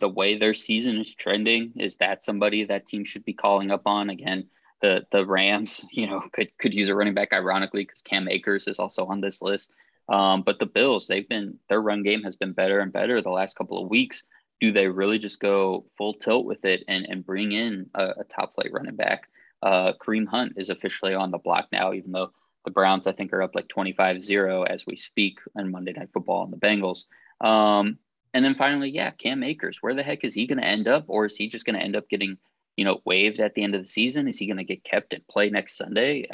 the, 0.00 0.08
way 0.08 0.36
their 0.36 0.54
season 0.54 0.98
is 0.98 1.14
trending, 1.14 1.72
is 1.76 1.98
that 1.98 2.24
somebody 2.24 2.64
that 2.64 2.88
team 2.88 3.04
should 3.04 3.24
be 3.24 3.32
calling 3.32 3.70
up 3.70 3.82
on 3.86 4.10
again? 4.10 4.48
the 4.80 5.06
the 5.10 5.26
Rams, 5.26 5.84
you 5.90 6.06
know, 6.06 6.22
could 6.32 6.56
could 6.58 6.74
use 6.74 6.88
a 6.88 6.94
running 6.94 7.14
back 7.14 7.32
ironically 7.32 7.82
because 7.82 8.02
Cam 8.02 8.28
Akers 8.28 8.68
is 8.68 8.78
also 8.78 9.06
on 9.06 9.20
this 9.20 9.42
list. 9.42 9.70
Um, 10.08 10.42
but 10.42 10.58
the 10.58 10.66
Bills, 10.66 11.06
they've 11.06 11.28
been 11.28 11.58
their 11.68 11.82
run 11.82 12.02
game 12.02 12.22
has 12.22 12.36
been 12.36 12.52
better 12.52 12.80
and 12.80 12.92
better 12.92 13.20
the 13.20 13.30
last 13.30 13.56
couple 13.56 13.82
of 13.82 13.90
weeks. 13.90 14.24
Do 14.60 14.72
they 14.72 14.88
really 14.88 15.18
just 15.18 15.38
go 15.38 15.84
full 15.96 16.14
tilt 16.14 16.46
with 16.46 16.64
it 16.64 16.84
and 16.88 17.06
and 17.08 17.24
bring 17.26 17.52
in 17.52 17.90
a, 17.94 18.04
a 18.20 18.24
top 18.24 18.54
flight 18.54 18.72
running 18.72 18.96
back? 18.96 19.28
Uh, 19.62 19.92
Kareem 20.00 20.26
Hunt 20.26 20.54
is 20.56 20.70
officially 20.70 21.14
on 21.14 21.30
the 21.30 21.38
block 21.38 21.68
now, 21.72 21.92
even 21.92 22.12
though 22.12 22.32
the 22.64 22.70
Browns 22.70 23.06
I 23.06 23.12
think 23.12 23.32
are 23.32 23.42
up 23.42 23.54
like 23.54 23.68
25-0 23.68 24.68
as 24.68 24.86
we 24.86 24.96
speak 24.96 25.40
on 25.56 25.70
Monday 25.70 25.92
Night 25.92 26.10
Football 26.12 26.44
and 26.44 26.52
the 26.52 26.56
Bengals. 26.56 27.04
Um, 27.40 27.98
and 28.34 28.44
then 28.44 28.54
finally, 28.54 28.90
yeah, 28.90 29.10
Cam 29.10 29.42
Akers. 29.42 29.78
Where 29.80 29.94
the 29.94 30.02
heck 30.02 30.24
is 30.24 30.34
he 30.34 30.46
going 30.46 30.58
to 30.58 30.66
end 30.66 30.86
up, 30.86 31.04
or 31.08 31.26
is 31.26 31.36
he 31.36 31.48
just 31.48 31.64
going 31.64 31.78
to 31.78 31.84
end 31.84 31.96
up 31.96 32.08
getting 32.08 32.38
you 32.78 32.84
know, 32.84 33.02
waived 33.04 33.40
at 33.40 33.56
the 33.56 33.64
end 33.64 33.74
of 33.74 33.82
the 33.82 33.88
season? 33.88 34.28
Is 34.28 34.38
he 34.38 34.46
going 34.46 34.58
to 34.58 34.62
get 34.62 34.84
kept 34.84 35.12
and 35.12 35.26
play 35.26 35.50
next 35.50 35.76
Sunday? 35.76 36.28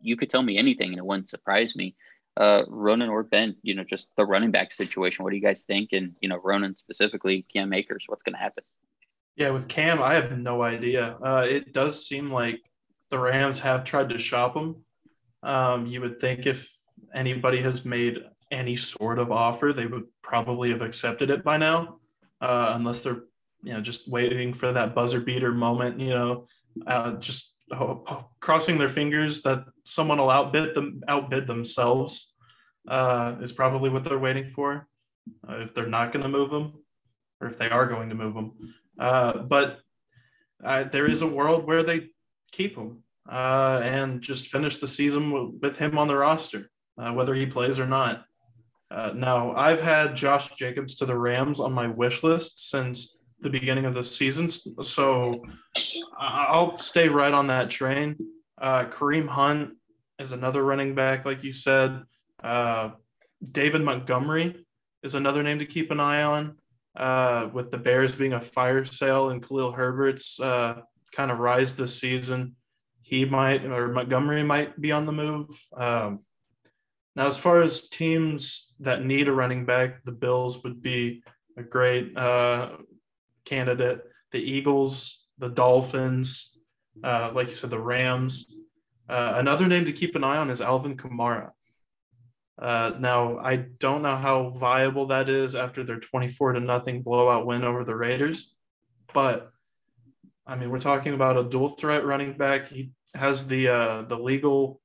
You 0.00 0.16
could 0.16 0.30
tell 0.30 0.42
me 0.42 0.56
anything 0.56 0.88
and 0.88 0.98
it 0.98 1.04
wouldn't 1.04 1.28
surprise 1.28 1.76
me. 1.76 1.94
Uh, 2.38 2.62
Ronan 2.68 3.10
or 3.10 3.22
Ben, 3.22 3.56
you 3.62 3.74
know, 3.74 3.84
just 3.84 4.08
the 4.16 4.24
running 4.24 4.50
back 4.50 4.72
situation. 4.72 5.22
What 5.22 5.30
do 5.30 5.36
you 5.36 5.42
guys 5.42 5.64
think? 5.64 5.90
And, 5.92 6.14
you 6.22 6.30
know, 6.30 6.40
Ronan 6.42 6.78
specifically, 6.78 7.44
Cam 7.52 7.74
Akers, 7.74 8.04
what's 8.06 8.22
going 8.22 8.32
to 8.32 8.38
happen? 8.38 8.64
Yeah, 9.36 9.50
with 9.50 9.68
Cam, 9.68 10.02
I 10.02 10.14
have 10.14 10.38
no 10.38 10.62
idea. 10.62 11.18
Uh, 11.20 11.46
it 11.46 11.74
does 11.74 12.06
seem 12.06 12.32
like 12.32 12.62
the 13.10 13.18
Rams 13.18 13.60
have 13.60 13.84
tried 13.84 14.10
to 14.10 14.18
shop 14.18 14.56
him. 14.56 14.76
Um, 15.42 15.86
you 15.86 16.00
would 16.00 16.20
think 16.20 16.46
if 16.46 16.70
anybody 17.14 17.62
has 17.62 17.84
made 17.84 18.18
any 18.50 18.76
sort 18.76 19.18
of 19.18 19.30
offer, 19.30 19.72
they 19.72 19.86
would 19.86 20.04
probably 20.22 20.70
have 20.70 20.82
accepted 20.82 21.30
it 21.30 21.44
by 21.44 21.56
now, 21.56 21.98
uh, 22.40 22.72
unless 22.74 23.00
they're 23.00 23.22
you 23.62 23.72
know 23.72 23.80
just 23.80 24.08
waiting 24.08 24.54
for 24.54 24.72
that 24.72 24.94
buzzer 24.94 25.20
beater 25.20 25.52
moment 25.52 26.00
you 26.00 26.10
know 26.14 26.46
uh, 26.86 27.12
just 27.14 27.56
crossing 28.40 28.78
their 28.78 28.88
fingers 28.88 29.42
that 29.42 29.64
someone 29.84 30.18
will 30.18 30.30
outbid 30.30 30.74
them 30.74 31.02
outbid 31.08 31.46
themselves 31.46 32.34
uh, 32.88 33.36
is 33.40 33.52
probably 33.52 33.90
what 33.90 34.04
they're 34.04 34.18
waiting 34.18 34.48
for 34.48 34.88
uh, 35.48 35.56
if 35.56 35.74
they're 35.74 35.86
not 35.86 36.12
going 36.12 36.22
to 36.22 36.28
move 36.28 36.50
them 36.50 36.72
or 37.40 37.48
if 37.48 37.58
they 37.58 37.68
are 37.68 37.86
going 37.86 38.08
to 38.08 38.14
move 38.14 38.34
them 38.34 38.52
uh, 38.98 39.38
but 39.38 39.80
uh, 40.64 40.84
there 40.84 41.06
is 41.06 41.22
a 41.22 41.26
world 41.26 41.66
where 41.66 41.82
they 41.82 42.08
keep 42.52 42.76
him 42.76 43.02
uh, 43.28 43.80
and 43.82 44.20
just 44.20 44.48
finish 44.48 44.78
the 44.78 44.88
season 44.88 45.58
with 45.60 45.76
him 45.76 45.98
on 45.98 46.08
the 46.08 46.16
roster 46.16 46.70
whether 46.96 47.34
he 47.34 47.46
plays 47.46 47.78
or 47.78 47.86
not 47.86 48.24
now 49.14 49.52
i've 49.52 49.80
had 49.80 50.14
josh 50.14 50.54
jacobs 50.56 50.94
to 50.96 51.06
the 51.06 51.16
rams 51.16 51.58
on 51.60 51.72
my 51.72 51.86
wish 51.86 52.22
list 52.22 52.70
since 52.70 53.20
the 53.40 53.50
beginning 53.50 53.84
of 53.84 53.94
the 53.94 54.02
season. 54.02 54.48
So 54.48 55.44
I'll 56.18 56.78
stay 56.78 57.08
right 57.08 57.32
on 57.32 57.48
that 57.48 57.70
train. 57.70 58.16
Uh, 58.60 58.84
Kareem 58.84 59.28
Hunt 59.28 59.74
is 60.18 60.32
another 60.32 60.62
running 60.62 60.94
back, 60.94 61.24
like 61.24 61.42
you 61.42 61.52
said. 61.52 62.02
Uh, 62.42 62.90
David 63.50 63.82
Montgomery 63.82 64.64
is 65.02 65.14
another 65.14 65.42
name 65.42 65.58
to 65.60 65.66
keep 65.66 65.90
an 65.90 66.00
eye 66.00 66.22
on. 66.22 66.56
Uh, 66.96 67.48
with 67.52 67.70
the 67.70 67.78
Bears 67.78 68.16
being 68.16 68.32
a 68.32 68.40
fire 68.40 68.84
sale 68.84 69.30
and 69.30 69.40
Khalil 69.40 69.70
Herbert's 69.70 70.40
uh, 70.40 70.80
kind 71.12 71.30
of 71.30 71.38
rise 71.38 71.76
this 71.76 71.98
season, 71.98 72.56
he 73.02 73.24
might 73.24 73.64
or 73.64 73.88
Montgomery 73.88 74.42
might 74.42 74.80
be 74.80 74.92
on 74.92 75.06
the 75.06 75.12
move. 75.12 75.48
Um, 75.76 76.20
now, 77.16 77.26
as 77.26 77.36
far 77.36 77.60
as 77.62 77.88
teams 77.88 78.72
that 78.80 79.04
need 79.04 79.28
a 79.28 79.32
running 79.32 79.66
back, 79.66 80.04
the 80.04 80.12
Bills 80.12 80.62
would 80.62 80.80
be 80.80 81.22
a 81.56 81.62
great 81.62 82.16
uh, 82.16 82.76
candidate. 83.44 84.02
The 84.30 84.38
Eagles, 84.38 85.26
the 85.38 85.48
Dolphins, 85.48 86.56
uh, 87.02 87.32
like 87.34 87.48
you 87.48 87.54
said, 87.54 87.70
the 87.70 87.80
Rams. 87.80 88.54
Uh, 89.08 89.34
another 89.36 89.66
name 89.66 89.86
to 89.86 89.92
keep 89.92 90.14
an 90.14 90.22
eye 90.22 90.36
on 90.36 90.50
is 90.50 90.60
Alvin 90.60 90.96
Kamara. 90.96 91.50
Uh, 92.60 92.92
now, 93.00 93.38
I 93.38 93.56
don't 93.56 94.02
know 94.02 94.16
how 94.16 94.50
viable 94.50 95.06
that 95.06 95.28
is 95.28 95.54
after 95.54 95.82
their 95.82 95.98
24 95.98 96.52
to 96.52 96.60
nothing 96.60 97.02
blowout 97.02 97.46
win 97.46 97.64
over 97.64 97.82
the 97.82 97.96
Raiders, 97.96 98.54
but 99.12 99.50
I 100.50 100.56
mean, 100.56 100.68
we're 100.68 100.80
talking 100.80 101.14
about 101.14 101.36
a 101.36 101.44
dual 101.44 101.68
threat 101.68 102.04
running 102.04 102.36
back. 102.36 102.70
He 102.70 102.90
has 103.14 103.46
the 103.46 103.68
uh, 103.68 104.02
the 104.02 104.18
legal, 104.18 104.80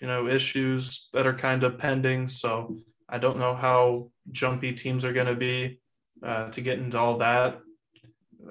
you 0.00 0.06
know, 0.06 0.28
issues 0.28 1.08
that 1.12 1.26
are 1.26 1.34
kind 1.34 1.64
of 1.64 1.76
pending. 1.76 2.28
So 2.28 2.76
I 3.08 3.18
don't 3.18 3.40
know 3.40 3.52
how 3.52 4.12
jumpy 4.30 4.72
teams 4.72 5.04
are 5.04 5.12
going 5.12 5.26
to 5.26 5.34
be 5.34 5.80
uh, 6.24 6.50
to 6.50 6.60
get 6.60 6.78
into 6.78 6.98
all 7.00 7.18
that. 7.18 7.58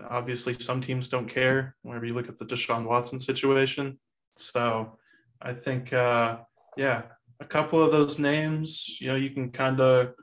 Obviously, 0.09 0.53
some 0.53 0.81
teams 0.81 1.07
don't 1.07 1.29
care. 1.29 1.77
Whenever 1.83 2.05
you 2.05 2.13
look 2.13 2.27
at 2.27 2.37
the 2.37 2.45
Deshaun 2.45 2.83
Watson 2.83 3.19
situation, 3.19 3.97
so 4.35 4.97
I 5.41 5.53
think, 5.53 5.93
uh, 5.93 6.39
yeah, 6.75 7.03
a 7.39 7.45
couple 7.45 7.81
of 7.81 7.93
those 7.93 8.19
names, 8.19 8.97
you 8.99 9.07
know, 9.07 9.15
you 9.15 9.29
can 9.29 9.51
kind 9.51 9.79
of 9.79 10.15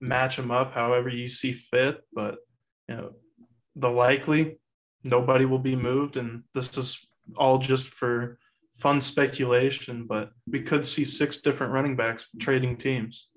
match 0.00 0.36
them 0.36 0.50
up 0.50 0.74
however 0.74 1.08
you 1.08 1.28
see 1.28 1.52
fit, 1.52 2.00
but 2.12 2.38
you 2.88 2.96
know, 2.96 3.12
the 3.76 3.88
likely 3.88 4.58
nobody 5.06 5.44
will 5.44 5.58
be 5.58 5.76
moved, 5.76 6.16
and 6.16 6.42
this 6.54 6.76
is 6.76 7.06
all 7.36 7.58
just 7.58 7.88
for 7.88 8.38
fun 8.72 9.00
speculation. 9.00 10.06
But 10.06 10.30
we 10.46 10.62
could 10.62 10.84
see 10.84 11.04
six 11.04 11.40
different 11.40 11.72
running 11.72 11.96
backs 11.96 12.26
trading 12.38 12.76
teams. 12.76 13.30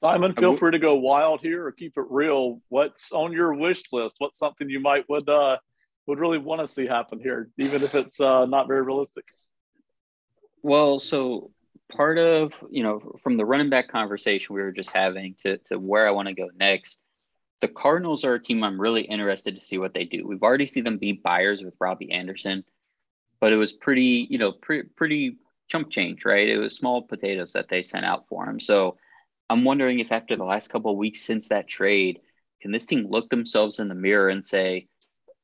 Simon, 0.00 0.34
feel 0.34 0.56
free 0.56 0.72
to 0.72 0.80
go 0.80 0.96
wild 0.96 1.40
here 1.42 1.64
or 1.64 1.70
keep 1.70 1.96
it 1.96 2.04
real. 2.10 2.60
What's 2.70 3.12
on 3.12 3.32
your 3.32 3.54
wish 3.54 3.84
list? 3.92 4.16
What's 4.18 4.36
something 4.36 4.68
you 4.68 4.80
might 4.80 5.08
would 5.08 5.28
uh, 5.28 5.58
would 6.06 6.18
really 6.18 6.38
want 6.38 6.60
to 6.60 6.66
see 6.66 6.86
happen 6.86 7.20
here, 7.20 7.50
even 7.56 7.84
if 7.84 7.94
it's 7.94 8.18
uh, 8.20 8.46
not 8.46 8.66
very 8.66 8.82
realistic? 8.82 9.24
Well, 10.62 10.98
so 10.98 11.52
part 11.92 12.18
of 12.18 12.52
you 12.70 12.82
know 12.82 13.16
from 13.22 13.36
the 13.36 13.44
running 13.44 13.70
back 13.70 13.88
conversation 13.88 14.54
we 14.54 14.62
were 14.62 14.72
just 14.72 14.90
having 14.90 15.36
to 15.42 15.58
to 15.68 15.78
where 15.78 16.08
I 16.08 16.10
want 16.10 16.28
to 16.28 16.34
go 16.34 16.48
next. 16.56 16.98
The 17.62 17.68
Cardinals 17.68 18.24
are 18.24 18.34
a 18.34 18.42
team 18.42 18.64
I'm 18.64 18.80
really 18.80 19.02
interested 19.02 19.54
to 19.54 19.60
see 19.60 19.78
what 19.78 19.94
they 19.94 20.04
do. 20.04 20.26
We've 20.26 20.42
already 20.42 20.66
seen 20.66 20.84
them 20.84 20.98
be 20.98 21.12
buyers 21.12 21.62
with 21.62 21.76
Robbie 21.80 22.10
Anderson, 22.10 22.64
but 23.40 23.52
it 23.52 23.56
was 23.56 23.72
pretty, 23.72 24.26
you 24.28 24.36
know, 24.36 24.52
pretty 24.52 24.88
pretty 24.96 25.36
chump 25.68 25.88
change, 25.88 26.24
right? 26.24 26.48
It 26.48 26.58
was 26.58 26.74
small 26.74 27.02
potatoes 27.02 27.52
that 27.52 27.68
they 27.68 27.84
sent 27.84 28.04
out 28.04 28.28
for 28.28 28.44
him. 28.44 28.60
So 28.60 28.98
I'm 29.48 29.64
wondering 29.64 30.00
if 30.00 30.10
after 30.12 30.36
the 30.36 30.44
last 30.44 30.70
couple 30.70 30.90
of 30.90 30.98
weeks 30.98 31.22
since 31.22 31.48
that 31.48 31.68
trade, 31.68 32.20
can 32.60 32.72
this 32.72 32.84
team 32.84 33.06
look 33.08 33.30
themselves 33.30 33.78
in 33.78 33.88
the 33.88 33.94
mirror 33.94 34.28
and 34.28 34.44
say, 34.44 34.88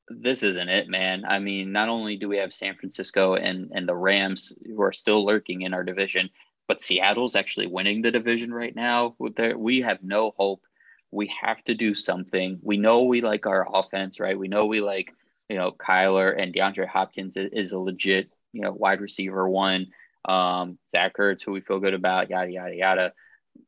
this 0.08 0.42
isn't 0.42 0.68
it, 0.68 0.88
man. 0.88 1.24
I 1.24 1.38
mean, 1.38 1.72
not 1.72 1.88
only 1.88 2.16
do 2.16 2.28
we 2.28 2.38
have 2.38 2.52
San 2.52 2.74
Francisco 2.74 3.34
and 3.34 3.70
and 3.72 3.88
the 3.88 3.94
Rams 3.94 4.52
who 4.66 4.82
are 4.82 4.92
still 4.92 5.24
lurking 5.24 5.62
in 5.62 5.72
our 5.72 5.84
division, 5.84 6.30
but 6.66 6.80
Seattle's 6.80 7.36
actually 7.36 7.68
winning 7.68 8.02
the 8.02 8.10
division 8.10 8.52
right 8.52 8.74
now. 8.74 9.14
With 9.18 9.36
their 9.36 9.56
we 9.56 9.82
have 9.82 10.02
no 10.02 10.32
hope. 10.36 10.62
We 11.10 11.32
have 11.42 11.62
to 11.64 11.74
do 11.74 11.94
something. 11.94 12.58
We 12.62 12.76
know 12.76 13.04
we 13.04 13.20
like 13.20 13.46
our 13.46 13.66
offense, 13.72 14.20
right? 14.20 14.38
We 14.38 14.48
know 14.48 14.66
we 14.66 14.80
like, 14.80 15.12
you 15.48 15.56
know, 15.56 15.72
Kyler 15.72 16.40
and 16.40 16.54
DeAndre 16.54 16.86
Hopkins 16.86 17.34
is 17.36 17.72
a 17.72 17.78
legit, 17.78 18.30
you 18.52 18.60
know, 18.60 18.72
wide 18.72 19.00
receiver 19.00 19.48
one. 19.48 19.88
Um, 20.24 20.78
Zach 20.90 21.16
Ertz, 21.16 21.42
who 21.42 21.52
we 21.52 21.60
feel 21.60 21.80
good 21.80 21.94
about, 21.94 22.28
yada 22.28 22.50
yada 22.50 22.74
yada. 22.74 23.12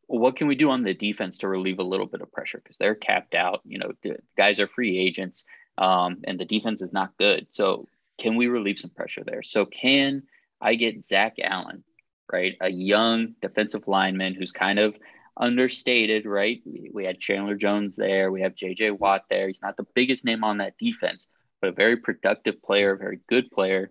What 0.06 0.36
can 0.36 0.48
we 0.48 0.56
do 0.56 0.70
on 0.70 0.82
the 0.82 0.92
defense 0.92 1.38
to 1.38 1.48
relieve 1.48 1.78
a 1.78 1.84
little 1.84 2.06
bit 2.06 2.20
of 2.20 2.32
pressure 2.32 2.60
because 2.62 2.76
they're 2.76 2.94
capped 2.94 3.34
out? 3.34 3.60
You 3.64 3.78
know, 3.78 3.92
the 4.02 4.16
guys 4.36 4.60
are 4.60 4.68
free 4.68 4.98
agents 4.98 5.44
um, 5.78 6.18
and 6.24 6.38
the 6.38 6.44
defense 6.44 6.82
is 6.82 6.92
not 6.92 7.16
good. 7.18 7.46
So 7.52 7.86
can 8.18 8.36
we 8.36 8.48
relieve 8.48 8.78
some 8.78 8.90
pressure 8.90 9.24
there? 9.24 9.42
So 9.42 9.64
can 9.64 10.24
I 10.60 10.74
get 10.74 11.04
Zach 11.04 11.36
Allen, 11.42 11.82
right, 12.30 12.56
a 12.60 12.70
young 12.70 13.34
defensive 13.40 13.88
lineman 13.88 14.34
who's 14.34 14.52
kind 14.52 14.78
of 14.78 14.94
understated, 15.40 16.26
right? 16.26 16.62
We 16.92 17.04
had 17.04 17.18
Chandler 17.18 17.56
Jones 17.56 17.96
there, 17.96 18.30
we 18.30 18.42
have 18.42 18.54
J.J. 18.54 18.92
Watt 18.92 19.24
there. 19.30 19.48
He's 19.48 19.62
not 19.62 19.76
the 19.76 19.86
biggest 19.94 20.24
name 20.24 20.44
on 20.44 20.58
that 20.58 20.74
defense, 20.78 21.26
but 21.60 21.70
a 21.70 21.72
very 21.72 21.96
productive 21.96 22.62
player, 22.62 22.92
a 22.92 22.98
very 22.98 23.20
good 23.28 23.50
player 23.50 23.90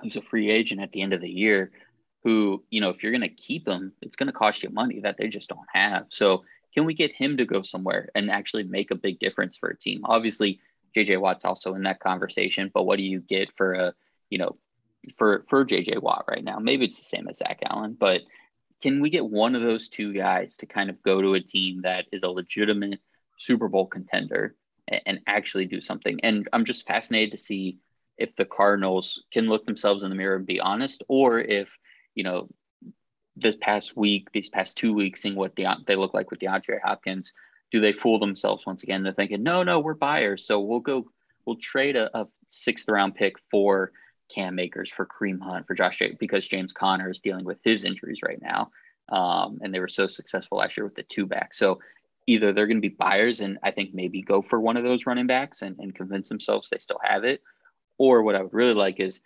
who's 0.00 0.16
a 0.16 0.22
free 0.22 0.50
agent 0.50 0.80
at 0.80 0.92
the 0.92 1.02
end 1.02 1.12
of 1.12 1.20
the 1.20 1.28
year. 1.28 1.72
Who, 2.22 2.62
you 2.70 2.80
know, 2.80 2.90
if 2.90 3.02
you're 3.02 3.12
going 3.12 3.22
to 3.22 3.28
keep 3.28 3.66
him, 3.66 3.92
it's 4.02 4.16
going 4.16 4.26
to 4.26 4.32
cost 4.32 4.62
you 4.62 4.68
money 4.68 5.00
that 5.00 5.16
they 5.18 5.28
just 5.28 5.48
don't 5.48 5.66
have. 5.72 6.06
So, 6.10 6.44
can 6.74 6.84
we 6.84 6.94
get 6.94 7.12
him 7.12 7.38
to 7.38 7.46
go 7.46 7.62
somewhere 7.62 8.10
and 8.14 8.30
actually 8.30 8.62
make 8.62 8.90
a 8.90 8.94
big 8.94 9.18
difference 9.18 9.56
for 9.56 9.70
a 9.70 9.76
team? 9.76 10.02
Obviously, 10.04 10.60
JJ 10.96 11.18
Watt's 11.20 11.44
also 11.44 11.74
in 11.74 11.82
that 11.84 11.98
conversation, 11.98 12.70
but 12.72 12.84
what 12.84 12.96
do 12.96 13.02
you 13.02 13.20
get 13.20 13.48
for 13.56 13.72
a, 13.72 13.94
you 14.28 14.38
know, 14.38 14.56
for 15.16 15.46
for 15.48 15.64
JJ 15.64 16.02
Watt 16.02 16.26
right 16.28 16.44
now? 16.44 16.58
Maybe 16.58 16.84
it's 16.84 16.98
the 16.98 17.04
same 17.04 17.26
as 17.26 17.38
Zach 17.38 17.60
Allen, 17.64 17.96
but 17.98 18.20
can 18.80 19.00
we 19.00 19.10
get 19.10 19.26
one 19.26 19.54
of 19.54 19.62
those 19.62 19.88
two 19.88 20.12
guys 20.12 20.56
to 20.58 20.66
kind 20.66 20.90
of 20.90 21.02
go 21.02 21.20
to 21.20 21.34
a 21.34 21.40
team 21.40 21.82
that 21.82 22.06
is 22.12 22.22
a 22.22 22.28
legitimate 22.28 23.00
Super 23.36 23.68
Bowl 23.68 23.86
contender 23.86 24.56
and, 24.88 25.00
and 25.06 25.20
actually 25.26 25.66
do 25.66 25.80
something? 25.80 26.20
And 26.22 26.48
I'm 26.52 26.64
just 26.64 26.86
fascinated 26.86 27.32
to 27.32 27.38
see 27.38 27.78
if 28.16 28.36
the 28.36 28.44
Cardinals 28.44 29.22
can 29.32 29.48
look 29.48 29.66
themselves 29.66 30.02
in 30.02 30.10
the 30.10 30.16
mirror 30.16 30.36
and 30.36 30.46
be 30.46 30.60
honest, 30.60 31.02
or 31.08 31.40
if 31.40 31.68
you 32.14 32.24
know 32.24 32.48
this 33.36 33.56
past 33.56 33.96
week, 33.96 34.28
these 34.32 34.48
past 34.48 34.76
two 34.76 34.92
weeks, 34.92 35.22
seeing 35.22 35.34
what 35.34 35.56
De- 35.56 35.84
they 35.86 35.96
look 35.96 36.12
like 36.12 36.30
with 36.30 36.40
DeAndre 36.40 36.80
Hopkins, 36.82 37.32
do 37.70 37.80
they 37.80 37.92
fool 37.92 38.18
themselves 38.18 38.66
once 38.66 38.82
again? 38.82 39.02
They're 39.02 39.12
thinking, 39.12 39.42
no, 39.42 39.62
no, 39.62 39.80
we're 39.80 39.94
buyers, 39.94 40.44
so 40.44 40.60
we'll 40.60 40.80
go, 40.80 41.10
we'll 41.46 41.56
trade 41.56 41.96
a, 41.96 42.16
a 42.18 42.26
sixth 42.48 42.88
round 42.88 43.14
pick 43.14 43.36
for 43.50 43.92
Cam 44.34 44.58
Akers, 44.58 44.90
for 44.90 45.06
Kareem 45.06 45.40
Hunt, 45.40 45.66
for 45.66 45.74
Josh 45.74 46.00
because 46.18 46.46
James 46.46 46.72
Conner 46.72 47.10
is 47.10 47.20
dealing 47.20 47.44
with 47.44 47.58
his 47.64 47.84
injuries 47.84 48.20
right 48.22 48.40
now, 48.40 48.70
um, 49.10 49.58
and 49.62 49.74
they 49.74 49.80
were 49.80 49.88
so 49.88 50.06
successful 50.06 50.58
last 50.58 50.76
year 50.76 50.84
with 50.84 50.94
the 50.94 51.02
two 51.02 51.26
back. 51.26 51.54
So 51.54 51.80
either 52.26 52.52
they're 52.52 52.66
going 52.66 52.76
to 52.76 52.88
be 52.88 52.94
buyers 52.94 53.40
and 53.40 53.58
I 53.62 53.70
think 53.70 53.92
maybe 53.92 54.22
go 54.22 54.42
for 54.42 54.60
one 54.60 54.76
of 54.76 54.84
those 54.84 55.06
running 55.06 55.26
backs 55.26 55.62
and, 55.62 55.78
and 55.78 55.94
convince 55.94 56.28
themselves 56.28 56.68
they 56.68 56.78
still 56.78 57.00
have 57.02 57.24
it, 57.24 57.42
or 57.98 58.22
what 58.22 58.34
I 58.34 58.42
would 58.42 58.54
really 58.54 58.74
like 58.74 59.00
is 59.00 59.20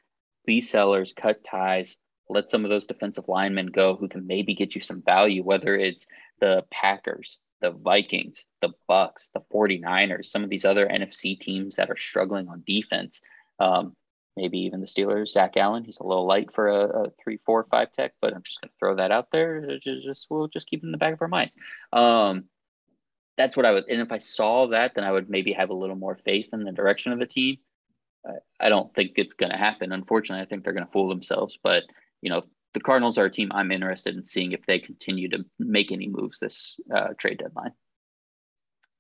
be 0.46 0.61
sellers, 0.61 1.12
cut 1.12 1.44
ties, 1.44 1.96
let 2.28 2.50
some 2.50 2.64
of 2.64 2.70
those 2.70 2.86
defensive 2.86 3.28
linemen 3.28 3.66
go 3.66 3.96
who 3.96 4.09
can 4.09 4.26
maybe 4.26 4.55
get 4.55 4.74
you 4.74 4.80
some 4.80 5.02
value, 5.02 5.42
whether 5.42 5.76
it's 5.76 6.07
the 6.40 6.64
Packers, 6.70 7.38
the 7.61 7.70
Vikings, 7.70 8.46
the 8.61 8.70
Bucs, 8.88 9.28
the 9.32 9.40
49ers, 9.52 10.26
some 10.26 10.44
of 10.44 10.50
these 10.50 10.64
other 10.64 10.86
NFC 10.86 11.38
teams 11.38 11.76
that 11.76 11.90
are 11.90 11.96
struggling 11.96 12.48
on 12.48 12.62
defense. 12.66 13.20
Um, 13.59 13.94
maybe 14.37 14.61
even 14.61 14.80
the 14.80 14.87
Steelers, 14.87 15.28
Zach 15.28 15.57
Allen. 15.57 15.85
He's 15.85 15.99
a 15.99 16.07
little 16.07 16.26
light 16.26 16.53
for 16.55 16.68
a, 16.68 17.05
a 17.05 17.11
three, 17.22 17.39
four, 17.45 17.66
five 17.70 17.93
tech, 17.93 18.12
but 18.20 18.35
I'm 18.35 18.43
just 18.43 18.61
going 18.61 18.68
to 18.68 18.74
throw 18.78 18.97
that 18.97 19.12
out 19.12 19.28
there. 19.30 19.78
Just, 19.78 20.05
just, 20.05 20.26
we'll 20.30 20.49
just 20.49 20.68
keep 20.68 20.82
it 20.82 20.87
in 20.87 20.93
the 20.93 20.99
back 20.99 21.14
of 21.14 21.22
our 21.22 21.28
minds. 21.28 21.57
Um, 21.93 22.45
that's 23.37 23.57
what 23.57 23.66
I 23.66 23.72
would. 23.72 23.89
And 23.89 24.01
if 24.01 24.12
I 24.12 24.18
saw 24.18 24.68
that, 24.68 24.95
then 24.95 25.05
I 25.05 25.12
would 25.12 25.28
maybe 25.28 25.53
have 25.53 25.70
a 25.70 25.74
little 25.74 25.97
more 25.97 26.18
faith 26.24 26.49
in 26.53 26.64
the 26.64 26.72
direction 26.72 27.12
of 27.12 27.18
the 27.18 27.26
team. 27.26 27.59
I, 28.26 28.66
I 28.66 28.68
don't 28.68 28.95
think 28.95 29.12
it's 29.16 29.35
going 29.35 29.53
to 29.53 29.59
happen. 29.59 29.93
Unfortunately, 29.93 30.43
I 30.43 30.47
think 30.47 30.64
they're 30.64 30.72
going 30.72 30.87
to 30.87 30.93
fool 30.93 31.09
themselves. 31.09 31.59
But 31.62 31.85
you 32.20 32.30
know, 32.30 32.43
the 32.74 32.80
Cardinals 32.80 33.18
are 33.18 33.26
a 33.26 33.30
team 33.30 33.51
I'm 33.53 33.72
interested 33.72 34.16
in 34.16 34.24
seeing 34.24 34.53
if 34.53 34.66
they 34.66 34.78
continue 34.78 35.28
to 35.30 35.45
make 35.59 35.93
any 35.93 36.09
moves 36.09 36.41
this 36.41 36.78
uh, 36.95 37.09
trade 37.16 37.39
deadline. 37.39 37.72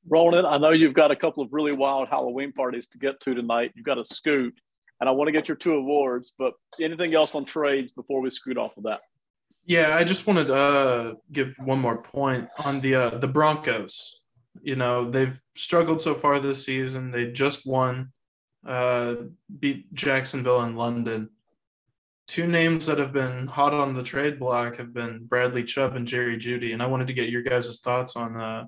Ronan, 0.08 0.44
I 0.44 0.58
know 0.58 0.70
you've 0.70 0.94
got 0.94 1.10
a 1.10 1.16
couple 1.16 1.42
of 1.42 1.52
really 1.52 1.72
wild 1.72 2.08
Halloween 2.08 2.52
parties 2.52 2.86
to 2.88 2.98
get 2.98 3.20
to 3.20 3.34
tonight. 3.34 3.72
You've 3.74 3.86
got 3.86 3.98
a 3.98 4.04
scoot, 4.04 4.54
and 5.00 5.08
I 5.08 5.12
want 5.12 5.28
to 5.28 5.32
get 5.32 5.48
your 5.48 5.56
two 5.56 5.74
awards. 5.74 6.34
But 6.38 6.54
anything 6.80 7.14
else 7.14 7.34
on 7.34 7.44
trades 7.44 7.92
before 7.92 8.20
we 8.20 8.30
scoot 8.30 8.58
off 8.58 8.76
of 8.76 8.84
that? 8.84 9.00
Yeah, 9.66 9.96
I 9.96 10.04
just 10.04 10.26
wanted 10.26 10.48
to 10.48 10.54
uh, 10.54 11.14
give 11.32 11.56
one 11.58 11.80
more 11.80 12.02
point 12.02 12.48
on 12.64 12.80
the 12.80 12.94
uh, 12.94 13.10
the 13.18 13.28
Broncos. 13.28 14.20
You 14.62 14.76
know, 14.76 15.10
they've 15.10 15.40
struggled 15.56 16.00
so 16.00 16.14
far 16.14 16.38
this 16.38 16.64
season. 16.64 17.10
They 17.10 17.32
just 17.32 17.66
won, 17.66 18.12
uh, 18.64 19.14
beat 19.58 19.92
Jacksonville 19.92 20.62
in 20.62 20.76
London 20.76 21.30
two 22.26 22.46
names 22.46 22.86
that 22.86 22.98
have 22.98 23.12
been 23.12 23.46
hot 23.46 23.74
on 23.74 23.94
the 23.94 24.02
trade 24.02 24.38
block 24.38 24.76
have 24.76 24.94
been 24.94 25.24
Bradley 25.26 25.64
Chubb 25.64 25.94
and 25.96 26.06
Jerry 26.06 26.38
Jeudy, 26.38 26.72
and 26.72 26.82
I 26.82 26.86
wanted 26.86 27.08
to 27.08 27.14
get 27.14 27.28
your 27.28 27.42
guys' 27.42 27.80
thoughts 27.80 28.16
on 28.16 28.40
uh, 28.40 28.64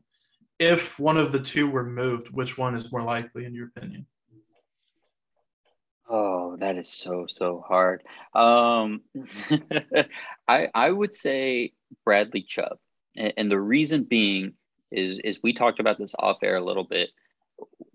if 0.59 0.99
one 0.99 1.17
of 1.17 1.33
the 1.33 1.41
two 1.41 1.69
were 1.69 1.85
moved, 1.85 2.31
which 2.31 2.59
one 2.59 2.75
is 2.75 2.93
more 2.93 3.03
likely 3.03 3.45
in 3.45 3.55
your 3.55 3.69
opinion? 3.69 4.07
Oh, 6.57 6.61
that 6.61 6.77
is 6.77 6.89
so 6.89 7.27
so 7.29 7.65
hard. 7.67 8.03
Um, 8.35 9.03
I 10.49 10.69
I 10.75 10.91
would 10.91 11.15
say 11.15 11.73
Bradley 12.05 12.43
Chubb, 12.43 12.79
and, 13.17 13.33
and 13.37 13.51
the 13.51 13.61
reason 13.61 14.05
being 14.05 14.55
is 14.91 15.19
is 15.19 15.43
we 15.43 15.53
talked 15.53 15.81
about 15.81 15.99
this 15.99 16.15
off 16.19 16.39
air 16.43 16.57
a 16.57 16.65
little 16.65 16.85
bit 16.85 17.11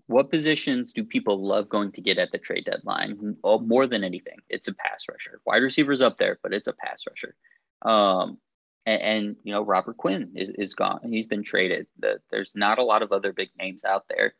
what 0.06 0.30
positions 0.30 0.92
do 0.92 1.04
people 1.04 1.42
love 1.42 1.68
going 1.68 1.92
to 1.92 2.00
get 2.00 2.18
at 2.18 2.32
the 2.32 2.38
trade 2.38 2.64
deadline 2.64 3.36
oh, 3.44 3.58
more 3.60 3.86
than 3.86 4.04
anything? 4.04 4.36
It's 4.48 4.68
a 4.68 4.74
pass 4.74 5.04
rusher. 5.10 5.40
Wide 5.46 5.62
receivers 5.62 6.02
up 6.02 6.18
there, 6.18 6.38
but 6.42 6.52
it's 6.52 6.68
a 6.68 6.72
pass 6.72 7.04
rusher. 7.08 7.34
Um, 7.82 8.38
and, 8.84 9.02
and, 9.02 9.36
you 9.44 9.52
know 9.52 9.62
Robert 9.62 9.96
Quinn 9.96 10.32
is, 10.34 10.50
is 10.50 10.74
gone. 10.74 11.00
He's 11.04 11.26
been 11.26 11.42
traded. 11.42 11.86
The, 11.98 12.20
there's 12.30 12.52
not 12.54 12.78
a 12.78 12.84
lot 12.84 13.02
of 13.02 13.12
other 13.12 13.32
big 13.32 13.50
names 13.58 13.84
out 13.84 14.04
there. 14.08 14.34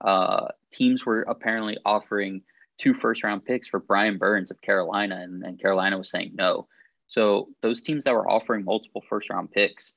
Uh, 0.00 0.48
teams 0.72 1.06
were 1.06 1.22
apparently 1.22 1.78
offering 1.84 2.42
two 2.78 2.94
first 2.94 3.24
round 3.24 3.44
picks 3.44 3.68
for 3.68 3.80
Brian 3.80 4.18
Burns 4.18 4.50
of 4.50 4.60
Carolina, 4.60 5.20
and, 5.22 5.42
and 5.44 5.60
Carolina 5.60 5.98
was 5.98 6.10
saying 6.10 6.32
no. 6.34 6.68
So 7.06 7.48
those 7.62 7.82
teams 7.82 8.04
that 8.04 8.14
were 8.14 8.28
offering 8.28 8.64
multiple 8.64 9.02
first 9.08 9.30
round 9.30 9.50
picks, 9.50 9.94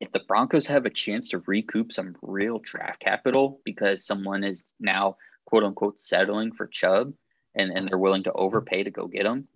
if 0.00 0.10
the 0.12 0.20
Broncos 0.26 0.66
have 0.66 0.86
a 0.86 0.90
chance 0.90 1.28
to 1.28 1.42
recoup 1.46 1.92
some 1.92 2.16
real 2.22 2.58
draft 2.58 3.00
capital 3.00 3.60
because 3.64 4.04
someone 4.04 4.44
is 4.44 4.64
now 4.80 5.16
quote 5.46 5.64
unquote 5.64 6.00
settling 6.00 6.52
for 6.52 6.66
Chubb 6.66 7.12
and, 7.54 7.70
and 7.70 7.88
they're 7.88 7.98
willing 7.98 8.24
to 8.24 8.32
overpay 8.32 8.82
to 8.84 8.90
go 8.90 9.06
get 9.06 9.26
him, 9.26 9.46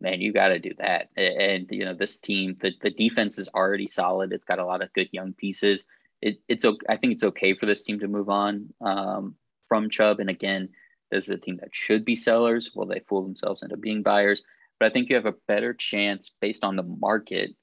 man, 0.00 0.20
you 0.20 0.32
got 0.32 0.48
to 0.48 0.58
do 0.58 0.72
that. 0.78 1.10
And, 1.16 1.68
you 1.70 1.84
know, 1.84 1.94
this 1.94 2.20
team, 2.20 2.56
the, 2.60 2.72
the 2.80 2.90
defense 2.90 3.38
is 3.38 3.48
already 3.48 3.86
solid. 3.86 4.32
It's 4.32 4.44
got 4.44 4.58
a 4.58 4.66
lot 4.66 4.82
of 4.82 4.92
good 4.92 5.08
young 5.12 5.32
pieces. 5.32 5.84
It, 6.20 6.40
it's 6.48 6.64
I 6.64 6.96
think 6.96 7.14
it's 7.14 7.24
okay 7.24 7.54
for 7.54 7.66
this 7.66 7.84
team 7.84 8.00
to 8.00 8.08
move 8.08 8.28
on 8.28 8.72
um, 8.80 9.36
from 9.68 9.90
Chubb. 9.90 10.20
And 10.20 10.30
again, 10.30 10.70
this 11.10 11.24
is 11.24 11.30
a 11.30 11.36
team 11.36 11.58
that 11.60 11.74
should 11.74 12.04
be 12.04 12.16
sellers. 12.16 12.70
Will 12.74 12.86
they 12.86 13.00
fool 13.08 13.22
themselves 13.22 13.62
into 13.62 13.76
being 13.76 14.02
buyers? 14.02 14.42
But 14.78 14.86
I 14.86 14.90
think 14.90 15.08
you 15.08 15.16
have 15.16 15.26
a 15.26 15.34
better 15.46 15.74
chance 15.74 16.30
based 16.40 16.64
on 16.64 16.76
the 16.76 16.82
market, 16.82 17.54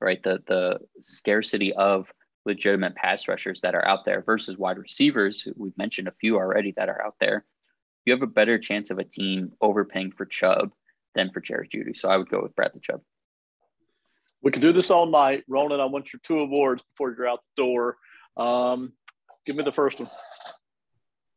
right? 0.00 0.22
The 0.22 0.42
the 0.46 0.78
scarcity 1.00 1.72
of 1.74 2.12
legitimate 2.46 2.94
pass 2.94 3.28
rushers 3.28 3.60
that 3.62 3.74
are 3.74 3.86
out 3.86 4.04
there 4.04 4.22
versus 4.22 4.58
wide 4.58 4.78
receivers. 4.78 5.46
We've 5.56 5.76
mentioned 5.78 6.08
a 6.08 6.14
few 6.20 6.36
already 6.36 6.72
that 6.76 6.88
are 6.88 7.04
out 7.04 7.16
there. 7.20 7.44
You 8.04 8.12
have 8.12 8.22
a 8.22 8.26
better 8.26 8.58
chance 8.58 8.90
of 8.90 8.98
a 8.98 9.04
team 9.04 9.52
overpaying 9.60 10.12
for 10.12 10.26
Chubb 10.26 10.72
than 11.14 11.30
for 11.30 11.40
Jerry 11.40 11.68
Jeudy. 11.68 11.96
So 11.96 12.08
I 12.08 12.16
would 12.16 12.28
go 12.28 12.42
with 12.42 12.54
Bradley 12.54 12.80
Chubb. 12.82 13.00
We 14.42 14.50
could 14.50 14.60
do 14.60 14.74
this 14.74 14.90
all 14.90 15.06
night. 15.06 15.44
Roland, 15.48 15.80
I 15.80 15.86
want 15.86 16.12
your 16.12 16.20
two 16.22 16.40
awards 16.40 16.82
before 16.82 17.14
you're 17.16 17.28
out 17.28 17.40
the 17.56 17.62
door. 17.62 17.96
Um, 18.36 18.92
give 19.46 19.56
me 19.56 19.64
the 19.64 19.72
first 19.72 20.00
one. 20.00 20.10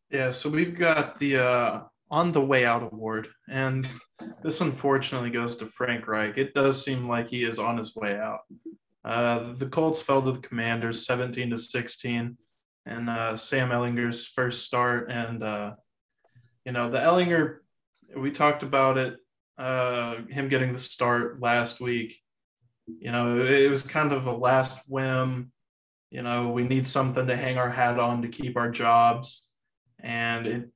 Yeah, 0.09 0.31
so 0.31 0.49
we've 0.49 0.77
got 0.77 1.19
the 1.19 1.37
uh, 1.37 1.81
on 2.09 2.31
the 2.31 2.41
way 2.41 2.65
out 2.65 2.83
award, 2.83 3.27
and 3.49 3.87
this 4.43 4.61
unfortunately 4.61 5.29
goes 5.29 5.55
to 5.57 5.65
Frank 5.65 6.07
Reich. 6.07 6.37
It 6.37 6.53
does 6.53 6.83
seem 6.83 7.07
like 7.07 7.29
he 7.29 7.43
is 7.43 7.59
on 7.59 7.77
his 7.77 7.95
way 7.95 8.17
out. 8.17 8.41
Uh, 9.03 9.53
the 9.53 9.67
Colts 9.67 10.01
fell 10.01 10.21
to 10.21 10.31
the 10.31 10.39
Commanders 10.39 11.05
17 11.05 11.49
to 11.49 11.57
16, 11.57 12.37
and 12.85 13.09
uh, 13.09 13.35
Sam 13.35 13.69
Ehlinger's 13.69 14.27
first 14.27 14.65
start. 14.65 15.09
And, 15.11 15.43
uh, 15.43 15.75
you 16.65 16.71
know, 16.71 16.89
the 16.89 16.99
Ehlinger, 16.99 17.57
we 18.15 18.31
talked 18.31 18.63
about 18.63 18.97
it 18.97 19.17
uh, 19.57 20.17
him 20.29 20.49
getting 20.49 20.71
the 20.71 20.79
start 20.79 21.41
last 21.41 21.79
week. 21.79 22.19
You 22.99 23.11
know, 23.11 23.43
it 23.43 23.69
was 23.69 23.83
kind 23.83 24.11
of 24.11 24.27
a 24.27 24.35
last 24.35 24.79
whim. 24.87 25.51
You 26.09 26.21
know, 26.21 26.49
we 26.49 26.63
need 26.63 26.87
something 26.87 27.27
to 27.27 27.35
hang 27.35 27.57
our 27.57 27.69
hat 27.69 27.99
on 27.99 28.21
to 28.21 28.27
keep 28.29 28.55
our 28.55 28.71
jobs. 28.71 29.46
And 30.01 30.47
it 30.47 30.69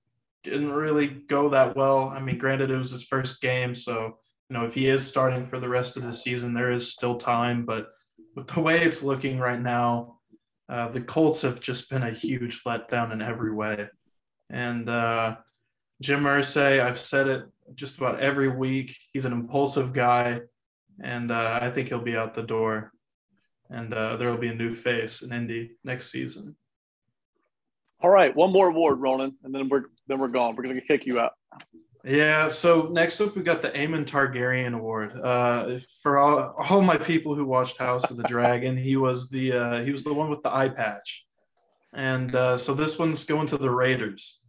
didn't 0.43 0.71
really 0.71 1.07
go 1.07 1.49
that 1.49 1.75
well. 1.75 2.09
I 2.09 2.19
mean, 2.19 2.37
granted, 2.37 2.71
it 2.71 2.77
was 2.77 2.91
his 2.91 3.03
first 3.03 3.41
game. 3.41 3.75
So, 3.75 4.17
you 4.49 4.57
know, 4.57 4.65
if 4.65 4.73
he 4.73 4.87
is 4.87 5.07
starting 5.07 5.45
for 5.45 5.59
the 5.59 5.69
rest 5.69 5.97
of 5.97 6.03
the 6.03 6.13
season, 6.13 6.53
there 6.53 6.71
is 6.71 6.91
still 6.91 7.17
time. 7.17 7.65
But 7.65 7.87
with 8.35 8.47
the 8.47 8.59
way 8.59 8.81
it's 8.81 9.03
looking 9.03 9.39
right 9.39 9.61
now, 9.61 10.17
uh, 10.69 10.87
the 10.89 11.01
Colts 11.01 11.41
have 11.41 11.59
just 11.59 11.89
been 11.89 12.03
a 12.03 12.11
huge 12.11 12.63
letdown 12.63 13.11
in 13.11 13.21
every 13.21 13.53
way. 13.53 13.87
And 14.49 14.89
uh, 14.89 15.37
Jim 16.01 16.23
Irsay, 16.23 16.79
I've 16.79 16.99
said 16.99 17.27
it 17.27 17.43
just 17.75 17.97
about 17.97 18.19
every 18.19 18.49
week. 18.49 18.95
He's 19.13 19.25
an 19.25 19.33
impulsive 19.33 19.93
guy, 19.93 20.41
and 21.01 21.31
uh, 21.31 21.59
I 21.61 21.69
think 21.69 21.89
he'll 21.89 22.01
be 22.01 22.17
out 22.17 22.33
the 22.33 22.41
door. 22.41 22.91
And 23.69 23.93
uh, 23.93 24.17
there 24.17 24.29
will 24.29 24.37
be 24.37 24.49
a 24.49 24.55
new 24.55 24.73
face 24.73 25.21
in 25.21 25.31
Indy 25.31 25.71
next 25.83 26.11
season. 26.11 26.55
All 28.03 28.09
right, 28.09 28.35
one 28.35 28.51
more 28.51 28.69
award, 28.69 28.99
Ronan, 28.99 29.37
and 29.43 29.53
then 29.53 29.69
we're 29.69 29.83
then 30.07 30.19
we're 30.19 30.27
gone. 30.27 30.55
We're 30.55 30.63
gonna 30.63 30.81
kick 30.81 31.05
you 31.05 31.19
out. 31.19 31.33
Yeah. 32.03 32.49
So 32.49 32.89
next 32.91 33.21
up, 33.21 33.35
we 33.35 33.43
got 33.43 33.61
the 33.61 33.69
Aemond 33.69 34.07
Targaryen 34.07 34.73
Award. 34.73 35.19
Uh, 35.19 35.77
for 36.01 36.17
all, 36.17 36.55
all 36.57 36.81
my 36.81 36.97
people 36.97 37.35
who 37.35 37.45
watched 37.45 37.77
House 37.77 38.09
of 38.09 38.17
the 38.17 38.23
Dragon, 38.23 38.75
he 38.75 38.95
was 38.95 39.29
the 39.29 39.53
uh, 39.53 39.83
he 39.83 39.91
was 39.91 40.03
the 40.03 40.13
one 40.13 40.29
with 40.29 40.41
the 40.41 40.49
eye 40.49 40.69
patch, 40.69 41.25
and 41.93 42.33
uh, 42.33 42.57
so 42.57 42.73
this 42.73 42.97
one's 42.97 43.23
going 43.25 43.47
to 43.47 43.57
the 43.57 43.69
Raiders. 43.69 44.39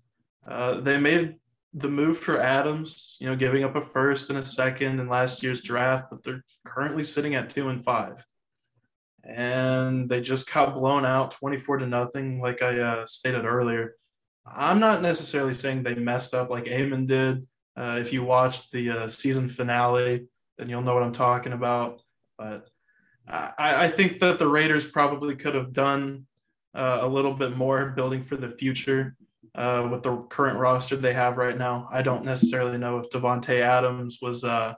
Uh, 0.48 0.80
they 0.80 0.96
made 0.96 1.36
the 1.74 1.88
move 1.88 2.18
for 2.18 2.40
Adams, 2.40 3.16
you 3.20 3.26
know, 3.26 3.36
giving 3.36 3.64
up 3.64 3.76
a 3.76 3.80
first 3.80 4.30
and 4.30 4.38
a 4.38 4.44
second 4.44 5.00
in 5.00 5.09
last 5.09 5.42
year's 5.42 5.62
draft, 5.62 6.07
but 6.11 6.22
they're 6.22 6.42
currently 6.64 7.05
sitting 7.05 7.34
at 7.34 7.50
two 7.50 7.68
and 7.68 7.84
five. 7.84 8.24
And 9.24 10.08
they 10.08 10.20
just 10.20 10.52
got 10.52 10.74
blown 10.74 11.04
out 11.04 11.32
24 11.32 11.78
to 11.78 11.86
nothing, 11.86 12.40
like 12.40 12.62
I 12.62 12.80
uh, 12.80 13.06
stated 13.06 13.44
earlier. 13.44 13.94
I'm 14.44 14.80
not 14.80 15.02
necessarily 15.02 15.54
saying 15.54 15.82
they 15.82 15.94
messed 15.94 16.34
up 16.34 16.50
like 16.50 16.64
Aemond 16.64 17.06
did. 17.06 17.46
Uh, 17.76 17.98
if 18.00 18.12
you 18.12 18.24
watched 18.24 18.72
the 18.72 18.90
uh, 18.90 19.08
season 19.08 19.48
finale, 19.48 20.26
then 20.58 20.68
you'll 20.68 20.82
know 20.82 20.94
what 20.94 21.04
I'm 21.04 21.12
talking 21.12 21.52
about. 21.52 22.02
But 22.36 22.68
I, 23.28 23.84
I 23.84 23.88
think 23.88 24.20
that 24.20 24.38
the 24.38 24.48
Raiders 24.48 24.86
probably 24.86 25.36
could 25.36 25.54
have 25.54 25.72
done 25.72 26.26
uh, 26.74 26.98
a 27.02 27.08
little 27.08 27.34
bit 27.34 27.56
more 27.56 27.90
building 27.90 28.22
for 28.22 28.36
the 28.36 28.48
future 28.48 29.16
uh, 29.54 29.88
with 29.90 30.02
the 30.02 30.16
current 30.28 30.58
roster 30.58 30.96
they 30.96 31.12
have 31.12 31.36
right 31.36 31.56
now. 31.56 31.88
I 31.92 32.02
don't 32.02 32.24
necessarily 32.24 32.78
know 32.78 32.98
if 32.98 33.10
Davante 33.10 33.60
Adams 33.60 34.18
was 34.20 34.44
uh, 34.44 34.74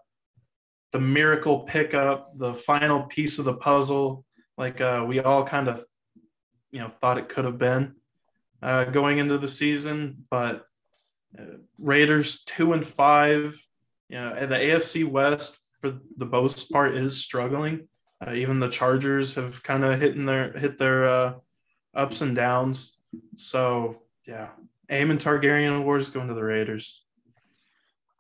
the 0.92 1.01
miracle 1.01 1.61
pickup, 1.61 2.36
the 2.36 2.55
final 2.55 3.05
piece 3.05 3.38
of 3.38 3.45
the 3.45 3.55
puzzle, 3.55 4.24
like 4.57 4.81
uh, 4.81 5.05
we 5.07 5.21
all 5.21 5.45
kind 5.45 5.69
of, 5.69 5.85
you 6.71 6.81
know, 6.81 6.89
thought 6.89 7.19
it 7.19 7.29
could 7.29 7.45
have 7.45 7.59
been 7.59 7.95
uh, 8.63 8.85
going 8.85 9.19
into 9.19 9.39
the 9.39 9.49
season. 9.49 10.25
But 10.31 10.67
uh, 11.39 11.59
Raiders 11.79 12.43
two 12.45 12.73
and 12.73 12.87
five, 12.87 13.61
you 14.09 14.17
know, 14.17 14.35
and 14.35 14.51
the 14.51 14.57
AFC 14.57 15.09
West 15.09 15.57
for 15.81 15.99
the 16.17 16.27
most 16.27 16.71
part 16.71 16.97
is 16.97 17.17
struggling. 17.17 17.89
Uh, 18.25 18.33
even 18.33 18.61
the 18.61 18.69
Chargers 18.69 19.35
have 19.35 19.63
kind 19.63 19.85
of 19.85 20.01
hit 20.01 20.17
their 20.25 20.53
hit 20.53 20.79
their 20.79 21.35
ups 21.95 22.21
and 22.21 22.35
downs. 22.35 22.97
So 23.37 24.03
yeah, 24.27 24.49
Aemond 24.91 25.21
Targaryen 25.21 25.79
Award 25.79 26.01
is 26.01 26.11
going 26.11 26.29
to 26.29 26.35
the 26.35 26.45
Raiders. 26.45 27.05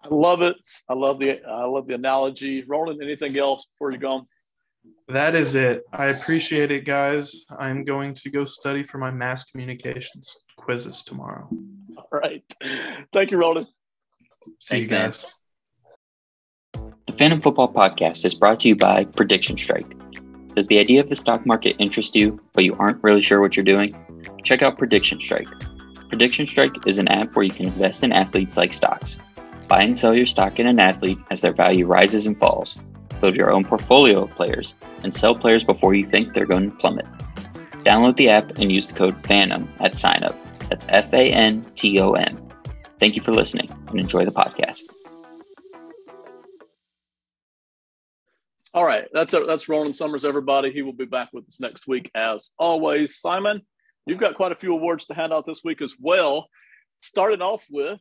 I 0.02 0.08
love 0.10 0.42
it. 0.42 0.56
I 0.88 0.94
love 0.94 1.18
the 1.18 1.42
I 1.44 1.64
love 1.64 1.86
the 1.86 1.94
analogy. 1.94 2.62
Roland, 2.66 3.02
anything 3.02 3.38
else 3.38 3.66
before 3.66 3.92
you 3.92 3.98
go? 3.98 4.26
That 5.08 5.34
is 5.34 5.54
it. 5.54 5.82
I 5.92 6.06
appreciate 6.06 6.70
it, 6.70 6.86
guys. 6.86 7.42
I'm 7.50 7.84
going 7.84 8.14
to 8.14 8.30
go 8.30 8.44
study 8.44 8.82
for 8.82 8.98
my 8.98 9.10
mass 9.10 9.44
communications 9.44 10.34
quizzes 10.56 11.02
tomorrow. 11.02 11.48
All 11.96 12.08
right. 12.10 12.42
Thank 13.12 13.30
you, 13.30 13.38
Roland. 13.38 13.66
See 14.60 14.76
Thanks, 14.76 14.84
you 14.84 14.96
guys. 14.96 15.26
Man. 16.74 16.94
The 17.06 17.12
Phantom 17.12 17.40
Football 17.40 17.72
Podcast 17.72 18.24
is 18.24 18.34
brought 18.34 18.60
to 18.60 18.68
you 18.68 18.76
by 18.76 19.04
Prediction 19.04 19.58
Strike. 19.58 19.94
Does 20.54 20.66
the 20.68 20.78
idea 20.78 21.00
of 21.00 21.08
the 21.08 21.16
stock 21.16 21.44
market 21.44 21.76
interest 21.78 22.14
you, 22.14 22.40
but 22.52 22.64
you 22.64 22.74
aren't 22.78 23.02
really 23.02 23.22
sure 23.22 23.40
what 23.40 23.56
you're 23.56 23.64
doing? 23.64 23.94
Check 24.42 24.62
out 24.62 24.78
Prediction 24.78 25.20
Strike. 25.20 25.48
Prediction 26.08 26.46
Strike 26.46 26.86
is 26.86 26.98
an 26.98 27.08
app 27.08 27.34
where 27.34 27.44
you 27.44 27.50
can 27.50 27.66
invest 27.66 28.02
in 28.02 28.12
athletes 28.12 28.56
like 28.56 28.72
stocks. 28.72 29.18
Buy 29.68 29.82
and 29.82 29.98
sell 29.98 30.14
your 30.14 30.26
stock 30.26 30.58
in 30.58 30.66
an 30.66 30.78
athlete 30.78 31.18
as 31.30 31.40
their 31.40 31.52
value 31.52 31.86
rises 31.86 32.26
and 32.26 32.38
falls. 32.38 32.78
Build 33.24 33.36
your 33.36 33.50
own 33.50 33.64
portfolio 33.64 34.24
of 34.24 34.30
players 34.32 34.74
and 35.02 35.16
sell 35.16 35.34
players 35.34 35.64
before 35.64 35.94
you 35.94 36.06
think 36.06 36.34
they're 36.34 36.44
going 36.44 36.70
to 36.70 36.76
plummet. 36.76 37.06
Download 37.82 38.14
the 38.18 38.28
app 38.28 38.58
and 38.58 38.70
use 38.70 38.86
the 38.86 38.92
code 38.92 39.14
FANTOM 39.22 39.66
at 39.80 39.94
signup. 39.94 40.36
That's 40.68 40.84
F 40.90 41.10
A 41.14 41.32
N 41.32 41.64
T 41.74 41.98
O 42.00 42.12
M. 42.12 42.50
Thank 42.98 43.16
you 43.16 43.22
for 43.22 43.32
listening 43.32 43.70
and 43.88 43.98
enjoy 43.98 44.26
the 44.26 44.30
podcast. 44.30 44.82
All 48.74 48.84
right, 48.84 49.06
that's 49.14 49.32
a, 49.32 49.40
that's 49.46 49.70
Roland 49.70 49.96
Summers, 49.96 50.26
everybody. 50.26 50.70
He 50.70 50.82
will 50.82 50.92
be 50.92 51.06
back 51.06 51.30
with 51.32 51.46
us 51.46 51.58
next 51.60 51.88
week 51.88 52.10
as 52.14 52.50
always. 52.58 53.16
Simon, 53.16 53.62
You've 54.06 54.18
got 54.18 54.34
quite 54.34 54.52
a 54.52 54.56
few 54.56 54.74
awards 54.74 55.06
to 55.06 55.14
hand 55.14 55.32
out 55.32 55.46
this 55.46 55.64
week 55.64 55.80
as 55.80 55.94
well. 55.98 56.48
Started 57.00 57.40
off 57.40 57.64
with 57.70 58.00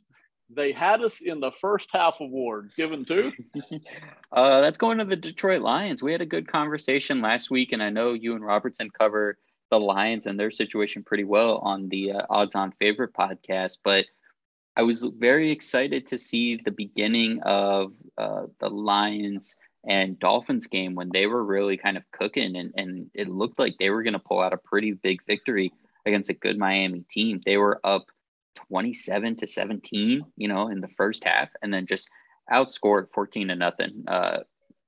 they 0.49 0.71
had 0.71 1.01
us 1.01 1.21
in 1.21 1.39
the 1.39 1.51
first 1.51 1.89
half 1.91 2.15
award 2.19 2.71
given 2.77 3.05
to 3.05 3.31
uh, 4.31 4.61
that's 4.61 4.77
going 4.77 4.97
to 4.97 5.05
the 5.05 5.15
detroit 5.15 5.61
lions 5.61 6.03
we 6.03 6.11
had 6.11 6.21
a 6.21 6.25
good 6.25 6.47
conversation 6.47 7.21
last 7.21 7.49
week 7.49 7.71
and 7.71 7.81
i 7.81 7.89
know 7.89 8.13
you 8.13 8.35
and 8.35 8.43
robertson 8.43 8.89
cover 8.89 9.37
the 9.71 9.79
lions 9.79 10.25
and 10.25 10.39
their 10.39 10.51
situation 10.51 11.03
pretty 11.03 11.23
well 11.23 11.57
on 11.59 11.89
the 11.89 12.11
uh, 12.11 12.21
odds 12.29 12.55
on 12.55 12.71
favorite 12.79 13.13
podcast 13.13 13.77
but 13.83 14.05
i 14.75 14.81
was 14.81 15.03
very 15.17 15.51
excited 15.51 16.07
to 16.07 16.17
see 16.17 16.55
the 16.57 16.71
beginning 16.71 17.41
of 17.43 17.93
uh, 18.17 18.43
the 18.59 18.69
lions 18.69 19.55
and 19.85 20.19
dolphins 20.19 20.67
game 20.67 20.95
when 20.95 21.09
they 21.11 21.27
were 21.27 21.43
really 21.43 21.77
kind 21.77 21.97
of 21.97 22.03
cooking 22.11 22.55
and, 22.55 22.73
and 22.77 23.09
it 23.13 23.29
looked 23.29 23.59
like 23.59 23.75
they 23.79 23.89
were 23.89 24.03
going 24.03 24.13
to 24.13 24.19
pull 24.19 24.39
out 24.39 24.53
a 24.53 24.57
pretty 24.57 24.93
big 24.93 25.19
victory 25.25 25.71
against 26.05 26.29
a 26.29 26.33
good 26.33 26.57
Miami 26.57 27.03
team. 27.09 27.41
They 27.45 27.57
were 27.57 27.79
up 27.83 28.05
27 28.55 29.37
to 29.37 29.47
17, 29.47 30.25
you 30.37 30.47
know, 30.47 30.67
in 30.69 30.81
the 30.81 30.89
first 30.97 31.23
half, 31.23 31.49
and 31.61 31.73
then 31.73 31.85
just 31.85 32.09
outscored 32.51 33.07
14 33.13 33.49
to 33.49 33.55
nothing. 33.55 34.03
Uh, 34.07 34.39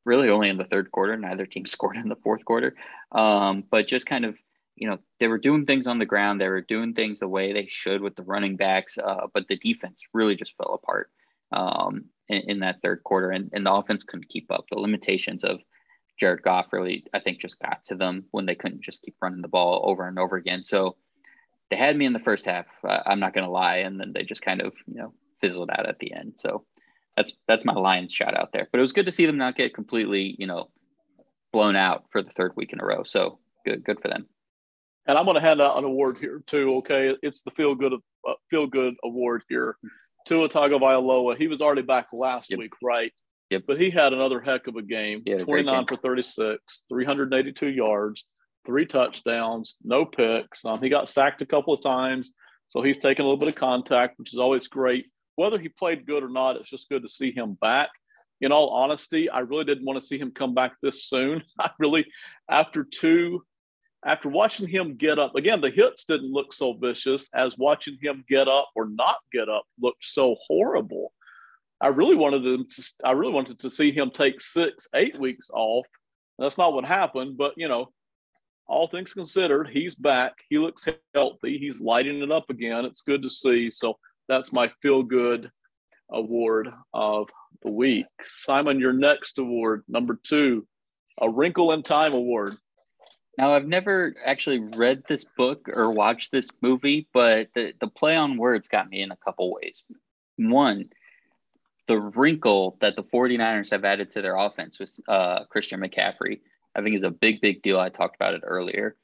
really, 0.05 0.29
only 0.29 0.49
in 0.49 0.57
the 0.57 0.65
third 0.65 0.91
quarter. 0.91 1.17
Neither 1.17 1.45
team 1.45 1.65
scored 1.67 1.97
in 1.97 2.09
the 2.09 2.15
fourth 2.17 2.45
quarter, 2.45 2.75
um, 3.11 3.63
but 3.69 3.87
just 3.87 4.05
kind 4.05 4.25
of, 4.25 4.37
you 4.75 4.89
know, 4.89 4.99
they 5.19 5.27
were 5.27 5.37
doing 5.37 5.65
things 5.65 5.87
on 5.87 5.99
the 5.99 6.05
ground. 6.05 6.39
They 6.41 6.49
were 6.49 6.61
doing 6.61 6.93
things 6.93 7.19
the 7.19 7.27
way 7.27 7.53
they 7.53 7.67
should 7.67 8.01
with 8.01 8.15
the 8.15 8.23
running 8.23 8.57
backs, 8.57 8.97
uh, 8.97 9.27
but 9.33 9.47
the 9.47 9.57
defense 9.57 10.01
really 10.13 10.35
just 10.35 10.55
fell 10.57 10.73
apart. 10.81 11.09
um, 11.51 12.05
in, 12.27 12.41
in, 12.49 12.59
that 12.59 12.81
third 12.81 13.03
quarter, 13.03 13.29
and, 13.29 13.49
and 13.53 13.65
the 13.65 13.71
offense 13.71 14.03
couldn't 14.03 14.29
keep 14.29 14.51
up. 14.51 14.65
The 14.69 14.79
limitations 14.79 15.43
of 15.43 15.59
Jared 16.19 16.41
Goff 16.41 16.73
really, 16.73 17.05
I 17.13 17.19
think, 17.19 17.39
just 17.39 17.59
got 17.59 17.83
to 17.85 17.95
them 17.95 18.25
when 18.31 18.45
they 18.45 18.55
couldn't 18.55 18.81
just 18.81 19.03
keep 19.03 19.15
running 19.21 19.41
the 19.41 19.47
ball 19.47 19.81
over 19.85 20.07
and 20.07 20.17
over 20.17 20.35
again. 20.37 20.63
So 20.63 20.95
they 21.69 21.75
had 21.75 21.97
me 21.97 22.05
in 22.05 22.13
the 22.13 22.19
first 22.19 22.45
half. 22.45 22.65
Uh, 22.87 23.01
I'm 23.05 23.19
not 23.19 23.33
going 23.33 23.45
to 23.45 23.51
lie, 23.51 23.77
and 23.77 23.99
then 23.99 24.13
they 24.13 24.23
just 24.23 24.41
kind 24.41 24.61
of 24.61 24.73
you 24.87 24.95
know 24.95 25.13
fizzled 25.41 25.69
out 25.69 25.87
at 25.87 25.99
the 25.99 26.13
end. 26.13 26.33
So 26.37 26.65
that's 27.15 27.37
that's 27.47 27.65
my 27.65 27.73
Lions 27.73 28.13
shot 28.13 28.37
out 28.37 28.51
there. 28.51 28.67
But 28.71 28.79
it 28.79 28.81
was 28.81 28.93
good 28.93 29.05
to 29.05 29.11
see 29.11 29.25
them 29.25 29.37
not 29.37 29.55
get 29.55 29.73
completely 29.73 30.35
you 30.37 30.47
know 30.47 30.69
blown 31.51 31.75
out 31.75 32.05
for 32.11 32.21
the 32.21 32.31
third 32.31 32.53
week 32.55 32.73
in 32.73 32.81
a 32.81 32.85
row. 32.85 33.03
So 33.03 33.39
good 33.65 33.83
good 33.83 34.01
for 34.01 34.09
them. 34.09 34.27
And 35.07 35.17
I'm 35.17 35.25
going 35.25 35.35
to 35.35 35.41
hand 35.41 35.61
out 35.61 35.77
an 35.77 35.83
award 35.83 36.17
here 36.17 36.41
too. 36.47 36.77
Okay, 36.77 37.15
it's 37.21 37.41
the 37.41 37.51
feel 37.51 37.75
good 37.75 37.93
uh, 37.93 38.33
feel 38.49 38.67
good 38.67 38.95
award 39.03 39.43
here. 39.49 39.77
Tua 40.25 40.49
Tagovailoa. 40.49 41.37
He 41.37 41.47
was 41.47 41.61
already 41.61 41.83
back 41.83 42.07
last 42.11 42.49
yep. 42.49 42.59
week, 42.59 42.73
right? 42.81 43.13
Yep. 43.51 43.63
But 43.67 43.79
he 43.79 43.91
had 43.91 44.11
another 44.11 44.41
heck 44.41 44.67
of 44.67 44.75
a 44.75 44.81
game. 44.81 45.23
29 45.23 45.83
a 45.83 45.85
for 45.85 45.97
36, 45.97 46.85
382 46.89 47.67
yards, 47.67 48.25
three 48.65 48.85
touchdowns, 48.85 49.75
no 49.83 50.05
picks. 50.05 50.65
Um, 50.65 50.81
he 50.81 50.89
got 50.89 51.09
sacked 51.09 51.41
a 51.41 51.45
couple 51.45 51.73
of 51.73 51.81
times, 51.81 52.33
so 52.67 52.81
he's 52.81 52.97
taking 52.97 53.23
a 53.23 53.27
little 53.27 53.39
bit 53.39 53.49
of 53.49 53.55
contact, 53.55 54.17
which 54.17 54.33
is 54.33 54.39
always 54.39 54.67
great. 54.67 55.05
Whether 55.35 55.59
he 55.59 55.69
played 55.69 56.05
good 56.05 56.23
or 56.23 56.29
not, 56.29 56.55
it's 56.55 56.69
just 56.69 56.89
good 56.89 57.03
to 57.03 57.09
see 57.09 57.31
him 57.31 57.57
back. 57.61 57.89
In 58.41 58.51
all 58.51 58.69
honesty, 58.69 59.29
I 59.29 59.39
really 59.39 59.63
didn't 59.63 59.85
want 59.85 59.99
to 59.99 60.05
see 60.05 60.17
him 60.17 60.31
come 60.31 60.53
back 60.53 60.73
this 60.81 61.05
soon. 61.05 61.43
I 61.59 61.69
really, 61.79 62.05
after 62.49 62.83
two, 62.83 63.43
after 64.05 64.29
watching 64.29 64.67
him 64.67 64.97
get 64.97 65.17
up 65.17 65.35
again, 65.35 65.61
the 65.61 65.71
hits 65.71 66.05
didn't 66.05 66.31
look 66.31 66.53
so 66.53 66.73
vicious 66.73 67.29
as 67.33 67.57
watching 67.57 67.97
him 68.01 68.23
get 68.29 68.47
up 68.47 68.69
or 68.75 68.87
not 68.89 69.17
get 69.31 69.49
up 69.49 69.63
looked 69.81 70.05
so 70.05 70.35
horrible. 70.47 71.11
I 71.81 71.87
really 71.87 72.15
wanted 72.15 72.43
to, 72.43 72.83
I 73.03 73.11
really 73.11 73.33
wanted 73.33 73.59
to 73.59 73.69
see 73.69 73.91
him 73.91 74.11
take 74.11 74.41
six, 74.41 74.87
eight 74.93 75.19
weeks 75.19 75.49
off. 75.51 75.87
That's 76.37 76.57
not 76.57 76.73
what 76.73 76.85
happened, 76.85 77.37
but 77.37 77.53
you 77.57 77.67
know, 77.67 77.89
all 78.67 78.87
things 78.87 79.13
considered, 79.13 79.69
he's 79.69 79.95
back. 79.95 80.33
He 80.49 80.57
looks 80.57 80.87
healthy. 81.13 81.57
He's 81.57 81.79
lighting 81.79 82.21
it 82.21 82.31
up 82.31 82.49
again. 82.49 82.85
It's 82.85 83.01
good 83.01 83.21
to 83.23 83.29
see. 83.29 83.69
So 83.69 83.97
that's 84.27 84.51
my 84.51 84.69
feel 84.81 85.03
good 85.03 85.51
award 86.09 86.69
of 86.93 87.29
the 87.63 87.71
week. 87.71 88.05
Simon, 88.21 88.79
your 88.79 88.93
next 88.93 89.37
award, 89.37 89.83
number 89.87 90.19
two, 90.23 90.67
a 91.19 91.29
Wrinkle 91.29 91.71
in 91.71 91.83
Time 91.83 92.13
award. 92.13 92.55
Now, 93.37 93.53
I've 93.53 93.67
never 93.67 94.15
actually 94.23 94.59
read 94.59 95.03
this 95.07 95.25
book 95.37 95.67
or 95.67 95.91
watched 95.91 96.31
this 96.31 96.49
movie, 96.61 97.07
but 97.13 97.49
the, 97.53 97.73
the 97.79 97.87
play 97.87 98.15
on 98.15 98.37
words 98.37 98.67
got 98.67 98.89
me 98.89 99.01
in 99.01 99.11
a 99.11 99.17
couple 99.17 99.53
ways. 99.53 99.83
One, 100.37 100.89
the 101.87 101.99
wrinkle 101.99 102.77
that 102.81 102.95
the 102.95 103.03
49ers 103.03 103.71
have 103.71 103.85
added 103.85 104.11
to 104.11 104.21
their 104.21 104.37
offense 104.37 104.79
with 104.79 104.97
uh, 105.07 105.43
Christian 105.45 105.81
McCaffrey 105.81 106.39
I 106.75 106.81
think 106.81 106.95
is 106.95 107.03
a 107.03 107.11
big, 107.11 107.41
big 107.41 107.61
deal. 107.61 107.79
I 107.79 107.89
talked 107.89 108.15
about 108.15 108.33
it 108.33 108.41
earlier. 108.43 108.95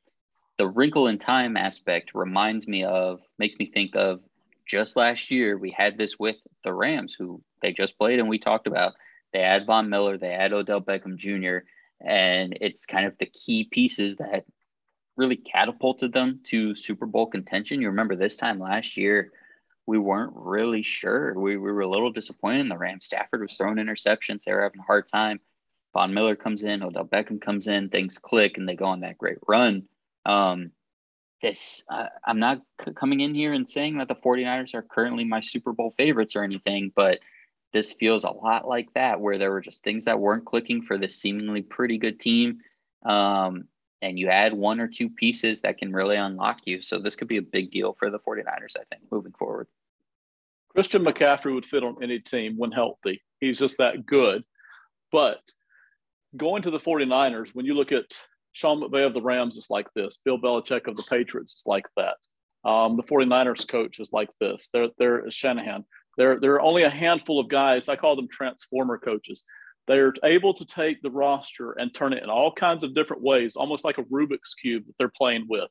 The 0.58 0.68
wrinkle 0.68 1.08
in 1.08 1.18
time 1.18 1.58
aspect 1.58 2.12
reminds 2.14 2.68
me 2.68 2.84
of, 2.84 3.22
makes 3.40 3.58
me 3.58 3.72
think 3.72 3.96
of 3.96 4.20
just 4.68 4.96
last 4.96 5.32
year, 5.32 5.58
we 5.58 5.72
had 5.72 5.98
this 5.98 6.20
with 6.20 6.38
the 6.64 6.74
Rams, 6.74 7.16
who 7.18 7.42
they 7.62 7.74
just 7.74 7.98
played 7.98 8.20
and 8.20 8.30
we 8.30 8.40
talked 8.40 8.68
about. 8.68 8.94
They 9.34 9.42
had 9.42 9.66
Von 9.66 9.90
Miller, 9.90 10.18
they 10.18 10.34
had 10.34 10.54
Odell 10.54 10.82
Beckham 10.82 11.16
Jr., 11.16 11.66
and 12.06 12.58
it's 12.62 12.86
kind 12.86 13.06
of 13.06 13.18
the 13.18 13.28
key 13.28 13.64
pieces 13.64 14.18
that 14.18 14.46
really 15.18 15.36
catapulted 15.36 16.14
them 16.14 16.42
to 16.48 16.76
Super 16.76 17.06
Bowl 17.06 17.28
contention. 17.28 17.82
You 17.82 17.90
remember 17.90 18.16
this 18.16 18.38
time 18.38 18.60
last 18.60 18.98
year, 18.98 19.32
we 19.86 19.98
weren't 19.98 20.34
really 20.36 20.84
sure. 20.84 21.34
We, 21.38 21.58
we 21.58 21.72
were 21.72 21.82
a 21.82 21.90
little 21.90 22.12
disappointed 22.12 22.62
in 22.62 22.70
the 22.70 22.78
Rams. 22.78 23.06
Stafford 23.06 23.42
was 23.42 23.56
throwing 23.56 23.76
interceptions. 23.76 24.44
They 24.44 24.54
were 24.54 24.64
having 24.64 24.80
a 24.80 24.84
hard 24.84 25.08
time. 25.08 25.40
Von 25.94 26.14
Miller 26.14 26.36
comes 26.36 26.64
in, 26.64 26.84
Odell 26.84 27.06
Beckham 27.06 27.42
comes 27.42 27.68
in, 27.68 27.90
things 27.90 28.18
click, 28.18 28.58
and 28.58 28.68
they 28.68 28.76
go 28.76 28.86
on 28.86 29.02
that 29.02 29.18
great 29.18 29.40
run. 29.48 29.84
Um, 30.26 30.72
this, 31.42 31.84
uh, 31.90 32.08
I'm 32.26 32.40
not 32.40 32.62
c- 32.86 32.94
coming 32.94 33.20
in 33.20 33.34
here 33.34 33.52
and 33.54 33.70
saying 33.70 33.98
that 33.98 34.08
the 34.08 34.16
49ers 34.16 34.74
are 34.74 34.84
currently 34.84 35.26
my 35.26 35.42
Super 35.42 35.74
Bowl 35.74 35.94
favorites 35.98 36.36
or 36.36 36.44
anything, 36.44 36.92
but 36.96 37.20
this 37.74 37.92
feels 37.92 38.24
a 38.24 38.32
lot 38.32 38.68
like 38.68 38.94
that, 38.94 39.20
where 39.20 39.38
there 39.38 39.52
were 39.52 39.62
just 39.62 39.84
things 39.84 40.06
that 40.06 40.20
weren't 40.20 40.46
clicking 40.46 40.84
for 40.84 40.98
this 40.98 41.16
seemingly 41.16 41.62
pretty 41.62 41.98
good 41.98 42.20
team. 42.20 42.60
Um, 43.04 43.68
and 44.02 44.18
you 44.18 44.30
add 44.30 44.54
one 44.54 44.80
or 44.80 44.88
two 44.88 45.10
pieces 45.10 45.62
that 45.62 45.78
can 45.78 45.94
really 45.94 46.16
unlock 46.16 46.62
you. 46.66 46.82
So 46.82 47.00
this 47.00 47.16
could 47.16 47.28
be 47.28 47.38
a 47.38 47.42
big 47.42 47.72
deal 47.72 47.96
for 47.98 48.10
the 48.10 48.20
49ers, 48.20 48.78
I 48.78 48.84
think, 48.90 49.04
moving 49.12 49.34
forward. 49.34 49.68
Christian 50.70 51.04
McCaffrey 51.04 51.54
would 51.54 51.66
fit 51.66 51.84
on 51.84 52.02
any 52.02 52.20
team 52.20 52.58
when 52.58 52.72
healthy. 52.72 53.22
He's 53.40 53.60
just 53.60 53.78
that 53.78 54.06
good. 54.06 54.44
But 55.12 55.42
going 56.36 56.64
to 56.64 56.72
the 56.72 56.80
49ers, 56.80 57.50
when 57.54 57.66
you 57.66 57.74
look 57.74 57.92
at 57.92 58.06
Sean 58.54 58.82
McVay 58.82 59.06
of 59.06 59.14
the 59.14 59.22
Rams, 59.22 59.58
it's 59.58 59.70
like 59.70 59.88
this. 59.96 60.20
Bill 60.24 60.38
Belichick 60.38 60.88
of 60.88 60.96
the 60.96 61.06
Patriots 61.10 61.54
is 61.54 61.64
like 61.66 61.86
that. 61.98 62.18
Um, 62.64 62.96
the 62.96 63.04
49ers 63.04 63.68
coach 63.68 64.00
is 64.00 64.12
like 64.12 64.30
this. 64.40 64.70
They're, 64.74 64.90
they're 64.98 65.32
Shanahan. 65.32 65.86
There, 66.18 66.40
there 66.40 66.54
are 66.54 66.62
only 66.62 66.84
a 66.84 66.90
handful 66.90 67.40
of 67.40 67.50
guys. 67.50 67.90
I 67.90 67.96
call 67.96 68.16
them 68.16 68.28
transformer 68.30 68.98
coaches. 68.98 69.44
They're 69.88 70.14
able 70.24 70.54
to 70.54 70.66
take 70.66 71.02
the 71.02 71.10
roster 71.10 71.72
and 71.72 71.94
turn 71.94 72.14
it 72.14 72.24
in 72.24 72.30
all 72.30 72.54
kinds 72.54 72.84
of 72.84 72.94
different 72.94 73.24
ways, 73.24 73.56
almost 73.56 73.84
like 73.84 73.98
a 73.98 74.04
Rubik's 74.04 74.54
cube 74.54 74.86
that 74.86 74.94
they're 74.98 75.12
playing 75.16 75.46
with. 75.50 75.70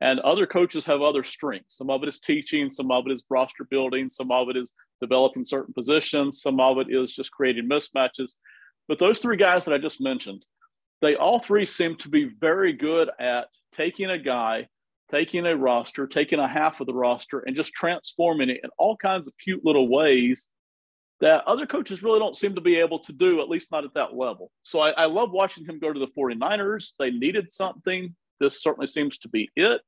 And 0.00 0.18
other 0.20 0.46
coaches 0.46 0.84
have 0.86 1.00
other 1.00 1.22
strengths. 1.22 1.76
Some 1.76 1.88
of 1.88 2.02
it 2.02 2.08
is 2.08 2.18
teaching, 2.18 2.70
some 2.70 2.90
of 2.90 3.06
it 3.06 3.12
is 3.12 3.24
roster 3.30 3.64
building, 3.64 4.10
some 4.10 4.32
of 4.32 4.48
it 4.48 4.56
is 4.56 4.72
developing 5.00 5.44
certain 5.44 5.72
positions, 5.72 6.42
some 6.42 6.58
of 6.58 6.78
it 6.78 6.88
is 6.90 7.12
just 7.12 7.30
creating 7.30 7.68
mismatches. 7.68 8.32
But 8.88 8.98
those 8.98 9.20
three 9.20 9.36
guys 9.36 9.64
that 9.64 9.74
I 9.74 9.78
just 9.78 10.00
mentioned, 10.00 10.44
they 11.00 11.16
all 11.16 11.38
three 11.38 11.66
seem 11.66 11.96
to 11.96 12.08
be 12.08 12.24
very 12.40 12.72
good 12.72 13.10
at 13.18 13.48
taking 13.72 14.10
a 14.10 14.18
guy, 14.18 14.68
taking 15.10 15.46
a 15.46 15.56
roster, 15.56 16.06
taking 16.06 16.38
a 16.38 16.48
half 16.48 16.80
of 16.80 16.86
the 16.86 16.94
roster, 16.94 17.40
and 17.40 17.56
just 17.56 17.72
transforming 17.72 18.50
it 18.50 18.60
in 18.62 18.70
all 18.78 18.96
kinds 18.96 19.26
of 19.26 19.34
cute 19.42 19.64
little 19.64 19.88
ways 19.88 20.48
that 21.20 21.44
other 21.46 21.66
coaches 21.66 22.02
really 22.02 22.18
don't 22.18 22.36
seem 22.36 22.54
to 22.56 22.60
be 22.60 22.76
able 22.76 22.98
to 22.98 23.12
do, 23.12 23.40
at 23.40 23.48
least 23.48 23.70
not 23.70 23.84
at 23.84 23.94
that 23.94 24.16
level. 24.16 24.50
So 24.64 24.80
I, 24.80 24.90
I 24.90 25.04
love 25.04 25.30
watching 25.30 25.64
him 25.64 25.78
go 25.78 25.92
to 25.92 26.00
the 26.00 26.08
49ers. 26.18 26.92
They 26.98 27.12
needed 27.12 27.50
something. 27.50 28.14
This 28.40 28.60
certainly 28.60 28.88
seems 28.88 29.18
to 29.18 29.28
be 29.28 29.48
it. 29.54 29.82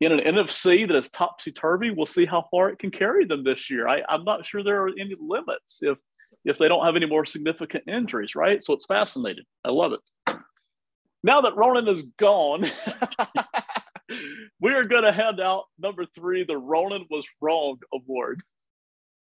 In 0.00 0.12
an 0.12 0.20
NFC 0.20 0.88
that 0.88 0.96
is 0.96 1.10
topsy 1.10 1.52
turvy, 1.52 1.90
we'll 1.90 2.06
see 2.06 2.24
how 2.24 2.46
far 2.50 2.70
it 2.70 2.78
can 2.78 2.90
carry 2.90 3.26
them 3.26 3.44
this 3.44 3.70
year. 3.70 3.86
I, 3.86 4.02
I'm 4.08 4.24
not 4.24 4.46
sure 4.46 4.62
there 4.62 4.82
are 4.82 4.90
any 4.98 5.14
limits. 5.20 5.82
If 5.82 5.98
if 6.46 6.58
they 6.58 6.68
don't 6.68 6.84
have 6.84 6.96
any 6.96 7.06
more 7.06 7.26
significant 7.26 7.84
injuries, 7.88 8.34
right? 8.34 8.62
So 8.62 8.72
it's 8.72 8.86
fascinating. 8.86 9.44
I 9.64 9.70
love 9.70 9.92
it. 9.92 10.36
Now 11.22 11.40
that 11.40 11.56
Ronan 11.56 11.88
is 11.88 12.02
gone, 12.18 12.70
we 14.60 14.72
are 14.72 14.84
going 14.84 15.02
to 15.02 15.12
hand 15.12 15.40
out 15.40 15.64
number 15.78 16.06
three, 16.06 16.44
the 16.44 16.56
Ronan 16.56 17.06
was 17.10 17.26
wrong 17.40 17.78
award. 17.92 18.42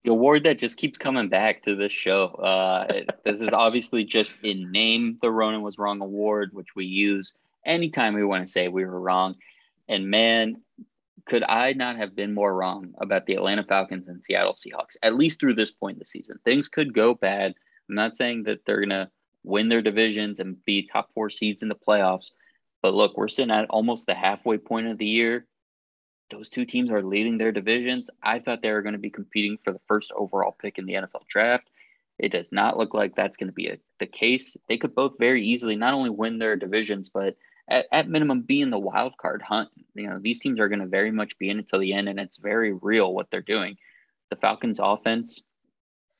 The 0.04 0.10
award 0.10 0.44
that 0.44 0.58
just 0.58 0.76
keeps 0.76 0.98
coming 0.98 1.30
back 1.30 1.64
to 1.64 1.74
this 1.74 1.90
show. 1.90 2.26
Uh, 2.26 3.00
this 3.24 3.40
is 3.40 3.52
obviously 3.52 4.04
just 4.04 4.34
in 4.42 4.70
name 4.70 5.16
the 5.22 5.30
Ronan 5.30 5.62
was 5.62 5.78
wrong 5.78 6.02
award, 6.02 6.50
which 6.52 6.76
we 6.76 6.84
use 6.84 7.32
anytime 7.64 8.14
we 8.14 8.24
want 8.24 8.46
to 8.46 8.52
say 8.52 8.68
we 8.68 8.84
were 8.84 9.00
wrong. 9.00 9.36
And 9.88 10.10
man, 10.10 10.60
could 11.24 11.42
I 11.42 11.72
not 11.72 11.96
have 11.96 12.14
been 12.14 12.34
more 12.34 12.54
wrong 12.54 12.92
about 12.98 13.26
the 13.26 13.34
Atlanta 13.34 13.64
Falcons 13.64 14.08
and 14.08 14.22
Seattle 14.22 14.54
Seahawks, 14.54 14.96
at 15.02 15.14
least 15.14 15.40
through 15.40 15.54
this 15.54 15.72
point 15.72 15.96
in 15.96 15.98
the 16.00 16.06
season? 16.06 16.38
Things 16.44 16.68
could 16.68 16.92
go 16.92 17.14
bad. 17.14 17.54
I'm 17.88 17.94
not 17.94 18.16
saying 18.16 18.44
that 18.44 18.60
they're 18.66 18.80
going 18.80 18.90
to 18.90 19.10
win 19.42 19.68
their 19.68 19.82
divisions 19.82 20.40
and 20.40 20.62
be 20.64 20.86
top 20.86 21.10
four 21.14 21.30
seeds 21.30 21.62
in 21.62 21.68
the 21.68 21.74
playoffs. 21.74 22.30
But 22.82 22.94
look, 22.94 23.16
we're 23.16 23.28
sitting 23.28 23.50
at 23.50 23.70
almost 23.70 24.06
the 24.06 24.14
halfway 24.14 24.58
point 24.58 24.88
of 24.88 24.98
the 24.98 25.06
year. 25.06 25.46
Those 26.30 26.48
two 26.48 26.64
teams 26.64 26.90
are 26.90 27.02
leading 27.02 27.38
their 27.38 27.52
divisions. 27.52 28.10
I 28.22 28.40
thought 28.40 28.60
they 28.60 28.72
were 28.72 28.82
going 28.82 28.94
to 28.94 28.98
be 28.98 29.10
competing 29.10 29.58
for 29.64 29.72
the 29.72 29.80
first 29.86 30.12
overall 30.14 30.54
pick 30.60 30.78
in 30.78 30.86
the 30.86 30.94
NFL 30.94 31.26
draft. 31.28 31.70
It 32.18 32.32
does 32.32 32.50
not 32.50 32.76
look 32.76 32.94
like 32.94 33.14
that's 33.14 33.36
going 33.36 33.48
to 33.48 33.54
be 33.54 33.68
a, 33.68 33.78
the 34.00 34.06
case. 34.06 34.56
They 34.68 34.78
could 34.78 34.94
both 34.94 35.14
very 35.18 35.44
easily 35.44 35.76
not 35.76 35.94
only 35.94 36.10
win 36.10 36.38
their 36.38 36.56
divisions, 36.56 37.08
but 37.08 37.36
at, 37.68 37.86
at 37.92 38.08
minimum 38.08 38.42
be 38.42 38.60
in 38.60 38.70
the 38.70 38.78
wild 38.78 39.16
card 39.16 39.42
hunt. 39.42 39.68
You 39.94 40.08
know, 40.08 40.18
these 40.20 40.40
teams 40.40 40.60
are 40.60 40.68
going 40.68 40.80
to 40.80 40.86
very 40.86 41.10
much 41.10 41.38
be 41.38 41.50
in 41.50 41.58
until 41.58 41.80
the 41.80 41.92
end, 41.92 42.08
and 42.08 42.20
it's 42.20 42.36
very 42.36 42.72
real 42.72 43.12
what 43.12 43.30
they're 43.30 43.40
doing. 43.40 43.76
The 44.30 44.36
Falcons' 44.36 44.80
offense, 44.82 45.42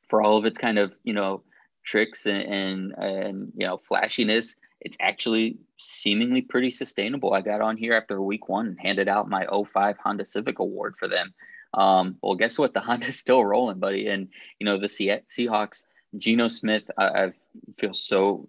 for 0.09 0.23
all 0.23 0.39
of 0.39 0.45
its 0.45 0.59
kind 0.59 0.79
of 0.79 0.93
you 1.03 1.13
know 1.13 1.43
tricks 1.85 2.27
and 2.27 2.43
and, 2.43 2.93
and 2.93 3.53
you 3.57 3.67
know 3.67 3.79
flashiness, 3.79 4.55
it's 4.81 4.97
actually 5.01 5.59
seemingly 5.79 6.43
pretty 6.43 6.71
sustainable. 6.71 7.33
I 7.33 7.41
got 7.43 7.61
on 7.61 7.77
here 7.77 7.95
after 7.95 8.21
week 8.21 8.49
one 8.49 8.67
and 8.67 8.81
handed 8.81 9.09
out 9.09 9.29
my 9.29 9.47
05 9.47 9.97
Honda 9.99 10.25
Civic 10.25 10.59
Award 10.59 10.95
for 10.99 11.09
them. 11.09 11.35
Um, 11.75 12.17
well, 12.23 12.37
guess 12.37 12.59
what? 12.59 12.75
The 12.75 12.81
Honda's 12.89 13.19
still 13.19 13.45
rolling, 13.45 13.79
buddy. 13.79 14.09
And 14.09 14.29
you 14.59 14.67
know 14.67 14.79
the 14.79 14.87
Seahawks, 14.87 15.85
Geno 16.17 16.49
Smith, 16.49 16.91
I, 16.97 17.07
I 17.07 17.33
feel 17.79 17.95
so 17.95 18.49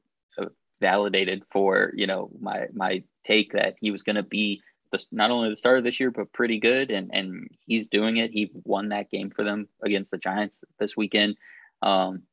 validated 0.79 1.43
for 1.51 1.91
you 1.95 2.07
know 2.07 2.29
my 2.39 2.67
my 2.73 3.03
take 3.25 3.53
that 3.53 3.75
he 3.79 3.91
was 3.91 4.03
going 4.03 4.15
to 4.15 4.23
be 4.23 4.61
the, 4.91 5.05
not 5.11 5.31
only 5.31 5.49
the 5.49 5.57
starter 5.57 5.81
this 5.81 5.99
year 5.99 6.11
but 6.11 6.31
pretty 6.31 6.59
good 6.59 6.91
and 6.91 7.11
and 7.13 7.49
he's 7.65 7.87
doing 7.87 8.17
it 8.17 8.31
he 8.31 8.51
won 8.63 8.89
that 8.89 9.09
game 9.09 9.29
for 9.29 9.43
them 9.43 9.67
against 9.83 10.11
the 10.11 10.17
giants 10.17 10.61
this 10.79 10.95
weekend 10.95 11.35
Um, 11.81 12.23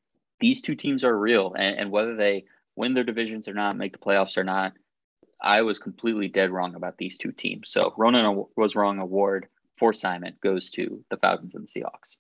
these 0.41 0.63
two 0.63 0.75
teams 0.75 1.05
are 1.05 1.17
real, 1.17 1.55
and, 1.55 1.79
and 1.79 1.91
whether 1.91 2.17
they 2.17 2.45
win 2.77 2.95
their 2.95 3.05
divisions 3.05 3.49
or 3.49 3.55
not, 3.55 3.77
make 3.77 3.93
the 3.93 3.99
playoffs 3.99 4.37
or 4.37 4.45
not, 4.45 4.73
I 5.41 5.63
was 5.63 5.79
completely 5.79 6.29
dead 6.29 6.51
wrong 6.51 6.75
about 6.75 6.99
these 6.99 7.19
two 7.19 7.33
teams. 7.33 7.71
So 7.71 7.95
Ronan 7.97 8.45
was 8.57 8.75
wrong 8.75 8.99
award 8.99 9.49
for 9.79 9.93
Simon 9.93 10.35
goes 10.43 10.71
to 10.71 11.05
the 11.11 11.17
Falcons 11.17 11.55
and 11.55 11.67
the 11.67 11.81
Seahawks. 11.81 12.19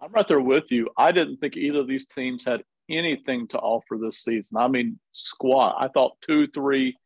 I'm 0.00 0.12
right 0.12 0.26
there 0.26 0.40
with 0.40 0.70
you. 0.70 0.90
I 0.96 1.12
didn't 1.12 1.38
think 1.38 1.56
either 1.56 1.80
of 1.80 1.86
these 1.86 2.06
teams 2.06 2.44
had 2.44 2.64
anything 2.88 3.48
to 3.48 3.58
offer 3.58 3.98
this 4.00 4.22
season. 4.22 4.58
I 4.58 4.68
mean, 4.68 4.98
squat. 5.12 5.76
I 5.78 5.88
thought 5.88 6.20
two, 6.20 6.46
three, 6.48 6.96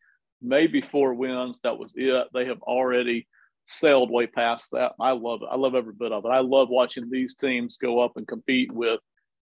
maybe 0.43 0.81
four 0.81 1.15
wins. 1.15 1.61
That 1.61 1.79
was 1.79 1.93
it. 1.97 2.29
They 2.33 2.47
have 2.47 2.63
already 2.63 3.27
sailed 3.65 4.11
way 4.11 4.27
past 4.27 4.71
that. 4.73 4.93
I 5.01 5.13
love 5.13 5.43
it. 5.43 5.49
I 5.51 5.57
love 5.57 5.75
every 5.75 5.95
bit 5.95 6.13
of 6.13 6.25
it. 6.25 6.29
I 6.29 6.41
love 6.41 6.69
watching 6.69 7.11
these 7.11 7.37
teams 7.37 7.77
go 7.77 8.01
up 8.01 8.17
and 8.17 8.27
compete 8.27 8.73
with 8.73 9.01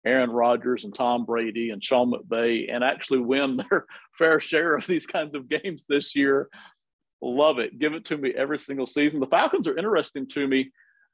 Aaron 0.05 0.29
Rodgers 0.29 0.83
and 0.83 0.93
Tom 0.93 1.25
Brady 1.25 1.71
and 1.71 1.83
Sean 1.83 2.11
McVay 2.11 2.73
and 2.73 2.83
actually 2.83 3.19
win 3.19 3.57
their 3.69 3.85
fair 4.17 4.39
share 4.39 4.75
of 4.75 4.87
these 4.87 5.05
kinds 5.05 5.35
of 5.35 5.49
games 5.49 5.85
this 5.87 6.15
year. 6.15 6.49
Love 7.21 7.59
it. 7.59 7.79
Give 7.79 7.93
it 7.93 8.05
to 8.05 8.17
me 8.17 8.33
every 8.35 8.59
single 8.59 8.85
season. 8.85 9.19
The 9.19 9.27
Falcons 9.27 9.67
are 9.67 9.77
interesting 9.77 10.27
to 10.29 10.47
me. 10.47 10.71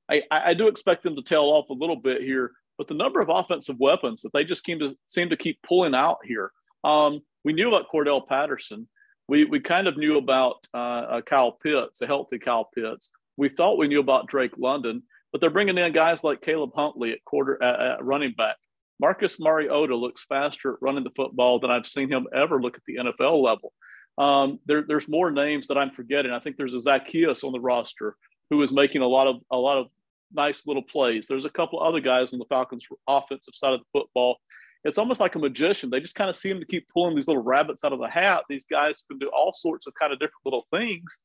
I, 0.10 0.24
I 0.30 0.54
do 0.54 0.68
expect 0.68 1.04
them 1.04 1.16
to 1.16 1.22
tail 1.22 1.44
off 1.44 1.70
a 1.70 1.74
little 1.74 1.96
bit 1.96 2.22
here, 2.22 2.52
but 2.82 2.88
the 2.88 2.96
number 2.96 3.22
of 3.22 3.30
offensive 3.30 3.80
weapons 3.80 4.24
that 4.24 4.34
they 4.34 4.44
just 4.44 4.66
seem 4.66 4.80
to 4.80 4.98
seem 5.06 5.30
to 5.30 5.38
keep 5.38 5.60
pulling 5.62 5.94
out 5.94 6.18
here. 6.24 6.52
Um, 6.84 7.20
we 7.44 7.54
knew 7.54 7.68
about 7.68 7.92
Cordarrelle 7.94 8.28
Patterson. 8.28 8.88
We 9.28 9.46
we 9.46 9.60
kind 9.60 9.86
of 9.86 9.98
knew 9.98 10.18
about 10.18 10.66
uh, 10.74 10.78
uh, 10.78 11.22
Kyle 11.22 11.52
Pitts, 11.52 12.02
a 12.02 12.08
healthy 12.08 12.40
Kyle 12.40 12.68
Pitts. 12.74 13.12
We 13.38 13.50
thought 13.50 13.78
we 13.78 13.88
knew 13.88 14.00
about 14.00 14.26
Drake 14.26 14.58
London, 14.58 15.04
but 15.32 15.42
they're 15.42 15.52
bringing 15.52 15.78
in 15.78 15.94
guys 15.94 16.24
like 16.24 16.42
Caleb 16.42 16.72
Huntley 16.74 17.12
at 17.12 17.24
quarter 17.24 17.62
at, 17.62 17.80
at 17.80 18.04
running 18.04 18.34
back. 18.36 18.56
Marcus 19.00 19.40
Mariota 19.40 19.96
looks 19.96 20.26
faster 20.26 20.74
at 20.74 20.82
running 20.82 21.04
the 21.04 21.12
football 21.12 21.60
than 21.60 21.70
I've 21.70 21.86
seen 21.86 22.12
him 22.12 22.26
ever 22.34 22.60
look 22.60 22.78
at 22.78 22.84
the 22.88 22.96
NFL 22.96 23.44
level. 23.44 23.74
Um, 24.18 24.60
there, 24.66 24.82
there's 24.88 25.08
more 25.08 25.30
names 25.30 25.68
that 25.68 25.78
I'm 25.78 25.92
forgetting. 25.92 26.32
I 26.32 26.40
think 26.40 26.58
there's 26.58 26.74
a 26.74 26.78
Zaccheaus 26.78 27.44
on 27.44 27.52
the 27.52 27.60
roster 27.60 28.16
who 28.50 28.60
is 28.64 28.72
making 28.72 29.04
a 29.04 29.08
lot 29.08 29.28
of 29.28 29.36
a 29.52 29.58
lot 29.58 29.78
of 29.78 29.88
nice 30.34 30.66
little 30.68 30.84
plays. 30.84 31.28
There's 31.28 31.46
a 31.46 31.50
couple 31.50 31.82
other 31.82 32.00
guys 32.00 32.34
on 32.34 32.40
the 32.40 32.46
Falcons 32.46 32.86
offensive 33.08 33.56
side 33.56 33.74
of 33.74 33.80
the 33.80 34.00
football. 34.00 34.38
It's 34.84 34.98
almost 34.98 35.20
like 35.20 35.36
a 35.36 35.40
magician. 35.40 35.90
They 35.90 36.00
just 36.00 36.16
kind 36.16 36.30
of 36.30 36.36
seem 36.36 36.60
to 36.60 36.66
keep 36.66 36.88
pulling 36.90 37.16
these 37.16 37.28
little 37.28 37.44
rabbits 37.44 37.84
out 37.84 37.94
of 37.94 38.00
the 38.00 38.10
hat. 38.10 38.44
These 38.50 38.66
guys 38.66 39.04
can 39.08 39.20
do 39.20 39.30
all 39.30 39.54
sorts 39.54 39.86
of 39.86 39.94
kind 39.94 40.12
of 40.12 40.20
different 40.20 40.46
little 40.46 40.66
things 40.72 41.20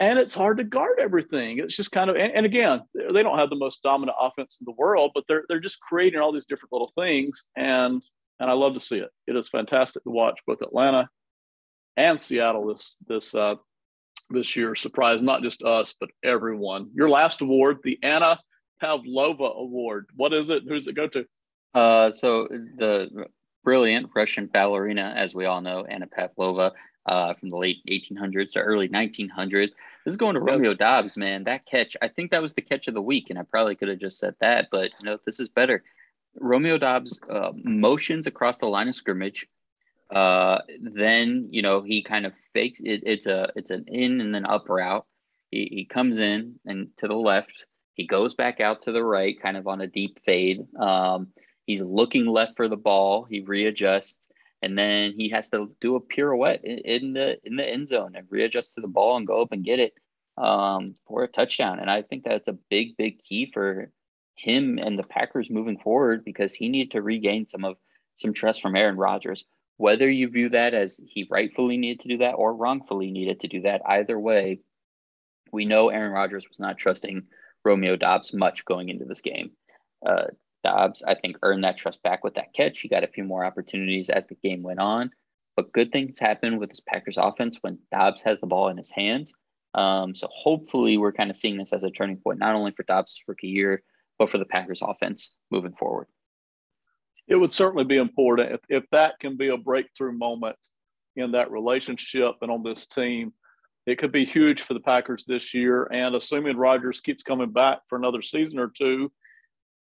and 0.00 0.18
it's 0.18 0.34
hard 0.34 0.58
to 0.58 0.64
guard 0.64 0.98
everything. 0.98 1.58
It's 1.58 1.76
just 1.76 1.92
kind 1.92 2.10
of, 2.10 2.16
and, 2.16 2.32
and, 2.32 2.44
again, 2.44 2.82
they 2.94 3.22
don't 3.22 3.38
have 3.38 3.50
the 3.50 3.56
most 3.56 3.82
dominant 3.82 4.16
offense 4.20 4.58
in 4.60 4.64
the 4.64 4.74
world, 4.76 5.12
but 5.14 5.24
they're 5.28 5.44
they're 5.48 5.60
just 5.60 5.80
creating 5.80 6.20
all 6.20 6.32
these 6.32 6.46
different 6.46 6.72
little 6.72 6.92
things, 6.98 7.48
and 7.56 8.02
and 8.40 8.50
I 8.50 8.54
love 8.54 8.74
to 8.74 8.80
see 8.80 8.98
it. 8.98 9.10
It 9.26 9.36
is 9.36 9.48
fantastic 9.48 10.02
to 10.04 10.10
watch 10.10 10.40
both 10.46 10.62
Atlanta 10.62 11.08
and 11.96 12.20
Seattle 12.20 12.66
this 12.66 12.96
this 13.06 13.34
uh, 13.34 13.54
this 14.30 14.56
year. 14.56 14.74
Surprise 14.74 15.22
not 15.22 15.42
just 15.42 15.62
us, 15.62 15.94
but 15.98 16.10
everyone. 16.22 16.90
Your 16.94 17.08
last 17.08 17.40
award, 17.40 17.78
the 17.82 17.98
Anna 18.02 18.38
Pavlova 18.80 19.44
Award. 19.44 20.06
What 20.16 20.32
is 20.32 20.50
it? 20.50 20.64
Who's 20.68 20.86
it 20.86 20.94
go 20.94 21.08
to? 21.08 21.26
Uh, 21.74 22.12
so 22.12 22.48
the 22.48 23.26
brilliant 23.64 24.10
Russian 24.14 24.46
ballerina, 24.46 25.14
as 25.16 25.34
we 25.34 25.46
all 25.46 25.60
know, 25.60 25.84
Anna 25.84 26.06
Pavlova 26.06 26.72
uh, 27.06 27.34
from 27.34 27.50
the 27.50 27.56
late 27.56 27.78
1800s 27.88 28.52
to 28.52 28.60
early 28.60 28.88
1900s. 28.88 29.72
This 30.04 30.12
is 30.12 30.16
going 30.16 30.34
to 30.34 30.40
Romeo 30.40 30.74
Doubs, 30.74 31.16
man. 31.16 31.44
That 31.44 31.66
catch, 31.66 31.96
I 32.00 32.08
think 32.08 32.30
that 32.30 32.42
was 32.42 32.54
the 32.54 32.62
catch 32.62 32.88
of 32.88 32.94
the 32.94 33.02
week, 33.02 33.30
and 33.30 33.38
I 33.38 33.42
probably 33.42 33.74
could 33.74 33.88
have 33.88 33.98
just 33.98 34.18
said 34.18 34.34
that, 34.40 34.68
but 34.70 34.90
you 35.00 35.06
know, 35.06 35.18
this 35.24 35.40
is 35.40 35.48
better. 35.48 35.82
Romeo 36.38 36.78
Doubs 36.78 37.18
uh, 37.30 37.52
motions 37.54 38.26
across 38.26 38.58
the 38.58 38.66
line 38.66 38.88
of 38.88 38.94
scrimmage. 38.94 39.46
Uh, 40.10 40.58
then 40.80 41.48
you 41.50 41.62
know 41.62 41.82
he 41.82 42.02
kind 42.02 42.26
of 42.26 42.32
fakes 42.52 42.80
it. 42.80 43.02
It's 43.04 43.26
a 43.26 43.50
it's 43.56 43.70
an 43.70 43.86
in 43.88 44.20
and 44.20 44.34
then 44.34 44.46
up 44.46 44.68
route. 44.68 45.06
He, 45.50 45.68
he 45.70 45.84
comes 45.84 46.18
in 46.18 46.56
and 46.66 46.88
to 46.98 47.08
the 47.08 47.16
left. 47.16 47.66
He 47.94 48.06
goes 48.06 48.34
back 48.34 48.60
out 48.60 48.82
to 48.82 48.92
the 48.92 49.04
right, 49.04 49.40
kind 49.40 49.56
of 49.56 49.66
on 49.66 49.80
a 49.80 49.86
deep 49.86 50.18
fade. 50.24 50.66
Um, 50.76 51.28
he's 51.64 51.82
looking 51.82 52.26
left 52.26 52.56
for 52.56 52.68
the 52.68 52.76
ball. 52.76 53.24
He 53.24 53.40
readjusts 53.40 54.28
and 54.64 54.78
then 54.78 55.12
he 55.14 55.28
has 55.28 55.50
to 55.50 55.70
do 55.82 55.94
a 55.94 56.00
pirouette 56.00 56.64
in, 56.64 56.78
in 56.78 57.12
the 57.12 57.38
in 57.44 57.56
the 57.56 57.68
end 57.68 57.86
zone 57.86 58.14
and 58.16 58.26
readjust 58.30 58.74
to 58.74 58.80
the 58.80 58.88
ball 58.88 59.18
and 59.18 59.26
go 59.26 59.42
up 59.42 59.52
and 59.52 59.62
get 59.62 59.78
it 59.78 59.92
um, 60.38 60.94
for 61.06 61.22
a 61.22 61.28
touchdown. 61.28 61.80
And 61.80 61.90
I 61.90 62.00
think 62.00 62.24
that's 62.24 62.48
a 62.48 62.56
big, 62.70 62.96
big 62.96 63.22
key 63.22 63.50
for 63.52 63.90
him 64.36 64.78
and 64.78 64.98
the 64.98 65.02
Packers 65.02 65.50
moving 65.50 65.78
forward 65.78 66.24
because 66.24 66.54
he 66.54 66.70
needed 66.70 66.92
to 66.92 67.02
regain 67.02 67.46
some 67.46 67.64
of 67.64 67.76
some 68.16 68.32
trust 68.32 68.62
from 68.62 68.74
Aaron 68.74 68.96
Rodgers. 68.96 69.44
Whether 69.76 70.08
you 70.08 70.28
view 70.28 70.50
that 70.50 70.74
as 70.74 71.00
he 71.04 71.26
rightfully 71.30 71.76
needed 71.76 72.00
to 72.00 72.08
do 72.08 72.18
that 72.18 72.34
or 72.34 72.54
wrongfully 72.54 73.10
needed 73.10 73.40
to 73.40 73.48
do 73.48 73.62
that, 73.62 73.82
either 73.86 74.18
way, 74.18 74.60
we 75.52 75.64
know 75.64 75.88
Aaron 75.88 76.12
Rodgers 76.12 76.48
was 76.48 76.60
not 76.60 76.78
trusting 76.78 77.24
Romeo 77.64 77.96
Doubs 77.96 78.32
much 78.32 78.64
going 78.64 78.88
into 78.88 79.04
this 79.04 79.20
game. 79.20 79.52
Uh, 80.04 80.26
Doubs, 80.62 81.02
I 81.02 81.14
think, 81.14 81.38
earned 81.42 81.64
that 81.64 81.76
trust 81.76 82.02
back 82.02 82.24
with 82.24 82.34
that 82.34 82.54
catch. 82.54 82.80
He 82.80 82.88
got 82.88 83.04
a 83.04 83.08
few 83.08 83.24
more 83.24 83.44
opportunities 83.44 84.10
as 84.10 84.26
the 84.26 84.36
game 84.36 84.62
went 84.62 84.80
on. 84.80 85.10
But 85.56 85.72
good 85.72 85.92
things 85.92 86.18
happen 86.18 86.58
with 86.58 86.70
this 86.70 86.80
Packers 86.80 87.18
offense 87.18 87.58
when 87.60 87.78
Doubs 87.92 88.22
has 88.22 88.40
the 88.40 88.46
ball 88.46 88.68
in 88.68 88.76
his 88.76 88.90
hands. 88.90 89.34
Um, 89.74 90.14
so 90.14 90.28
hopefully 90.30 90.98
we're 90.98 91.12
kind 91.12 91.30
of 91.30 91.36
seeing 91.36 91.58
this 91.58 91.72
as 91.72 91.84
a 91.84 91.90
turning 91.90 92.16
point, 92.16 92.38
not 92.38 92.54
only 92.54 92.72
for 92.72 92.82
Doubs' 92.84 93.20
rookie 93.26 93.48
year, 93.48 93.82
but 94.18 94.30
for 94.30 94.38
the 94.38 94.44
Packers 94.44 94.82
offense 94.82 95.34
moving 95.50 95.74
forward. 95.74 96.06
It 97.28 97.36
would 97.36 97.52
certainly 97.52 97.84
be 97.84 97.96
important 97.96 98.52
if, 98.52 98.60
if 98.68 98.84
that 98.90 99.18
can 99.18 99.36
be 99.36 99.48
a 99.48 99.56
breakthrough 99.56 100.12
moment 100.12 100.56
in 101.16 101.32
that 101.32 101.50
relationship 101.50 102.34
and 102.42 102.50
on 102.50 102.62
this 102.62 102.86
team. 102.86 103.32
It 103.86 103.98
could 103.98 104.12
be 104.12 104.24
huge 104.24 104.62
for 104.62 104.74
the 104.74 104.80
Packers 104.80 105.24
this 105.26 105.54
year. 105.54 105.84
And 105.92 106.14
assuming 106.14 106.56
Rodgers 106.56 107.00
keeps 107.00 107.22
coming 107.22 107.50
back 107.50 107.80
for 107.88 107.96
another 107.96 108.22
season 108.22 108.58
or 108.58 108.68
two, 108.68 109.12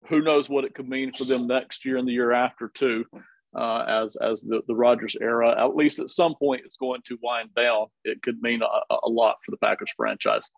who 0.07 0.21
knows 0.21 0.49
what 0.49 0.63
it 0.63 0.75
could 0.75 0.88
mean 0.88 1.11
for 1.13 1.25
them 1.25 1.47
next 1.47 1.83
year 1.85 1.97
and 1.97 2.07
the 2.07 2.13
year 2.13 2.31
after 2.31 2.69
too, 2.69 3.05
uh, 3.55 3.83
as 3.88 4.15
as 4.17 4.41
the 4.41 4.61
the 4.67 4.75
Rodgers 4.75 5.15
era, 5.19 5.55
at 5.57 5.75
least 5.75 5.99
at 5.99 6.09
some 6.09 6.35
point, 6.35 6.65
is 6.65 6.77
going 6.77 7.01
to 7.07 7.17
wind 7.21 7.49
down. 7.55 7.88
It 8.03 8.21
could 8.21 8.41
mean 8.41 8.61
a, 8.61 8.95
a 9.03 9.09
lot 9.09 9.38
for 9.43 9.51
the 9.51 9.57
Packers 9.57 9.91
franchise. 9.97 10.51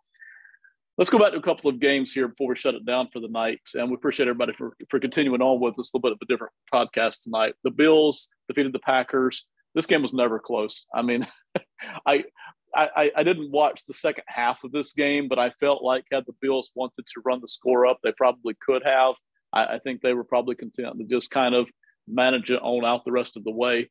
Let's 1.00 1.10
go 1.10 1.18
back 1.18 1.32
to 1.32 1.38
a 1.38 1.42
couple 1.42 1.70
of 1.70 1.80
games 1.80 2.12
here 2.12 2.28
before 2.28 2.50
we 2.50 2.58
shut 2.58 2.76
it 2.76 2.86
down 2.86 3.08
for 3.08 3.22
the 3.22 3.30
night. 3.30 3.62
And 3.74 3.90
we 3.90 3.96
appreciate 3.96 4.28
everybody 4.28 4.52
for, 4.52 4.76
for 4.90 5.00
continuing 5.00 5.42
on 5.42 5.62
with 5.62 5.80
us. 5.80 5.94
A 5.94 5.98
little 5.98 6.10
bit 6.10 6.12
of 6.12 6.18
a 6.22 6.26
different 6.26 6.52
podcast 6.74 7.24
tonight. 7.24 7.54
The 7.64 7.72
Bills 7.72 8.28
defeated 8.50 8.74
the 8.74 8.80
Packers. 8.80 9.46
This 9.74 9.86
game 9.86 10.02
was 10.02 10.14
never 10.14 10.40
close. 10.40 10.86
I 10.94 11.02
mean, 11.02 11.26
I, 12.06 12.26
I, 12.76 13.12
I 13.16 13.24
didn't 13.24 13.50
watch 13.50 13.86
the 13.86 13.94
second 13.94 14.26
half 14.28 14.66
of 14.66 14.74
this 14.74 14.92
game, 14.92 15.30
but 15.30 15.40
I 15.40 15.52
felt 15.62 15.86
like 15.86 16.04
had 16.12 16.26
the 16.28 16.36
Bills 16.42 16.72
wanted 16.76 17.06
to 17.06 17.22
run 17.24 17.40
the 17.40 17.48
score 17.48 17.86
up, 17.86 18.00
they 18.04 18.12
probably 18.12 18.58
could 18.62 18.84
have. 18.84 19.16
I, 19.54 19.76
I 19.76 19.80
think 19.80 20.02
they 20.02 20.14
were 20.14 20.26
probably 20.26 20.56
content 20.56 20.98
to 20.98 21.06
just 21.06 21.32
kind 21.32 21.56
of 21.56 21.70
manage 22.10 22.52
it 22.52 22.62
on 22.62 22.84
out 22.84 23.06
the 23.06 23.14
rest 23.14 23.38
of 23.38 23.46
the 23.46 23.52
way. 23.52 23.90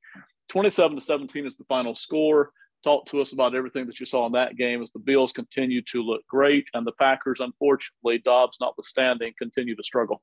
27 0.50 0.98
to 0.98 1.00
17 1.02 1.46
is 1.46 1.56
the 1.56 1.64
final 1.70 1.94
score. 1.94 2.52
Talk 2.84 3.06
to 3.06 3.20
us 3.20 3.32
about 3.32 3.54
everything 3.54 3.86
that 3.86 3.98
you 3.98 4.06
saw 4.06 4.26
in 4.26 4.32
that 4.32 4.56
game 4.56 4.82
as 4.82 4.92
the 4.92 5.00
Bills 5.00 5.32
continue 5.32 5.82
to 5.82 6.02
look 6.02 6.26
great 6.26 6.66
and 6.74 6.86
the 6.86 6.92
Packers, 6.92 7.40
unfortunately, 7.40 8.18
Doubs 8.18 8.58
notwithstanding, 8.60 9.32
continue 9.38 9.74
to 9.74 9.82
struggle. 9.82 10.22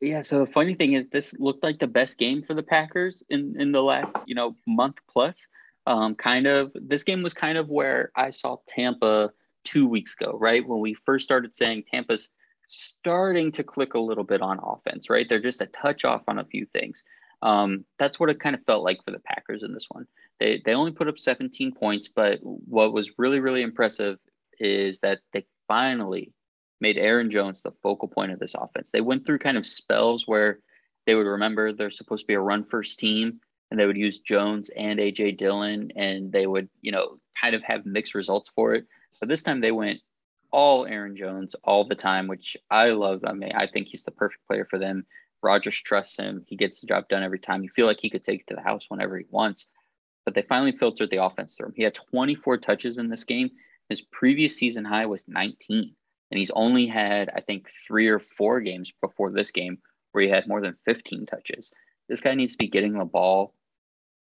Yeah, 0.00 0.22
so 0.22 0.44
the 0.44 0.50
funny 0.52 0.74
thing 0.74 0.92
is 0.92 1.06
this 1.10 1.34
looked 1.38 1.64
like 1.64 1.80
the 1.80 1.86
best 1.86 2.18
game 2.18 2.42
for 2.42 2.54
the 2.54 2.62
Packers 2.62 3.22
in, 3.28 3.60
in 3.60 3.72
the 3.72 3.82
last, 3.82 4.16
you 4.26 4.34
know, 4.34 4.54
month 4.66 4.96
plus. 5.10 5.46
Um, 5.86 6.14
kind 6.14 6.46
of 6.46 6.70
this 6.74 7.02
game 7.02 7.22
was 7.22 7.34
kind 7.34 7.58
of 7.58 7.68
where 7.68 8.12
I 8.14 8.30
saw 8.30 8.58
Tampa 8.68 9.32
two 9.64 9.86
weeks 9.86 10.14
ago, 10.18 10.36
right? 10.38 10.66
When 10.66 10.80
we 10.80 10.94
first 11.04 11.24
started 11.24 11.54
saying 11.54 11.84
Tampa's 11.90 12.28
starting 12.68 13.50
to 13.52 13.64
click 13.64 13.94
a 13.94 13.98
little 13.98 14.24
bit 14.24 14.42
on 14.42 14.60
offense, 14.62 15.10
right? 15.10 15.28
They're 15.28 15.40
just 15.40 15.62
a 15.62 15.66
touch 15.66 16.04
off 16.04 16.22
on 16.28 16.38
a 16.38 16.44
few 16.44 16.66
things. 16.66 17.02
Um, 17.40 17.84
that's 17.98 18.18
what 18.18 18.30
it 18.30 18.40
kind 18.40 18.56
of 18.56 18.64
felt 18.64 18.84
like 18.84 18.98
for 19.04 19.12
the 19.12 19.20
Packers 19.20 19.62
in 19.62 19.72
this 19.72 19.86
one. 19.90 20.06
They 20.40 20.62
they 20.64 20.74
only 20.74 20.92
put 20.92 21.08
up 21.08 21.18
17 21.18 21.72
points, 21.72 22.08
but 22.08 22.40
what 22.42 22.92
was 22.92 23.18
really 23.18 23.40
really 23.40 23.62
impressive 23.62 24.18
is 24.58 25.00
that 25.00 25.20
they 25.32 25.46
finally 25.68 26.32
made 26.80 26.96
Aaron 26.96 27.30
Jones 27.30 27.62
the 27.62 27.72
focal 27.82 28.08
point 28.08 28.32
of 28.32 28.38
this 28.38 28.54
offense. 28.54 28.90
They 28.90 29.00
went 29.00 29.26
through 29.26 29.38
kind 29.38 29.56
of 29.56 29.66
spells 29.66 30.26
where 30.26 30.60
they 31.06 31.14
would 31.14 31.26
remember 31.26 31.72
they're 31.72 31.90
supposed 31.90 32.24
to 32.24 32.26
be 32.26 32.34
a 32.34 32.40
run 32.40 32.64
first 32.64 32.98
team 32.98 33.40
and 33.70 33.78
they 33.78 33.86
would 33.86 33.96
use 33.96 34.20
Jones 34.20 34.70
and 34.70 34.98
AJ 34.98 35.38
Dillon 35.38 35.90
and 35.96 36.30
they 36.32 36.46
would, 36.46 36.68
you 36.80 36.92
know, 36.92 37.18
kind 37.40 37.54
of 37.54 37.62
have 37.62 37.86
mixed 37.86 38.14
results 38.14 38.50
for 38.54 38.74
it. 38.74 38.86
But 39.20 39.28
this 39.28 39.42
time 39.42 39.60
they 39.60 39.72
went 39.72 40.00
all 40.50 40.86
Aaron 40.86 41.16
Jones 41.16 41.54
all 41.64 41.84
the 41.84 41.94
time, 41.94 42.26
which 42.26 42.56
I 42.70 42.88
love. 42.88 43.22
I 43.26 43.32
mean, 43.32 43.52
I 43.54 43.66
think 43.66 43.88
he's 43.88 44.04
the 44.04 44.10
perfect 44.10 44.46
player 44.46 44.66
for 44.68 44.78
them. 44.78 45.06
Rodgers 45.42 45.80
trusts 45.80 46.16
him. 46.16 46.44
He 46.46 46.56
gets 46.56 46.80
the 46.80 46.86
job 46.86 47.08
done 47.08 47.22
every 47.22 47.38
time. 47.38 47.62
You 47.62 47.70
feel 47.70 47.86
like 47.86 48.00
he 48.00 48.10
could 48.10 48.24
take 48.24 48.40
it 48.40 48.46
to 48.48 48.54
the 48.54 48.62
house 48.62 48.86
whenever 48.88 49.16
he 49.18 49.24
wants. 49.30 49.68
But 50.24 50.34
they 50.34 50.42
finally 50.42 50.72
filtered 50.72 51.10
the 51.10 51.24
offense 51.24 51.56
through 51.56 51.68
him. 51.68 51.74
He 51.76 51.82
had 51.82 51.94
24 51.94 52.58
touches 52.58 52.98
in 52.98 53.08
this 53.08 53.24
game. 53.24 53.50
His 53.88 54.02
previous 54.02 54.56
season 54.56 54.84
high 54.84 55.06
was 55.06 55.26
19. 55.28 55.94
And 56.30 56.38
he's 56.38 56.50
only 56.50 56.86
had, 56.86 57.30
I 57.34 57.40
think, 57.40 57.68
three 57.86 58.08
or 58.08 58.18
four 58.18 58.60
games 58.60 58.92
before 59.00 59.30
this 59.30 59.50
game 59.50 59.78
where 60.12 60.24
he 60.24 60.30
had 60.30 60.46
more 60.46 60.60
than 60.60 60.76
15 60.84 61.26
touches. 61.26 61.72
This 62.08 62.20
guy 62.20 62.34
needs 62.34 62.52
to 62.52 62.58
be 62.58 62.68
getting 62.68 62.92
the 62.94 63.04
ball 63.04 63.54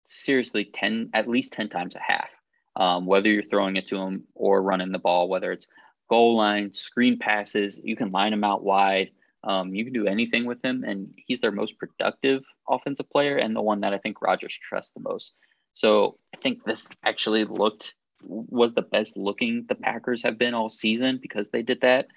seriously 0.09 0.65
10, 0.65 1.11
at 1.13 1.29
least 1.29 1.53
10 1.53 1.69
times 1.69 1.95
a 1.95 1.99
half. 1.99 2.29
Um, 2.75 3.05
whether 3.05 3.29
you're 3.29 3.43
throwing 3.43 3.77
it 3.77 3.87
to 3.87 3.97
him 3.97 4.25
or 4.33 4.61
running 4.61 4.91
the 4.91 4.99
ball, 4.99 5.29
whether 5.29 5.51
it's 5.51 5.67
goal 6.09 6.35
line, 6.35 6.73
screen 6.73 7.17
passes, 7.17 7.79
you 7.81 7.95
can 7.95 8.11
line 8.11 8.33
him 8.33 8.43
out 8.43 8.63
wide. 8.63 9.11
Um, 9.45 9.75
you 9.75 9.83
can 9.83 9.93
do 9.93 10.07
anything 10.07 10.45
with 10.45 10.63
him, 10.63 10.83
and 10.83 11.13
he's 11.15 11.39
their 11.39 11.51
most 11.51 11.77
productive 11.77 12.43
offensive 12.67 13.09
player 13.09 13.37
and 13.37 13.55
the 13.55 13.61
one 13.61 13.81
that 13.81 13.93
I 13.93 13.99
think 13.99 14.21
Rodgers 14.21 14.57
trusts 14.67 14.91
the 14.93 15.01
most. 15.01 15.33
So 15.73 16.17
I 16.33 16.37
think 16.37 16.63
this 16.63 16.87
actually 17.03 17.45
looked 17.45 17.93
was 18.23 18.73
the 18.73 18.81
best 18.81 19.17
looking 19.17 19.65
the 19.67 19.75
Packers 19.75 20.23
have 20.23 20.39
been 20.39 20.53
all 20.53 20.69
season 20.69 21.19
because 21.21 21.49
they 21.49 21.61
did 21.61 21.81
that. 21.81 22.07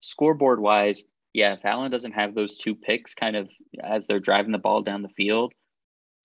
Scoreboard 0.00 0.60
wise, 0.60 1.02
yeah, 1.32 1.54
if 1.54 1.64
Allen 1.64 1.90
doesn't 1.90 2.12
have 2.12 2.34
those 2.34 2.58
two 2.58 2.74
picks 2.74 3.14
kind 3.14 3.36
of 3.36 3.48
as 3.82 4.06
they're 4.06 4.20
driving 4.20 4.52
the 4.52 4.58
ball 4.58 4.82
down 4.82 5.02
the 5.02 5.08
field, 5.08 5.54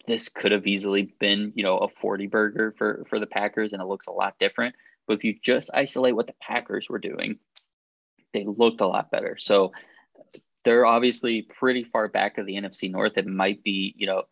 this 0.07 0.30
could 0.30 0.51
have 0.51 0.68
easily 0.68 1.14
been, 1.20 1.53
you 1.55 1.64
know, 1.64 1.78
a 1.78 1.88
40 2.01 2.28
burger 2.28 2.76
for, 2.78 3.05
for 3.09 3.20
the 3.20 3.26
Packers 3.26 3.74
and 3.74 3.82
it 3.82 3.88
looks 3.88 4.07
a 4.07 4.12
lot 4.12 4.36
different. 4.39 4.76
But 5.07 5.18
if 5.18 5.24
you 5.24 5.36
just 5.41 5.70
isolate 5.74 6.16
what 6.16 6.28
the 6.28 6.36
Packers 6.41 6.88
were 6.89 6.99
doing, 6.99 7.39
they 8.34 8.45
looked 8.45 8.82
a 8.82 8.88
lot 8.88 9.12
better. 9.12 9.38
So 9.39 9.72
they're 10.64 10.86
obviously 10.86 11.41
pretty 11.41 11.84
far 11.84 12.07
back 12.07 12.38
of 12.38 12.45
the 12.45 12.55
NFC 12.55 12.91
North. 12.91 13.18
It 13.18 13.28
might 13.28 13.64
be, 13.64 13.93
you 13.97 14.07
know, 14.07 14.24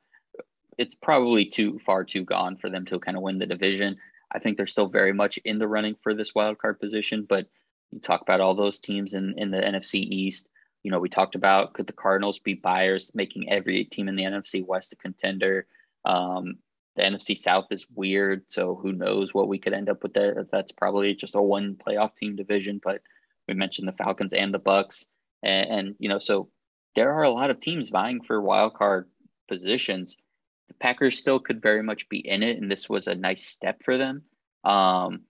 it's 0.78 0.96
probably 0.96 1.46
too 1.46 1.80
far 1.86 2.04
too 2.04 2.24
gone 2.24 2.58
for 2.58 2.70
them 2.70 2.86
to 2.86 3.00
kind 3.00 3.18
of 3.18 3.24
win 3.24 3.40
the 3.40 3.46
division. 3.46 3.98
I 4.32 4.40
think 4.40 4.58
they're 4.58 4.68
still 4.68 4.88
very 4.88 5.14
much 5.14 5.38
in 5.44 5.58
the 5.58 5.68
running 5.68 5.96
for 6.02 6.14
this 6.14 6.36
wild 6.36 6.60
card 6.60 6.80
position, 6.80 7.26
but 7.28 7.48
you 7.92 8.00
talk 8.00 8.22
about 8.22 8.42
all 8.42 8.54
those 8.54 8.80
teams 8.80 9.14
in, 9.14 9.34
in 9.38 9.52
the 9.52 9.58
NFC 9.58 9.96
East. 9.96 10.48
You 10.84 10.92
know, 10.92 11.00
we 11.00 11.10
talked 11.10 11.36
about 11.36 11.74
could 11.74 11.88
the 11.88 11.94
Cardinals 11.94 12.40
be 12.40 12.54
buyers, 12.54 13.12
making 13.14 13.52
every 13.52 13.84
team 13.86 14.08
in 14.08 14.16
the 14.16 14.24
NFC 14.24 14.66
West 14.66 14.94
a 14.94 14.96
contender. 14.96 15.66
Um, 16.06 16.60
the 16.96 17.04
NFC 17.04 17.38
South 17.38 17.68
is 17.72 17.88
weird, 17.94 18.44
so 18.50 18.76
who 18.76 18.94
knows 18.94 19.34
what 19.34 19.48
we 19.48 19.58
could 19.58 19.74
end 19.74 19.90
up 19.90 20.04
with 20.04 20.14
there. 20.14 20.46
That's 20.50 20.72
probably 20.72 21.16
just 21.16 21.36
a 21.36 21.42
one 21.42 21.76
playoff 21.76 22.16
team 22.16 22.36
division, 22.36 22.80
but 22.84 23.02
we 23.48 23.54
mentioned 23.54 23.88
the 23.88 23.94
Falcons 23.94 24.34
and 24.34 24.54
the 24.54 24.60
Bucs, 24.60 25.08
and, 25.44 25.70
and 25.72 25.96
you 26.00 26.10
know, 26.10 26.20
so 26.20 26.50
there 26.96 27.14
are 27.14 27.24
a 27.24 27.32
lot 27.32 27.50
of 27.50 27.60
teams 27.60 27.90
vying 27.90 28.22
for 28.22 28.42
wild 28.42 28.74
card 28.74 29.10
positions 29.48 30.18
the 30.70 30.76
Packers 30.76 31.20
still 31.20 31.40
could 31.40 31.62
very 31.62 31.84
much 31.84 32.08
be 32.08 32.20
in 32.20 32.44
it, 32.44 32.58
and 32.58 32.72
this 32.72 32.88
was 32.88 33.08
a 33.08 33.16
nice 33.16 33.46
step 33.46 33.84
for 33.84 33.98
them. 33.98 34.22
Um, 34.64 35.24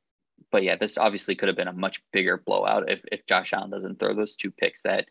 but 0.52 0.64
yeah, 0.64 0.76
this 0.76 0.98
obviously 0.98 1.36
could 1.36 1.48
have 1.48 1.58
been 1.58 1.68
a 1.68 1.74
much 1.74 2.02
bigger 2.12 2.38
blowout 2.38 2.92
if, 2.92 3.02
if 3.12 3.26
Josh 3.26 3.54
Allen 3.54 3.72
doesn't 3.72 4.00
throw 4.00 4.14
those 4.14 4.36
two 4.36 4.52
picks 4.52 4.84
that 4.84 5.08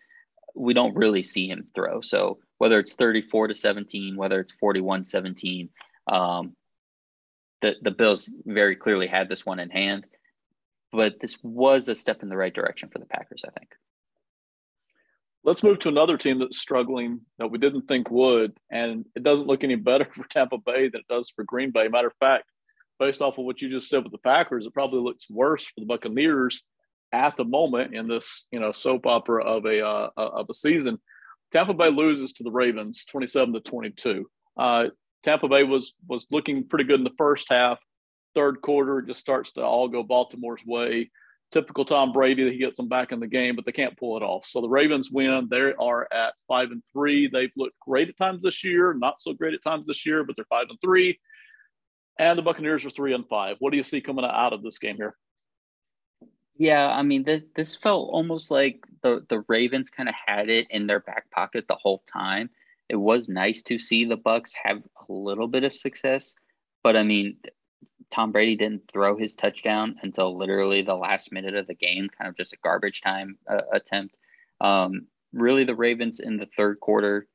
we 0.55 0.75
don't 0.75 0.97
really 0.97 1.23
see 1.23 1.49
him 1.49 1.69
throw. 1.75 2.01
So 2.01 2.39
whether 2.59 2.79
it's 2.79 2.95
34 2.95 3.49
to 3.49 3.55
17, 3.55 4.17
whether 4.17 4.41
it's 4.41 4.53
41 4.53 5.05
17, 5.05 5.71
um, 6.07 6.55
the, 7.63 7.77
the 7.81 7.91
Bills 7.91 8.31
very 8.45 8.77
clearly 8.77 9.07
had 9.07 9.29
this 9.29 9.47
one 9.47 9.61
in 9.61 9.71
hand. 9.71 10.07
But 10.93 11.21
this 11.21 11.37
was 11.43 11.89
a 11.89 11.95
step 11.95 12.23
in 12.23 12.29
the 12.29 12.37
right 12.37 12.55
direction 12.55 12.89
for 12.89 12.99
the 12.99 13.07
Packers, 13.07 13.45
I 13.47 13.51
think. 13.51 13.71
Let's 15.45 15.63
move 15.63 15.79
to 15.81 15.89
another 15.89 16.19
team 16.19 16.41
that's 16.41 16.59
struggling 16.59 17.21
that 17.39 17.51
we 17.51 17.59
didn't 17.59 17.83
think 17.83 18.11
would, 18.11 18.59
and 18.71 19.07
it 19.15 19.23
doesn't 19.23 19.47
look 19.47 19.65
any 19.65 19.75
better 19.77 20.07
for 20.15 20.27
Tampa 20.29 20.59
Bay 20.59 20.89
than 20.89 21.01
it 21.01 21.09
does 21.09 21.31
for 21.31 21.45
Green 21.45 21.71
Bay. 21.71 21.89
Matter 21.89 22.09
of 22.09 22.15
fact, 22.21 22.45
based 22.99 23.21
off 23.21 23.39
of 23.39 23.45
what 23.45 23.63
you 23.63 23.71
just 23.71 23.89
said 23.89 24.03
with 24.03 24.13
the 24.13 24.19
Packers, 24.19 24.67
it 24.67 24.75
probably 24.75 25.01
looks 25.01 25.31
worse 25.31 25.65
for 25.65 25.81
the 25.81 25.87
Buccaneers 25.87 26.65
at 27.13 27.37
the 27.37 27.45
moment 27.45 27.95
in 27.95 28.07
this 28.07 28.47
you 28.51 28.61
know 28.61 28.73
soap 28.73 29.07
opera 29.07 29.43
of 29.45 29.65
a 29.65 29.85
uh, 29.85 30.11
of 30.17 30.47
a 30.49 30.55
season. 30.55 30.99
Tampa 31.51 31.73
Bay 31.73 31.89
loses 31.89 32.33
to 32.35 32.43
the 32.43 32.51
Ravens, 32.51 33.05
twenty-seven 33.07 33.55
to 33.55 33.61
twenty-two. 33.61 34.29
Uh, 34.57 34.87
Tampa 35.23 35.49
Bay 35.49 35.65
was 35.65 35.95
was 36.07 36.27
looking 36.31 36.65
pretty 36.65 36.85
good 36.85 37.01
in 37.01 37.05
the 37.05 37.11
first 37.17 37.47
half. 37.49 37.79
Third 38.35 38.61
quarter, 38.61 39.01
just 39.03 39.21
starts 39.21 39.53
to 39.53 39.63
all 39.63 39.89
go 39.89 40.03
Baltimore's 40.03 40.65
way 40.67 41.11
typical 41.51 41.85
Tom 41.85 42.13
Brady. 42.13 42.51
He 42.51 42.59
gets 42.59 42.77
them 42.77 42.89
back 42.89 43.13
in 43.13 43.21
the 43.21 43.27
game, 43.27 43.57
but 43.57 43.65
they 43.65 43.73
can't 43.73 43.97
pull 43.97 44.17
it 44.17 44.23
off. 44.23 44.47
So 44.47 44.61
the 44.61 44.69
Ravens 44.69 45.11
win. 45.11 45.49
They 45.51 45.73
are 45.79 46.09
at 46.13 46.35
five 46.47 46.71
and 46.71 46.83
three. 46.93 47.29
They've 47.29 47.53
looked 47.57 47.79
great 47.81 48.09
at 48.09 48.17
times 48.17 48.43
this 48.43 48.65
year, 48.65 48.95
not 48.95 49.21
so 49.21 49.33
great 49.33 49.55
at 49.55 49.63
times 49.63 49.87
this 49.87 50.05
year, 50.05 50.25
but 50.25 50.37
they're 50.37 50.45
five 50.49 50.67
and 50.69 50.81
three. 50.81 51.19
And 52.19 52.39
the 52.39 52.43
Buccaneers 52.43 52.85
are 52.85 52.91
three 52.91 53.15
and 53.15 53.27
five. 53.29 53.57
What 53.61 53.71
do 53.71 53.79
you 53.79 53.85
see 53.85 54.01
coming 54.01 54.25
out 54.25 54.53
of 54.53 54.63
this 54.63 54.79
game 54.79 54.97
here? 54.97 55.15
Yeah, 56.57 56.89
I 56.89 57.03
mean, 57.03 57.25
th- 57.25 57.47
this 57.55 57.77
felt 57.77 58.11
almost 58.11 58.51
like 58.51 58.85
the 59.03 59.25
the 59.29 59.45
Ravens 59.47 59.91
kind 59.91 60.09
of 60.09 60.15
had 60.27 60.51
it 60.51 60.67
in 60.71 60.89
their 60.89 61.01
back 61.01 61.31
pocket 61.31 61.67
the 61.69 61.77
whole 61.77 62.03
time. 62.13 62.51
It 62.89 62.97
was 62.97 63.29
nice 63.29 63.63
to 63.65 63.79
see 63.79 64.05
the 64.05 64.17
Bucs 64.19 64.53
have 64.61 64.79
a 64.79 65.13
little 65.13 65.47
bit 65.47 65.63
of 65.63 65.77
success, 65.77 66.35
but 66.83 66.97
I 66.97 67.05
mean, 67.05 67.37
Tom 68.11 68.33
Brady 68.33 68.57
didn't 68.57 68.91
throw 68.91 69.17
his 69.17 69.37
touchdown 69.37 69.97
until 70.03 70.37
literally 70.37 70.83
the 70.83 70.95
last 70.95 71.33
minute 71.33 71.55
of 71.55 71.67
the 71.67 71.75
game, 71.75 72.09
kind 72.09 72.29
of 72.29 72.37
just 72.37 72.53
a 72.53 72.59
garbage 72.63 73.01
time 73.01 73.39
uh, 73.49 73.63
attempt. 73.73 74.17
Um, 74.61 75.07
really, 75.33 75.65
the 75.65 75.75
Ravens 75.75 76.21
in 76.21 76.37
the 76.37 76.49
third 76.57 76.79
quarter, 76.81 77.27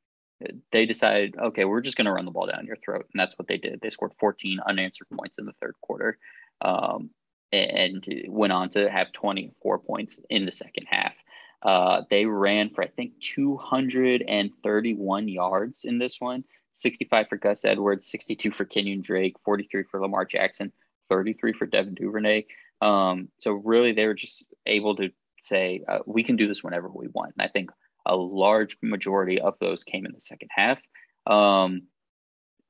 they 0.71 0.85
decided, 0.85 1.35
okay, 1.37 1.65
we're 1.65 1.81
just 1.81 1.97
going 1.97 2.05
to 2.05 2.11
run 2.11 2.25
the 2.25 2.31
ball 2.31 2.47
down 2.47 2.65
your 2.65 2.77
throat. 2.77 3.07
And 3.13 3.19
that's 3.19 3.37
what 3.37 3.47
they 3.47 3.57
did. 3.57 3.81
They 3.81 3.89
scored 3.89 4.13
14 4.19 4.59
unanswered 4.67 5.07
points 5.15 5.37
in 5.37 5.45
the 5.45 5.53
third 5.61 5.75
quarter 5.81 6.17
um, 6.61 7.11
and 7.51 8.03
went 8.27 8.53
on 8.53 8.69
to 8.71 8.89
have 8.89 9.11
24 9.13 9.79
points 9.79 10.19
in 10.29 10.45
the 10.45 10.51
second 10.51 10.87
half. 10.89 11.13
Uh, 11.61 12.01
they 12.09 12.25
ran 12.25 12.71
for, 12.71 12.83
I 12.83 12.87
think, 12.87 13.19
231 13.21 15.27
yards 15.29 15.85
in 15.85 15.97
this 15.97 16.19
one. 16.19 16.43
65 16.75 17.27
for 17.29 17.37
Gus 17.37 17.65
Edwards, 17.65 18.09
62 18.09 18.51
for 18.51 18.65
Kenyon 18.65 19.01
Drake, 19.01 19.35
43 19.45 19.83
for 19.89 20.01
Lamar 20.01 20.25
Jackson, 20.25 20.71
33 21.09 21.53
for 21.53 21.65
Devin 21.65 21.93
Duvernay. 21.95 22.45
Um, 22.81 23.29
so 23.39 23.53
really, 23.53 23.91
they 23.91 24.07
were 24.07 24.13
just 24.13 24.45
able 24.65 24.95
to 24.97 25.09
say 25.41 25.83
uh, 25.87 25.99
we 26.05 26.23
can 26.23 26.35
do 26.35 26.47
this 26.47 26.63
whenever 26.63 26.89
we 26.89 27.07
want. 27.07 27.33
And 27.37 27.45
I 27.45 27.49
think 27.49 27.71
a 28.05 28.15
large 28.15 28.77
majority 28.81 29.39
of 29.39 29.55
those 29.59 29.83
came 29.83 30.05
in 30.05 30.13
the 30.13 30.19
second 30.19 30.49
half. 30.51 30.79
Um, 31.25 31.83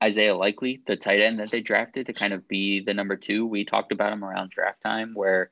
Isaiah 0.02 0.36
Likely, 0.36 0.82
the 0.86 0.96
tight 0.96 1.20
end 1.20 1.40
that 1.40 1.50
they 1.50 1.60
drafted 1.60 2.06
to 2.06 2.12
kind 2.12 2.32
of 2.32 2.46
be 2.46 2.80
the 2.80 2.94
number 2.94 3.16
two, 3.16 3.46
we 3.46 3.64
talked 3.64 3.92
about 3.92 4.12
him 4.12 4.24
around 4.24 4.50
draft 4.50 4.82
time 4.82 5.12
where 5.14 5.50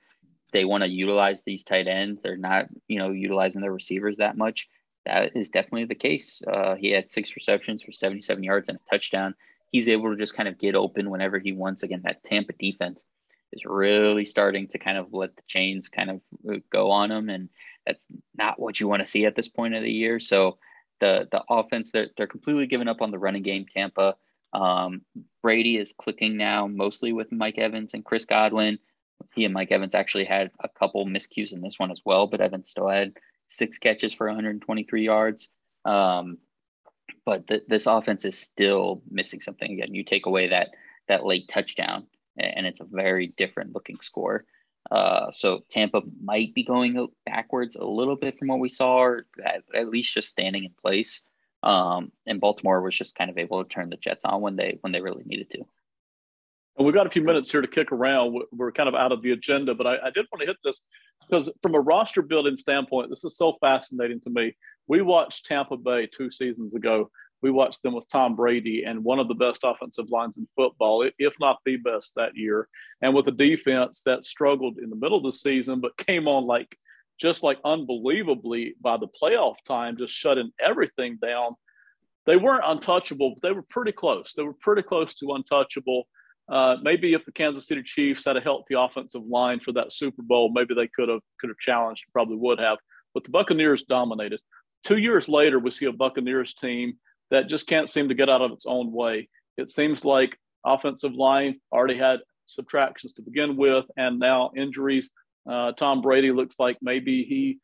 they 0.52 0.64
want 0.64 0.84
to 0.84 0.90
utilize 0.90 1.42
these 1.42 1.64
tight 1.64 1.88
ends. 1.88 2.20
They're 2.22 2.36
not, 2.36 2.66
you 2.86 2.98
know, 2.98 3.10
utilizing 3.10 3.62
their 3.62 3.72
receivers 3.72 4.18
that 4.18 4.36
much 4.36 4.68
that 5.04 5.36
is 5.36 5.50
definitely 5.50 5.86
the 5.86 5.94
case. 5.94 6.42
Uh, 6.46 6.74
he 6.74 6.90
had 6.90 7.10
six 7.10 7.34
receptions 7.34 7.82
for 7.82 7.92
77 7.92 8.42
yards 8.42 8.68
and 8.68 8.78
a 8.78 8.90
touchdown. 8.90 9.34
He's 9.70 9.88
able 9.88 10.10
to 10.10 10.16
just 10.16 10.36
kind 10.36 10.48
of 10.48 10.58
get 10.58 10.74
open 10.74 11.10
whenever 11.10 11.38
he 11.38 11.52
wants. 11.52 11.82
Again, 11.82 12.02
that 12.04 12.22
Tampa 12.22 12.52
defense 12.52 13.04
is 13.52 13.64
really 13.64 14.24
starting 14.24 14.68
to 14.68 14.78
kind 14.78 14.98
of 14.98 15.12
let 15.12 15.34
the 15.34 15.42
chains 15.46 15.88
kind 15.88 16.10
of 16.10 16.20
uh, 16.48 16.58
go 16.70 16.90
on 16.90 17.10
him, 17.10 17.28
and 17.28 17.48
that's 17.86 18.06
not 18.36 18.60
what 18.60 18.78
you 18.78 18.86
want 18.86 19.00
to 19.00 19.10
see 19.10 19.26
at 19.26 19.34
this 19.34 19.48
point 19.48 19.74
of 19.74 19.82
the 19.82 19.90
year. 19.90 20.20
So 20.20 20.58
the 21.00 21.28
the 21.30 21.42
offense 21.48 21.90
they're, 21.90 22.08
they're 22.16 22.26
completely 22.26 22.66
giving 22.66 22.88
up 22.88 23.02
on 23.02 23.10
the 23.10 23.18
running 23.18 23.42
game. 23.42 23.66
Tampa. 23.72 24.16
Um, 24.54 25.00
Brady 25.40 25.78
is 25.78 25.94
clicking 25.96 26.36
now, 26.36 26.66
mostly 26.66 27.14
with 27.14 27.32
Mike 27.32 27.56
Evans 27.56 27.94
and 27.94 28.04
Chris 28.04 28.26
Godwin. 28.26 28.78
He 29.34 29.46
and 29.46 29.54
Mike 29.54 29.72
Evans 29.72 29.94
actually 29.94 30.26
had 30.26 30.50
a 30.60 30.68
couple 30.68 31.06
miscues 31.06 31.54
in 31.54 31.62
this 31.62 31.78
one 31.78 31.90
as 31.90 32.02
well, 32.04 32.26
but 32.26 32.42
Evans 32.42 32.68
still 32.68 32.88
had 32.88 33.14
six 33.52 33.78
catches 33.78 34.14
for 34.14 34.26
123 34.26 35.04
yards. 35.04 35.48
Um, 35.84 36.38
but 37.24 37.46
th- 37.46 37.64
this 37.68 37.86
offense 37.86 38.24
is 38.24 38.38
still 38.38 39.02
missing 39.10 39.40
something. 39.40 39.70
Again, 39.70 39.94
you 39.94 40.04
take 40.04 40.26
away 40.26 40.48
that 40.48 40.70
that 41.08 41.26
late 41.26 41.48
touchdown, 41.48 42.06
and 42.38 42.66
it's 42.66 42.80
a 42.80 42.86
very 42.90 43.28
different 43.36 43.74
looking 43.74 44.00
score. 44.00 44.44
Uh, 44.90 45.30
so 45.30 45.64
Tampa 45.70 46.02
might 46.22 46.54
be 46.54 46.64
going 46.64 47.08
backwards 47.24 47.76
a 47.76 47.84
little 47.84 48.16
bit 48.16 48.38
from 48.38 48.48
what 48.48 48.58
we 48.58 48.68
saw, 48.68 48.98
or 48.98 49.26
at, 49.44 49.62
at 49.74 49.88
least 49.88 50.14
just 50.14 50.28
standing 50.28 50.64
in 50.64 50.72
place. 50.82 51.22
Um, 51.62 52.10
and 52.26 52.40
Baltimore 52.40 52.82
was 52.82 52.96
just 52.96 53.14
kind 53.14 53.30
of 53.30 53.38
able 53.38 53.62
to 53.62 53.68
turn 53.68 53.90
the 53.90 53.96
Jets 53.96 54.24
on 54.24 54.40
when 54.40 54.56
they 54.56 54.78
when 54.80 54.92
they 54.92 55.00
really 55.00 55.22
needed 55.24 55.50
to. 55.50 55.64
And 56.76 56.86
we've 56.86 56.94
got 56.94 57.06
a 57.06 57.10
few 57.10 57.22
minutes 57.22 57.50
here 57.50 57.60
to 57.60 57.68
kick 57.68 57.92
around. 57.92 58.34
We're 58.50 58.72
kind 58.72 58.88
of 58.88 58.94
out 58.94 59.12
of 59.12 59.22
the 59.22 59.32
agenda, 59.32 59.74
but 59.74 59.86
I, 59.86 59.96
I 60.06 60.10
did 60.10 60.26
want 60.32 60.40
to 60.40 60.46
hit 60.46 60.56
this 60.64 60.82
because, 61.28 61.50
from 61.62 61.74
a 61.74 61.80
roster 61.80 62.22
building 62.22 62.56
standpoint, 62.56 63.10
this 63.10 63.24
is 63.24 63.36
so 63.36 63.56
fascinating 63.60 64.20
to 64.22 64.30
me. 64.30 64.56
We 64.86 65.02
watched 65.02 65.46
Tampa 65.46 65.76
Bay 65.76 66.06
two 66.06 66.30
seasons 66.30 66.74
ago. 66.74 67.10
We 67.42 67.50
watched 67.50 67.82
them 67.82 67.94
with 67.94 68.08
Tom 68.08 68.36
Brady 68.36 68.84
and 68.84 69.04
one 69.04 69.18
of 69.18 69.28
the 69.28 69.34
best 69.34 69.60
offensive 69.64 70.10
lines 70.10 70.38
in 70.38 70.46
football, 70.56 71.08
if 71.18 71.34
not 71.40 71.58
the 71.64 71.76
best 71.76 72.14
that 72.14 72.36
year, 72.36 72.68
and 73.02 73.14
with 73.14 73.26
a 73.26 73.32
defense 73.32 74.02
that 74.06 74.24
struggled 74.24 74.78
in 74.78 74.90
the 74.90 74.96
middle 74.96 75.18
of 75.18 75.24
the 75.24 75.32
season, 75.32 75.80
but 75.80 75.96
came 75.96 76.28
on 76.28 76.46
like 76.46 76.76
just 77.20 77.42
like 77.42 77.58
unbelievably 77.64 78.76
by 78.80 78.96
the 78.96 79.08
playoff 79.20 79.56
time, 79.66 79.96
just 79.96 80.14
shutting 80.14 80.50
everything 80.60 81.18
down. 81.20 81.54
They 82.26 82.36
weren't 82.36 82.62
untouchable, 82.64 83.34
but 83.34 83.46
they 83.46 83.52
were 83.52 83.64
pretty 83.68 83.92
close. 83.92 84.32
They 84.36 84.44
were 84.44 84.54
pretty 84.54 84.82
close 84.82 85.14
to 85.16 85.32
untouchable 85.32 86.04
uh, 86.48 86.76
maybe 86.82 87.14
if 87.14 87.24
the 87.24 87.32
Kansas 87.32 87.66
City 87.66 87.82
Chiefs 87.82 88.24
had 88.24 88.36
a 88.36 88.40
healthy 88.40 88.74
offensive 88.74 89.22
line 89.24 89.60
for 89.60 89.72
that 89.72 89.92
Super 89.92 90.22
Bowl, 90.22 90.50
maybe 90.52 90.74
they 90.74 90.88
could 90.88 91.08
have 91.08 91.20
could 91.40 91.50
have 91.50 91.58
challenged, 91.58 92.04
probably 92.12 92.36
would 92.36 92.58
have. 92.58 92.78
But 93.14 93.24
the 93.24 93.30
Buccaneers 93.30 93.82
dominated. 93.82 94.40
two 94.84 94.98
years 94.98 95.28
later, 95.28 95.58
we 95.58 95.70
see 95.70 95.86
a 95.86 95.92
Buccaneers 95.92 96.54
team 96.54 96.94
that 97.30 97.48
just 97.48 97.66
can't 97.66 97.88
seem 97.88 98.08
to 98.08 98.14
get 98.14 98.28
out 98.28 98.42
of 98.42 98.52
its 98.52 98.66
own 98.66 98.92
way. 98.92 99.28
It 99.56 99.70
seems 99.70 100.04
like 100.04 100.36
offensive 100.64 101.12
line 101.12 101.60
already 101.72 101.98
had 101.98 102.20
subtractions 102.46 103.14
to 103.14 103.22
begin 103.22 103.56
with, 103.56 103.86
and 103.96 104.18
now 104.18 104.50
injuries. 104.56 105.10
Uh, 105.50 105.72
Tom 105.72 106.02
Brady 106.02 106.32
looks 106.32 106.56
like 106.58 106.76
maybe 106.82 107.24
he, 107.24 107.58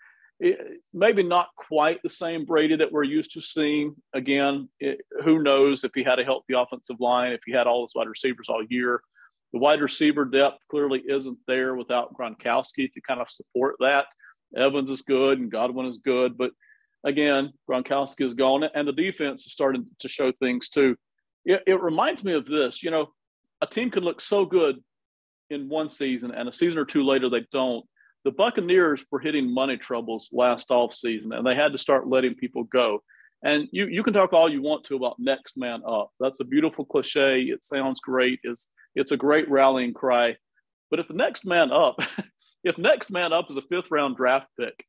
maybe 0.92 1.22
not 1.22 1.48
quite 1.56 2.02
the 2.02 2.10
same 2.10 2.44
Brady 2.44 2.76
that 2.76 2.92
we're 2.92 3.02
used 3.02 3.32
to 3.32 3.40
seeing. 3.40 3.96
Again, 4.14 4.68
it, 4.78 5.00
who 5.24 5.42
knows 5.42 5.84
if 5.84 5.92
he 5.94 6.02
had 6.02 6.18
a 6.18 6.24
healthy 6.24 6.54
offensive 6.54 7.00
line, 7.00 7.32
if 7.32 7.40
he 7.44 7.52
had 7.52 7.66
all 7.66 7.84
his 7.84 7.94
wide 7.94 8.08
receivers 8.08 8.48
all 8.48 8.62
year. 8.68 9.00
The 9.52 9.58
wide 9.58 9.80
receiver 9.80 10.24
depth 10.24 10.58
clearly 10.70 11.02
isn't 11.08 11.38
there 11.46 11.74
without 11.74 12.14
Gronkowski 12.14 12.92
to 12.92 13.00
kind 13.00 13.20
of 13.20 13.30
support 13.30 13.76
that. 13.80 14.06
Evans 14.56 14.90
is 14.90 15.02
good 15.02 15.38
and 15.38 15.50
Godwin 15.50 15.86
is 15.86 15.98
good, 15.98 16.36
but 16.38 16.52
again, 17.04 17.52
Gronkowski 17.68 18.24
is 18.24 18.34
gone, 18.34 18.64
and 18.64 18.86
the 18.86 18.92
defense 18.92 19.46
is 19.46 19.52
starting 19.52 19.86
to 20.00 20.08
show 20.08 20.32
things 20.32 20.68
too. 20.68 20.96
It, 21.44 21.62
it 21.66 21.82
reminds 21.82 22.24
me 22.24 22.32
of 22.32 22.46
this. 22.46 22.82
You 22.82 22.90
know, 22.90 23.08
a 23.60 23.66
team 23.66 23.90
can 23.90 24.04
look 24.04 24.20
so 24.20 24.44
good 24.44 24.76
in 25.50 25.68
one 25.68 25.88
season, 25.88 26.30
and 26.30 26.48
a 26.48 26.52
season 26.52 26.78
or 26.78 26.84
two 26.84 27.02
later 27.02 27.28
they 27.28 27.46
don't. 27.52 27.84
The 28.24 28.32
Buccaneers 28.32 29.04
were 29.10 29.20
hitting 29.20 29.52
money 29.52 29.76
troubles 29.76 30.30
last 30.32 30.70
off 30.70 30.94
season, 30.94 31.32
and 31.32 31.46
they 31.46 31.54
had 31.54 31.72
to 31.72 31.78
start 31.78 32.08
letting 32.08 32.34
people 32.34 32.64
go. 32.64 33.02
And 33.44 33.68
you 33.70 33.86
you 33.86 34.02
can 34.02 34.12
talk 34.12 34.32
all 34.32 34.50
you 34.50 34.62
want 34.62 34.84
to 34.84 34.96
about 34.96 35.18
next 35.18 35.56
man 35.56 35.82
up. 35.86 36.10
That's 36.18 36.40
a 36.40 36.44
beautiful 36.44 36.84
cliche. 36.84 37.42
It 37.42 37.64
sounds 37.64 38.00
great. 38.00 38.40
It's 38.42 38.70
it's 38.94 39.12
a 39.12 39.16
great 39.16 39.48
rallying 39.48 39.94
cry. 39.94 40.36
But 40.90 41.00
if 41.00 41.08
the 41.08 41.14
next 41.14 41.46
man 41.46 41.70
up, 41.70 41.96
if 42.64 42.76
next 42.78 43.10
man 43.10 43.32
up 43.32 43.50
is 43.50 43.56
a 43.56 43.62
fifth 43.62 43.90
round 43.90 44.16
draft 44.16 44.48
pick 44.58 44.84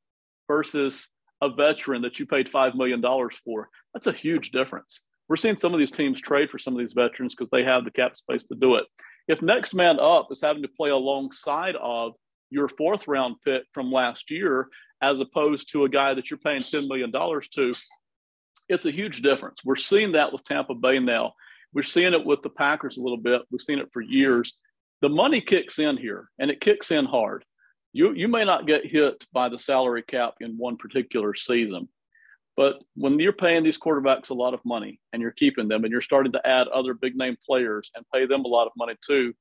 versus 0.47 1.09
a 1.41 1.49
veteran 1.49 2.01
that 2.01 2.19
you 2.19 2.25
paid 2.25 2.51
$5 2.51 2.75
million 2.75 3.01
for. 3.45 3.69
That's 3.93 4.07
a 4.07 4.11
huge 4.13 4.51
difference. 4.51 5.03
We're 5.27 5.37
seeing 5.37 5.57
some 5.57 5.73
of 5.73 5.79
these 5.79 5.91
teams 5.91 6.21
trade 6.21 6.49
for 6.49 6.57
some 6.57 6.73
of 6.73 6.79
these 6.79 6.93
veterans 6.93 7.35
because 7.35 7.49
they 7.49 7.63
have 7.63 7.85
the 7.85 7.91
cap 7.91 8.17
space 8.17 8.45
to 8.47 8.55
do 8.55 8.75
it. 8.75 8.85
If 9.27 9.41
next 9.41 9.73
man 9.73 9.99
up 9.99 10.27
is 10.31 10.41
having 10.41 10.63
to 10.63 10.67
play 10.67 10.89
alongside 10.89 11.75
of 11.75 12.13
your 12.49 12.69
fourth 12.69 13.07
round 13.07 13.35
pick 13.45 13.63
from 13.73 13.91
last 13.91 14.31
year, 14.31 14.67
as 15.01 15.19
opposed 15.19 15.71
to 15.71 15.85
a 15.85 15.89
guy 15.89 16.13
that 16.13 16.29
you're 16.29 16.39
paying 16.39 16.61
$10 16.61 16.87
million 16.87 17.11
to, 17.11 17.73
it's 18.67 18.85
a 18.85 18.91
huge 18.91 19.21
difference. 19.21 19.59
We're 19.63 19.75
seeing 19.75 20.13
that 20.13 20.31
with 20.31 20.43
Tampa 20.43 20.75
Bay 20.75 20.99
now. 20.99 21.33
We're 21.73 21.83
seeing 21.83 22.13
it 22.13 22.25
with 22.25 22.41
the 22.41 22.49
Packers 22.49 22.97
a 22.97 23.01
little 23.01 23.17
bit. 23.17 23.41
We've 23.51 23.61
seen 23.61 23.79
it 23.79 23.89
for 23.93 24.01
years. 24.01 24.57
The 25.01 25.09
money 25.09 25.41
kicks 25.41 25.79
in 25.79 25.97
here 25.97 26.29
and 26.39 26.51
it 26.51 26.61
kicks 26.61 26.91
in 26.91 27.05
hard 27.05 27.45
you 27.93 28.13
you 28.13 28.27
may 28.27 28.43
not 28.43 28.67
get 28.67 28.85
hit 28.85 29.25
by 29.33 29.49
the 29.49 29.57
salary 29.57 30.03
cap 30.03 30.35
in 30.41 30.57
one 30.57 30.77
particular 30.77 31.35
season 31.35 31.87
but 32.55 32.81
when 32.95 33.17
you're 33.19 33.33
paying 33.33 33.63
these 33.63 33.79
quarterbacks 33.79 34.29
a 34.29 34.33
lot 34.33 34.53
of 34.53 34.59
money 34.65 34.99
and 35.13 35.21
you're 35.21 35.31
keeping 35.31 35.67
them 35.67 35.83
and 35.83 35.91
you're 35.91 36.01
starting 36.01 36.31
to 36.31 36.47
add 36.47 36.67
other 36.67 36.93
big 36.93 37.15
name 37.15 37.37
players 37.45 37.89
and 37.95 38.05
pay 38.13 38.25
them 38.25 38.45
a 38.45 38.47
lot 38.47 38.67
of 38.67 38.73
money 38.77 38.95
too 39.05 39.33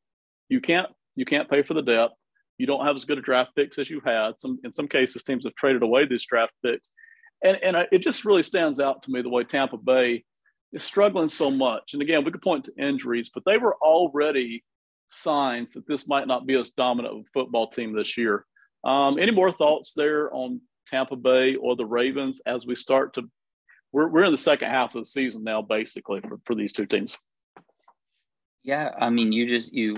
you 0.49 0.61
can't 0.61 0.89
you 1.15 1.25
can't 1.25 1.51
pay 1.51 1.63
for 1.63 1.75
the 1.75 1.83
depth 1.83 2.15
you 2.59 2.67
don't 2.67 2.85
have 2.85 2.97
as 2.97 3.05
good 3.05 3.19
a 3.19 3.23
draft 3.23 3.55
picks 3.57 3.79
as 3.79 3.89
you 3.89 4.01
had 4.05 4.39
some 4.39 4.59
in 4.65 4.73
some 4.73 4.89
cases 4.89 5.23
teams 5.23 5.45
have 5.45 5.55
traded 5.55 5.83
away 5.83 6.05
these 6.07 6.27
draft 6.27 6.53
picks 6.65 6.93
and 7.43 7.57
and 7.63 7.77
it 7.93 7.99
just 7.99 8.25
really 8.25 8.43
stands 8.43 8.81
out 8.81 9.03
to 9.03 9.11
me 9.11 9.23
the 9.23 9.29
way 9.29 9.45
Tampa 9.45 9.77
Bay 9.77 10.25
is 10.73 10.85
struggling 10.85 11.29
so 11.29 11.51
much 11.51 11.95
and 11.95 12.03
again 12.03 12.25
we 12.25 12.31
could 12.31 12.43
point 12.43 12.65
to 12.65 12.73
injuries 12.79 13.31
but 13.33 13.45
they 13.47 13.57
were 13.57 13.77
already 13.77 14.63
signs 15.09 15.73
that 15.73 15.87
this 15.87 16.07
might 16.07 16.27
not 16.27 16.47
be 16.47 16.55
as 16.55 16.71
dominant 16.71 17.15
of 17.15 17.21
a 17.21 17.31
football 17.33 17.69
team 17.69 17.95
this 17.95 18.17
year. 18.17 18.45
Um, 18.85 19.19
any 19.19 19.33
more 19.33 19.53
thoughts 19.53 19.93
there 19.95 20.33
on 20.33 20.61
Tampa 20.89 21.17
Bay 21.17 21.57
or 21.57 21.77
the 21.77 21.87
Ravens 21.87 22.41
as 22.47 22.67
we 22.67 22.75
start 22.75 23.15
to? 23.15 23.29
We're 23.93 24.09
we're 24.09 24.25
in 24.25 24.33
the 24.33 24.39
second 24.39 24.71
half 24.71 24.95
of 24.95 25.03
the 25.03 25.07
season 25.07 25.43
now, 25.45 25.63
basically 25.63 26.21
for, 26.21 26.39
for 26.45 26.55
these 26.55 26.73
two 26.73 26.87
teams. 26.87 27.19
Yeah, 28.63 28.93
I 28.99 29.11
mean, 29.11 29.33
you 29.33 29.49
just 29.49 29.73
you 29.73 29.97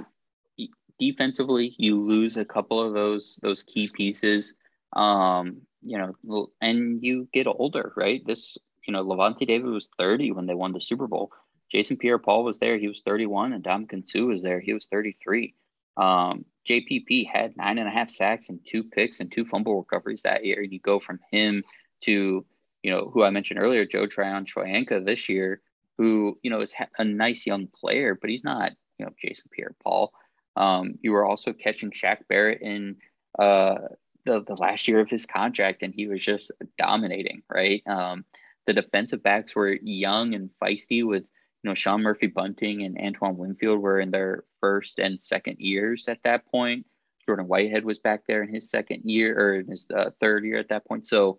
defensively 1.00 1.74
you 1.78 2.00
lose 2.00 2.36
a 2.36 2.44
couple 2.44 2.80
of 2.80 2.94
those 2.94 3.40
those 3.42 3.62
key 3.62 3.88
pieces. 3.92 4.54
Um, 4.94 5.62
you 5.82 5.98
know, 5.98 6.50
and 6.60 7.02
you 7.02 7.28
get 7.32 7.46
older, 7.46 7.92
right? 7.96 8.20
This 8.24 8.56
you 8.86 8.92
know, 8.92 9.04
Lavonte 9.04 9.46
David 9.46 9.70
was 9.70 9.88
30 9.98 10.32
when 10.32 10.46
they 10.46 10.54
won 10.54 10.72
the 10.72 10.80
Super 10.80 11.06
Bowl. 11.06 11.30
Jason 11.70 11.96
Pierre 11.96 12.18
Paul 12.18 12.44
was 12.44 12.58
there. 12.58 12.76
He 12.76 12.88
was 12.88 13.02
31, 13.02 13.52
and 13.52 13.62
Dom 13.62 13.86
Suh 14.04 14.24
was 14.24 14.42
there. 14.42 14.60
He 14.60 14.74
was 14.74 14.86
33. 14.86 15.54
Um, 15.96 16.44
JPP 16.68 17.28
had 17.30 17.56
nine 17.56 17.78
and 17.78 17.88
a 17.88 17.90
half 17.90 18.10
sacks 18.10 18.48
and 18.48 18.58
two 18.66 18.84
picks 18.84 19.20
and 19.20 19.30
two 19.30 19.44
fumble 19.44 19.78
recoveries 19.78 20.22
that 20.22 20.44
year. 20.44 20.62
And 20.62 20.72
you 20.72 20.80
go 20.80 20.98
from 20.98 21.20
him 21.30 21.62
to, 22.02 22.44
you 22.82 22.90
know, 22.90 23.10
who 23.12 23.22
I 23.22 23.30
mentioned 23.30 23.60
earlier, 23.60 23.84
Joe 23.84 24.06
Tryon 24.06 24.46
Shoyinka 24.46 25.04
this 25.04 25.28
year, 25.28 25.60
who, 25.98 26.38
you 26.42 26.50
know, 26.50 26.60
is 26.60 26.74
a 26.98 27.04
nice 27.04 27.46
young 27.46 27.68
player, 27.68 28.18
but 28.20 28.30
he's 28.30 28.44
not, 28.44 28.72
you 28.98 29.04
know, 29.04 29.12
Jason 29.20 29.50
Pierre 29.52 29.74
Paul. 29.82 30.12
Um, 30.56 30.98
you 31.00 31.12
were 31.12 31.24
also 31.24 31.52
catching 31.52 31.90
Shaq 31.90 32.28
Barrett 32.28 32.60
in 32.62 32.96
uh, 33.38 33.76
the, 34.24 34.42
the 34.42 34.56
last 34.56 34.88
year 34.88 35.00
of 35.00 35.08
his 35.08 35.26
contract, 35.26 35.82
and 35.82 35.94
he 35.94 36.06
was 36.06 36.24
just 36.24 36.50
dominating, 36.78 37.42
right? 37.52 37.82
Um, 37.86 38.24
the 38.66 38.72
defensive 38.72 39.22
backs 39.22 39.54
were 39.54 39.72
young 39.72 40.34
and 40.34 40.50
feisty 40.62 41.04
with– 41.04 41.24
you 41.62 41.68
know, 41.68 41.74
Sean 41.74 42.02
Murphy 42.02 42.26
Bunting 42.26 42.82
and 42.82 42.98
Antoine 42.98 43.36
Winfield 43.36 43.80
were 43.80 44.00
in 44.00 44.10
their 44.10 44.44
first 44.60 44.98
and 44.98 45.22
second 45.22 45.56
years 45.58 46.08
at 46.08 46.22
that 46.24 46.46
point. 46.46 46.86
Jordan 47.26 47.46
Whitehead 47.46 47.84
was 47.84 47.98
back 47.98 48.22
there 48.26 48.42
in 48.42 48.52
his 48.52 48.70
second 48.70 49.02
year 49.04 49.38
or 49.38 49.54
in 49.56 49.66
his 49.68 49.86
uh, 49.94 50.10
third 50.20 50.44
year 50.44 50.58
at 50.58 50.70
that 50.70 50.86
point. 50.86 51.06
So 51.06 51.38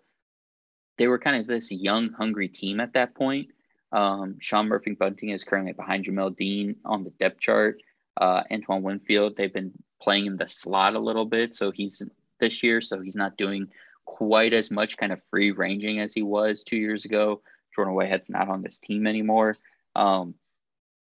they 0.96 1.08
were 1.08 1.18
kind 1.18 1.36
of 1.36 1.46
this 1.48 1.72
young, 1.72 2.12
hungry 2.12 2.48
team 2.48 2.78
at 2.78 2.92
that 2.92 3.14
point. 3.16 3.48
Um, 3.90 4.36
Sean 4.40 4.68
Murphy 4.68 4.92
Bunting 4.92 5.30
is 5.30 5.44
currently 5.44 5.72
behind 5.72 6.04
Jamel 6.04 6.36
Dean 6.36 6.76
on 6.84 7.02
the 7.02 7.10
depth 7.10 7.40
chart. 7.40 7.82
Uh, 8.16 8.42
Antoine 8.50 8.82
Winfield, 8.82 9.36
they've 9.36 9.52
been 9.52 9.72
playing 10.00 10.26
in 10.26 10.36
the 10.36 10.46
slot 10.46 10.94
a 10.94 11.00
little 11.00 11.24
bit. 11.24 11.54
So 11.54 11.70
he's 11.70 12.02
this 12.40 12.62
year, 12.62 12.80
so 12.80 13.00
he's 13.00 13.16
not 13.16 13.36
doing 13.36 13.68
quite 14.04 14.52
as 14.52 14.70
much 14.70 14.96
kind 14.96 15.12
of 15.12 15.20
free 15.30 15.52
ranging 15.52 16.00
as 16.00 16.12
he 16.12 16.22
was 16.22 16.64
two 16.64 16.76
years 16.76 17.04
ago. 17.04 17.40
Jordan 17.74 17.94
Whitehead's 17.94 18.30
not 18.30 18.48
on 18.48 18.62
this 18.62 18.78
team 18.78 19.06
anymore. 19.06 19.56
Um, 19.96 20.34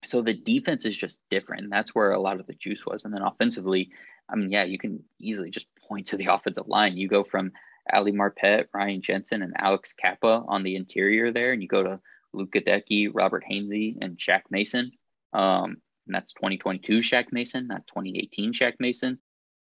so 0.05 0.23
the 0.23 0.35
defense 0.35 0.85
is 0.85 0.97
just 0.97 1.21
different. 1.31 1.71
That's 1.71 1.95
where 1.95 2.13
a 2.13 2.21
lot 2.21 2.41
of 2.41 2.47
the 2.47 2.55
juice 2.55 2.85
was. 2.87 3.05
And 3.05 3.13
then 3.13 3.23
offensively, 3.23 3.91
I 4.29 4.37
mean, 4.37 4.51
yeah, 4.51 4.65
you 4.65 4.79
can 4.79 5.05
easily 5.19 5.51
just 5.51 5.67
point 5.89 6.09
to 6.09 6.17
the 6.17 6.27
offensive 6.27 6.69
line. 6.69 6.97
You 6.97 7.09
go 7.09 7.25
from 7.25 7.53
Ali 7.93 8.13
Marpet, 8.13 8.67
Ryan 8.73 9.03
Jensen, 9.03 9.43
and 9.43 9.55
Alex 9.57 9.93
Cappa 9.93 10.45
on 10.47 10.63
the 10.63 10.77
interior 10.77 11.33
there, 11.33 11.53
and 11.53 11.63
you 11.63 11.69
go 11.69 11.83
to 11.83 12.01
Luke 12.33 12.53
Goedeke, 12.53 13.11
Robert 13.13 13.45
Hainsey, 13.51 13.97
and 14.01 14.19
Shaq 14.19 14.43
Mason. 14.51 14.93
Um, 15.33 15.79
and 16.09 16.15
that's 16.15 16.33
2022 16.33 16.99
Shaq 16.99 17.27
Mason, 17.33 17.69
not 17.69 17.87
2018 17.87 18.53
Shaq 18.53 18.75
Mason. 18.81 19.19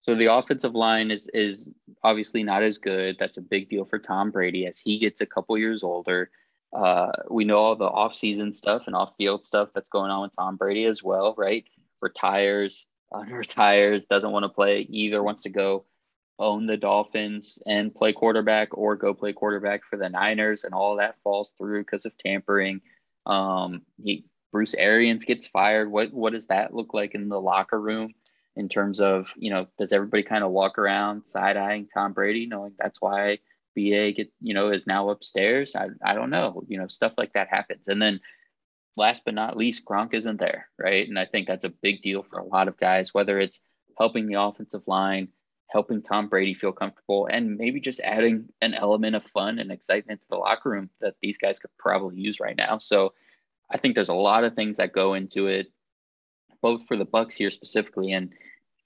So 0.02 0.14
the 0.14 0.32
offensive 0.32 0.74
line 0.74 1.10
is 1.10 1.28
is 1.34 1.68
obviously 2.02 2.42
not 2.42 2.62
as 2.62 2.78
good. 2.78 3.16
That's 3.18 3.36
a 3.36 3.42
big 3.42 3.68
deal 3.68 3.84
for 3.84 3.98
Tom 3.98 4.30
Brady 4.30 4.66
as 4.66 4.78
he 4.78 4.98
gets 4.98 5.20
a 5.20 5.26
couple 5.26 5.58
years 5.58 5.82
older. 5.82 6.30
Uh, 6.72 7.10
we 7.28 7.44
know 7.44 7.56
all 7.56 7.76
the 7.76 7.84
off-season 7.84 8.52
stuff 8.52 8.84
and 8.86 8.94
off-field 8.94 9.42
stuff 9.44 9.70
that's 9.74 9.88
going 9.88 10.10
on 10.10 10.22
with 10.22 10.36
Tom 10.36 10.56
Brady 10.56 10.84
as 10.84 11.02
well, 11.02 11.34
right? 11.36 11.64
Retires, 12.00 12.86
retires, 13.28 14.04
doesn't 14.04 14.30
want 14.30 14.44
to 14.44 14.48
play 14.48 14.86
either, 14.88 15.22
wants 15.22 15.42
to 15.42 15.50
go 15.50 15.84
own 16.38 16.66
the 16.66 16.76
Dolphins 16.76 17.58
and 17.66 17.94
play 17.94 18.12
quarterback 18.12 18.68
or 18.72 18.96
go 18.96 19.12
play 19.12 19.32
quarterback 19.32 19.84
for 19.84 19.96
the 19.96 20.08
Niners, 20.08 20.64
and 20.64 20.72
all 20.72 20.96
that 20.96 21.16
falls 21.22 21.52
through 21.58 21.82
because 21.82 22.06
of 22.06 22.16
tampering. 22.16 22.80
Um, 23.26 23.82
he 24.02 24.24
Bruce 24.52 24.74
Arians 24.74 25.24
gets 25.24 25.46
fired. 25.46 25.90
What 25.90 26.12
what 26.12 26.32
does 26.32 26.46
that 26.46 26.74
look 26.74 26.94
like 26.94 27.14
in 27.14 27.28
the 27.28 27.40
locker 27.40 27.80
room 27.80 28.14
in 28.56 28.68
terms 28.68 29.00
of 29.00 29.26
you 29.36 29.50
know 29.50 29.66
does 29.78 29.92
everybody 29.92 30.22
kind 30.22 30.44
of 30.44 30.50
walk 30.50 30.78
around 30.78 31.26
side 31.26 31.56
eyeing 31.56 31.86
Tom 31.86 32.12
Brady, 32.12 32.46
knowing 32.46 32.72
that's 32.78 33.00
why 33.00 33.38
BA 33.76 34.12
get 34.12 34.32
you 34.40 34.54
know 34.54 34.70
is 34.70 34.86
now 34.86 35.10
upstairs. 35.10 35.74
I 35.76 35.88
I 36.04 36.14
don't 36.14 36.30
know. 36.30 36.62
You 36.68 36.78
know 36.78 36.88
stuff 36.88 37.14
like 37.16 37.32
that 37.34 37.48
happens. 37.48 37.88
And 37.88 38.00
then 38.00 38.20
last 38.96 39.22
but 39.24 39.34
not 39.34 39.56
least, 39.56 39.84
Gronk 39.84 40.14
isn't 40.14 40.40
there, 40.40 40.68
right? 40.78 41.08
And 41.08 41.18
I 41.18 41.26
think 41.26 41.46
that's 41.46 41.64
a 41.64 41.70
big 41.70 42.02
deal 42.02 42.22
for 42.22 42.38
a 42.38 42.44
lot 42.44 42.68
of 42.68 42.78
guys, 42.78 43.14
whether 43.14 43.38
it's 43.38 43.60
helping 43.98 44.26
the 44.26 44.40
offensive 44.40 44.82
line, 44.86 45.28
helping 45.68 46.02
Tom 46.02 46.28
Brady 46.28 46.54
feel 46.54 46.72
comfortable, 46.72 47.28
and 47.30 47.56
maybe 47.56 47.80
just 47.80 48.00
adding 48.00 48.48
an 48.60 48.74
element 48.74 49.16
of 49.16 49.24
fun 49.24 49.58
and 49.58 49.70
excitement 49.70 50.20
to 50.20 50.26
the 50.30 50.36
locker 50.36 50.70
room 50.70 50.90
that 51.00 51.14
these 51.22 51.38
guys 51.38 51.58
could 51.58 51.70
probably 51.78 52.16
use 52.18 52.40
right 52.40 52.56
now. 52.56 52.78
So 52.78 53.12
I 53.70 53.78
think 53.78 53.94
there's 53.94 54.08
a 54.08 54.14
lot 54.14 54.44
of 54.44 54.54
things 54.54 54.78
that 54.78 54.92
go 54.92 55.14
into 55.14 55.46
it, 55.46 55.68
both 56.62 56.86
for 56.86 56.96
the 56.96 57.06
Bucs 57.06 57.34
here 57.34 57.50
specifically 57.50 58.12
and 58.12 58.32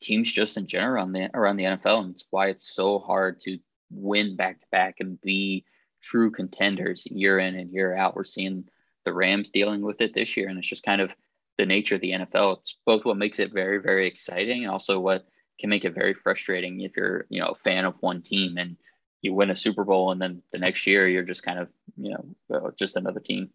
teams 0.01 0.31
just 0.31 0.57
in 0.57 0.67
general 0.67 0.95
around 0.95 1.13
the 1.13 1.31
around 1.35 1.57
the 1.57 1.65
NFL, 1.65 2.03
and 2.03 2.11
it's 2.11 2.25
why 2.31 2.49
it's 2.49 2.75
so 2.75 2.99
hard 2.99 3.41
to 3.43 3.59
win 3.91 4.37
back 4.37 4.61
to 4.61 4.67
back 4.71 4.97
and 5.01 5.21
be 5.21 5.65
true 6.03 6.31
contenders 6.31 7.07
year 7.07 7.39
in 7.39 7.55
and 7.55 7.73
year 7.73 7.97
out. 7.97 8.15
We're 8.15 8.25
seeing 8.25 8.69
the 9.05 9.15
Rams 9.15 9.51
dealing 9.51 9.83
with 9.83 10.01
it 10.01 10.15
this 10.15 10.37
year, 10.37 10.49
and 10.49 10.59
it's 10.59 10.69
just 10.69 10.85
kind 10.85 11.01
of 11.01 11.11
the 11.57 11.67
nature 11.67 11.95
of 11.95 12.01
the 12.01 12.13
NFL. 12.13 12.59
It's 12.59 12.77
both 12.85 13.05
what 13.05 13.17
makes 13.17 13.39
it 13.39 13.53
very, 13.53 13.79
very 13.79 14.07
exciting 14.07 14.65
and 14.65 14.71
also 14.71 14.99
what 14.99 15.27
can 15.59 15.71
make 15.71 15.85
it 15.85 15.95
very 15.95 16.15
frustrating 16.15 16.81
if 16.81 16.97
you're, 16.97 17.27
you 17.29 17.41
know, 17.41 17.49
a 17.49 17.55
fan 17.55 17.85
of 17.85 17.95
one 18.01 18.23
team 18.23 18.59
and 18.59 18.77
you 19.23 19.33
win 19.33 19.51
a 19.51 19.57
Super 19.57 19.85
Bowl, 19.85 20.13
and 20.13 20.21
then 20.21 20.43
the 20.53 20.59
next 20.59 20.87
year 20.87 21.09
you're 21.09 21.23
just 21.23 21.43
kind 21.43 21.59
of 21.59 21.69
you 21.97 22.11
know 22.11 22.71
just 22.79 22.97
another 22.97 23.21
team. 23.21 23.51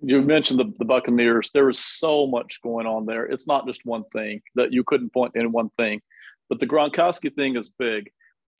You 0.00 0.20
mentioned 0.22 0.60
the, 0.60 0.72
the 0.78 0.84
Buccaneers. 0.84 1.50
There 1.52 1.70
is 1.70 1.78
so 1.78 2.26
much 2.26 2.60
going 2.62 2.86
on 2.86 3.06
there. 3.06 3.24
It's 3.24 3.46
not 3.46 3.66
just 3.66 3.84
one 3.84 4.04
thing 4.12 4.42
that 4.54 4.72
you 4.72 4.84
couldn't 4.84 5.12
point 5.12 5.36
in 5.36 5.52
one 5.52 5.70
thing, 5.78 6.00
but 6.48 6.60
the 6.60 6.66
Gronkowski 6.66 7.34
thing 7.34 7.56
is 7.56 7.70
big. 7.78 8.10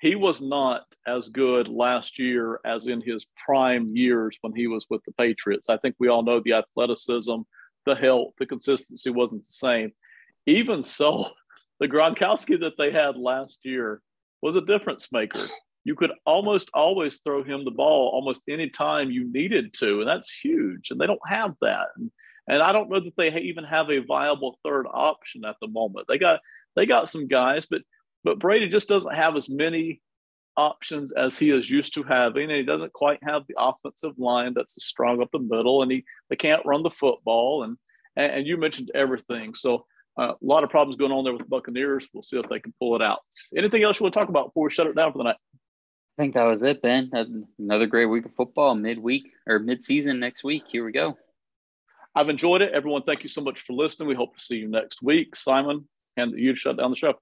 He 0.00 0.14
was 0.14 0.40
not 0.40 0.84
as 1.06 1.28
good 1.28 1.68
last 1.68 2.18
year 2.18 2.60
as 2.64 2.88
in 2.88 3.00
his 3.00 3.26
prime 3.44 3.94
years 3.94 4.36
when 4.42 4.54
he 4.54 4.66
was 4.66 4.86
with 4.90 5.02
the 5.06 5.12
Patriots. 5.12 5.68
I 5.68 5.78
think 5.78 5.94
we 5.98 6.08
all 6.08 6.22
know 6.22 6.40
the 6.40 6.54
athleticism, 6.54 7.36
the 7.86 7.94
health, 7.94 8.34
the 8.38 8.46
consistency 8.46 9.10
wasn't 9.10 9.42
the 9.42 9.52
same. 9.52 9.92
Even 10.46 10.82
so, 10.82 11.30
the 11.80 11.88
Gronkowski 11.88 12.60
that 12.60 12.76
they 12.78 12.90
had 12.90 13.16
last 13.16 13.60
year 13.64 14.00
was 14.42 14.56
a 14.56 14.60
difference 14.60 15.10
maker. 15.12 15.40
You 15.86 15.94
could 15.94 16.10
almost 16.26 16.68
always 16.74 17.20
throw 17.20 17.44
him 17.44 17.64
the 17.64 17.70
ball 17.70 18.10
almost 18.12 18.42
any 18.48 18.68
time 18.68 19.12
you 19.12 19.30
needed 19.32 19.72
to, 19.74 20.00
and 20.00 20.08
that's 20.08 20.36
huge. 20.36 20.90
And 20.90 21.00
they 21.00 21.06
don't 21.06 21.20
have 21.28 21.54
that. 21.60 21.86
And, 21.94 22.10
and 22.48 22.60
I 22.60 22.72
don't 22.72 22.90
know 22.90 22.98
that 22.98 23.16
they 23.16 23.28
even 23.42 23.62
have 23.62 23.88
a 23.88 24.00
viable 24.00 24.58
third 24.64 24.86
option 24.92 25.44
at 25.44 25.54
the 25.60 25.68
moment. 25.68 26.06
They 26.08 26.18
got 26.18 26.40
they 26.74 26.86
got 26.86 27.08
some 27.08 27.28
guys, 27.28 27.66
but 27.70 27.82
but 28.24 28.40
Brady 28.40 28.68
just 28.68 28.88
doesn't 28.88 29.14
have 29.14 29.36
as 29.36 29.48
many 29.48 30.02
options 30.56 31.12
as 31.12 31.38
he 31.38 31.50
is 31.50 31.70
used 31.70 31.94
to 31.94 32.02
having, 32.02 32.50
and 32.50 32.58
he 32.58 32.64
doesn't 32.64 32.92
quite 32.92 33.20
have 33.22 33.42
the 33.46 33.54
offensive 33.56 34.18
line 34.18 34.54
that's 34.56 34.76
as 34.76 34.84
strong 34.84 35.22
up 35.22 35.30
the 35.32 35.38
middle, 35.38 35.82
and 35.82 35.92
he 35.92 36.04
they 36.30 36.36
can't 36.36 36.66
run 36.66 36.82
the 36.82 36.90
football, 36.90 37.62
and 37.62 37.76
and, 38.16 38.32
and 38.32 38.46
you 38.48 38.56
mentioned 38.56 38.90
everything. 38.92 39.54
So 39.54 39.86
uh, 40.18 40.32
a 40.32 40.36
lot 40.44 40.64
of 40.64 40.70
problems 40.70 40.96
going 40.96 41.12
on 41.12 41.22
there 41.22 41.32
with 41.32 41.42
the 41.42 41.48
Buccaneers. 41.48 42.08
We'll 42.12 42.24
see 42.24 42.40
if 42.40 42.48
they 42.48 42.58
can 42.58 42.74
pull 42.80 42.96
it 42.96 43.02
out. 43.02 43.20
Anything 43.56 43.84
else 43.84 44.00
you 44.00 44.04
want 44.04 44.14
to 44.14 44.18
talk 44.18 44.28
about 44.28 44.48
before 44.48 44.64
we 44.64 44.70
shut 44.74 44.88
it 44.88 44.96
down 44.96 45.12
for 45.12 45.18
the 45.18 45.24
night? 45.24 45.36
I 46.18 46.22
think 46.22 46.34
that 46.34 46.46
was 46.46 46.62
it, 46.62 46.80
Ben. 46.80 47.10
Another 47.58 47.86
great 47.86 48.06
week 48.06 48.24
of 48.24 48.34
football, 48.34 48.74
midweek 48.74 49.34
or 49.46 49.58
mid-season 49.58 50.18
next 50.18 50.42
week. 50.42 50.64
Here 50.66 50.82
we 50.82 50.90
go. 50.90 51.18
I've 52.14 52.30
enjoyed 52.30 52.62
it. 52.62 52.72
Everyone, 52.72 53.02
thank 53.02 53.22
you 53.22 53.28
so 53.28 53.42
much 53.42 53.60
for 53.60 53.74
listening. 53.74 54.08
We 54.08 54.14
hope 54.14 54.34
to 54.34 54.42
see 54.42 54.56
you 54.56 54.66
next 54.66 55.02
week. 55.02 55.36
Simon, 55.36 55.86
and 56.16 56.32
you 56.32 56.52
to 56.54 56.58
shut 56.58 56.78
down 56.78 56.88
the 56.88 56.96
show. 56.96 57.18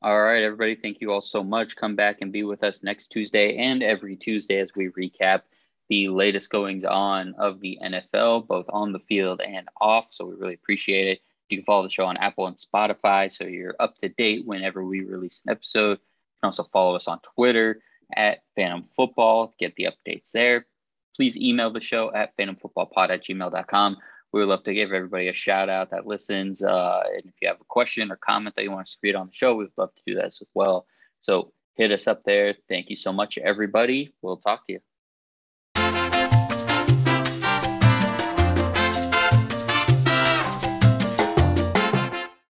All 0.00 0.22
right, 0.22 0.42
everybody. 0.42 0.74
Thank 0.74 1.02
you 1.02 1.12
all 1.12 1.20
so 1.20 1.44
much. 1.44 1.76
Come 1.76 1.96
back 1.96 2.22
and 2.22 2.32
be 2.32 2.44
with 2.44 2.64
us 2.64 2.82
next 2.82 3.08
Tuesday 3.08 3.58
and 3.58 3.82
every 3.82 4.16
Tuesday 4.16 4.58
as 4.60 4.70
we 4.74 4.88
recap 4.88 5.42
the 5.90 6.08
latest 6.08 6.48
goings 6.48 6.84
on 6.84 7.34
of 7.38 7.60
the 7.60 7.78
NFL, 7.84 8.46
both 8.46 8.64
on 8.70 8.92
the 8.92 9.00
field 9.00 9.42
and 9.42 9.68
off. 9.82 10.06
So 10.12 10.24
we 10.24 10.36
really 10.36 10.54
appreciate 10.54 11.08
it. 11.08 11.20
You 11.50 11.58
can 11.58 11.66
follow 11.66 11.82
the 11.82 11.90
show 11.90 12.06
on 12.06 12.16
Apple 12.16 12.46
and 12.46 12.56
Spotify 12.56 13.30
so 13.30 13.44
you're 13.44 13.76
up 13.78 13.98
to 13.98 14.08
date 14.08 14.46
whenever 14.46 14.82
we 14.82 15.02
release 15.02 15.42
an 15.44 15.52
episode. 15.52 15.98
You 15.98 16.40
can 16.40 16.46
also 16.48 16.64
follow 16.72 16.96
us 16.96 17.06
on 17.06 17.20
Twitter 17.34 17.82
at 18.14 18.40
FANTOM 18.56 18.84
Football, 18.96 19.54
get 19.58 19.74
the 19.76 19.88
updates 19.88 20.32
there. 20.32 20.66
Please 21.16 21.36
email 21.36 21.70
the 21.70 21.80
show 21.80 22.12
at 22.12 22.36
phantomfootballpod 22.36 23.10
at 23.10 23.24
gmail.com. 23.24 23.96
We 24.32 24.40
would 24.40 24.48
love 24.48 24.64
to 24.64 24.74
give 24.74 24.92
everybody 24.92 25.28
a 25.28 25.34
shout 25.34 25.68
out 25.68 25.90
that 25.90 26.06
listens. 26.06 26.62
Uh, 26.62 27.02
and 27.14 27.24
if 27.24 27.34
you 27.40 27.46
have 27.46 27.60
a 27.60 27.64
question 27.68 28.10
or 28.10 28.16
comment 28.16 28.56
that 28.56 28.64
you 28.64 28.72
want 28.72 28.88
us 28.88 28.92
to 28.92 28.98
read 29.02 29.14
on 29.14 29.28
the 29.28 29.32
show, 29.32 29.54
we'd 29.54 29.68
love 29.76 29.94
to 29.94 30.02
do 30.06 30.16
that 30.16 30.24
as 30.26 30.42
well. 30.54 30.86
So 31.20 31.52
hit 31.76 31.92
us 31.92 32.08
up 32.08 32.24
there. 32.24 32.54
Thank 32.68 32.90
you 32.90 32.96
so 32.96 33.12
much, 33.12 33.38
everybody. 33.38 34.12
We'll 34.22 34.38
talk 34.38 34.66
to 34.66 34.74
you. 34.74 34.80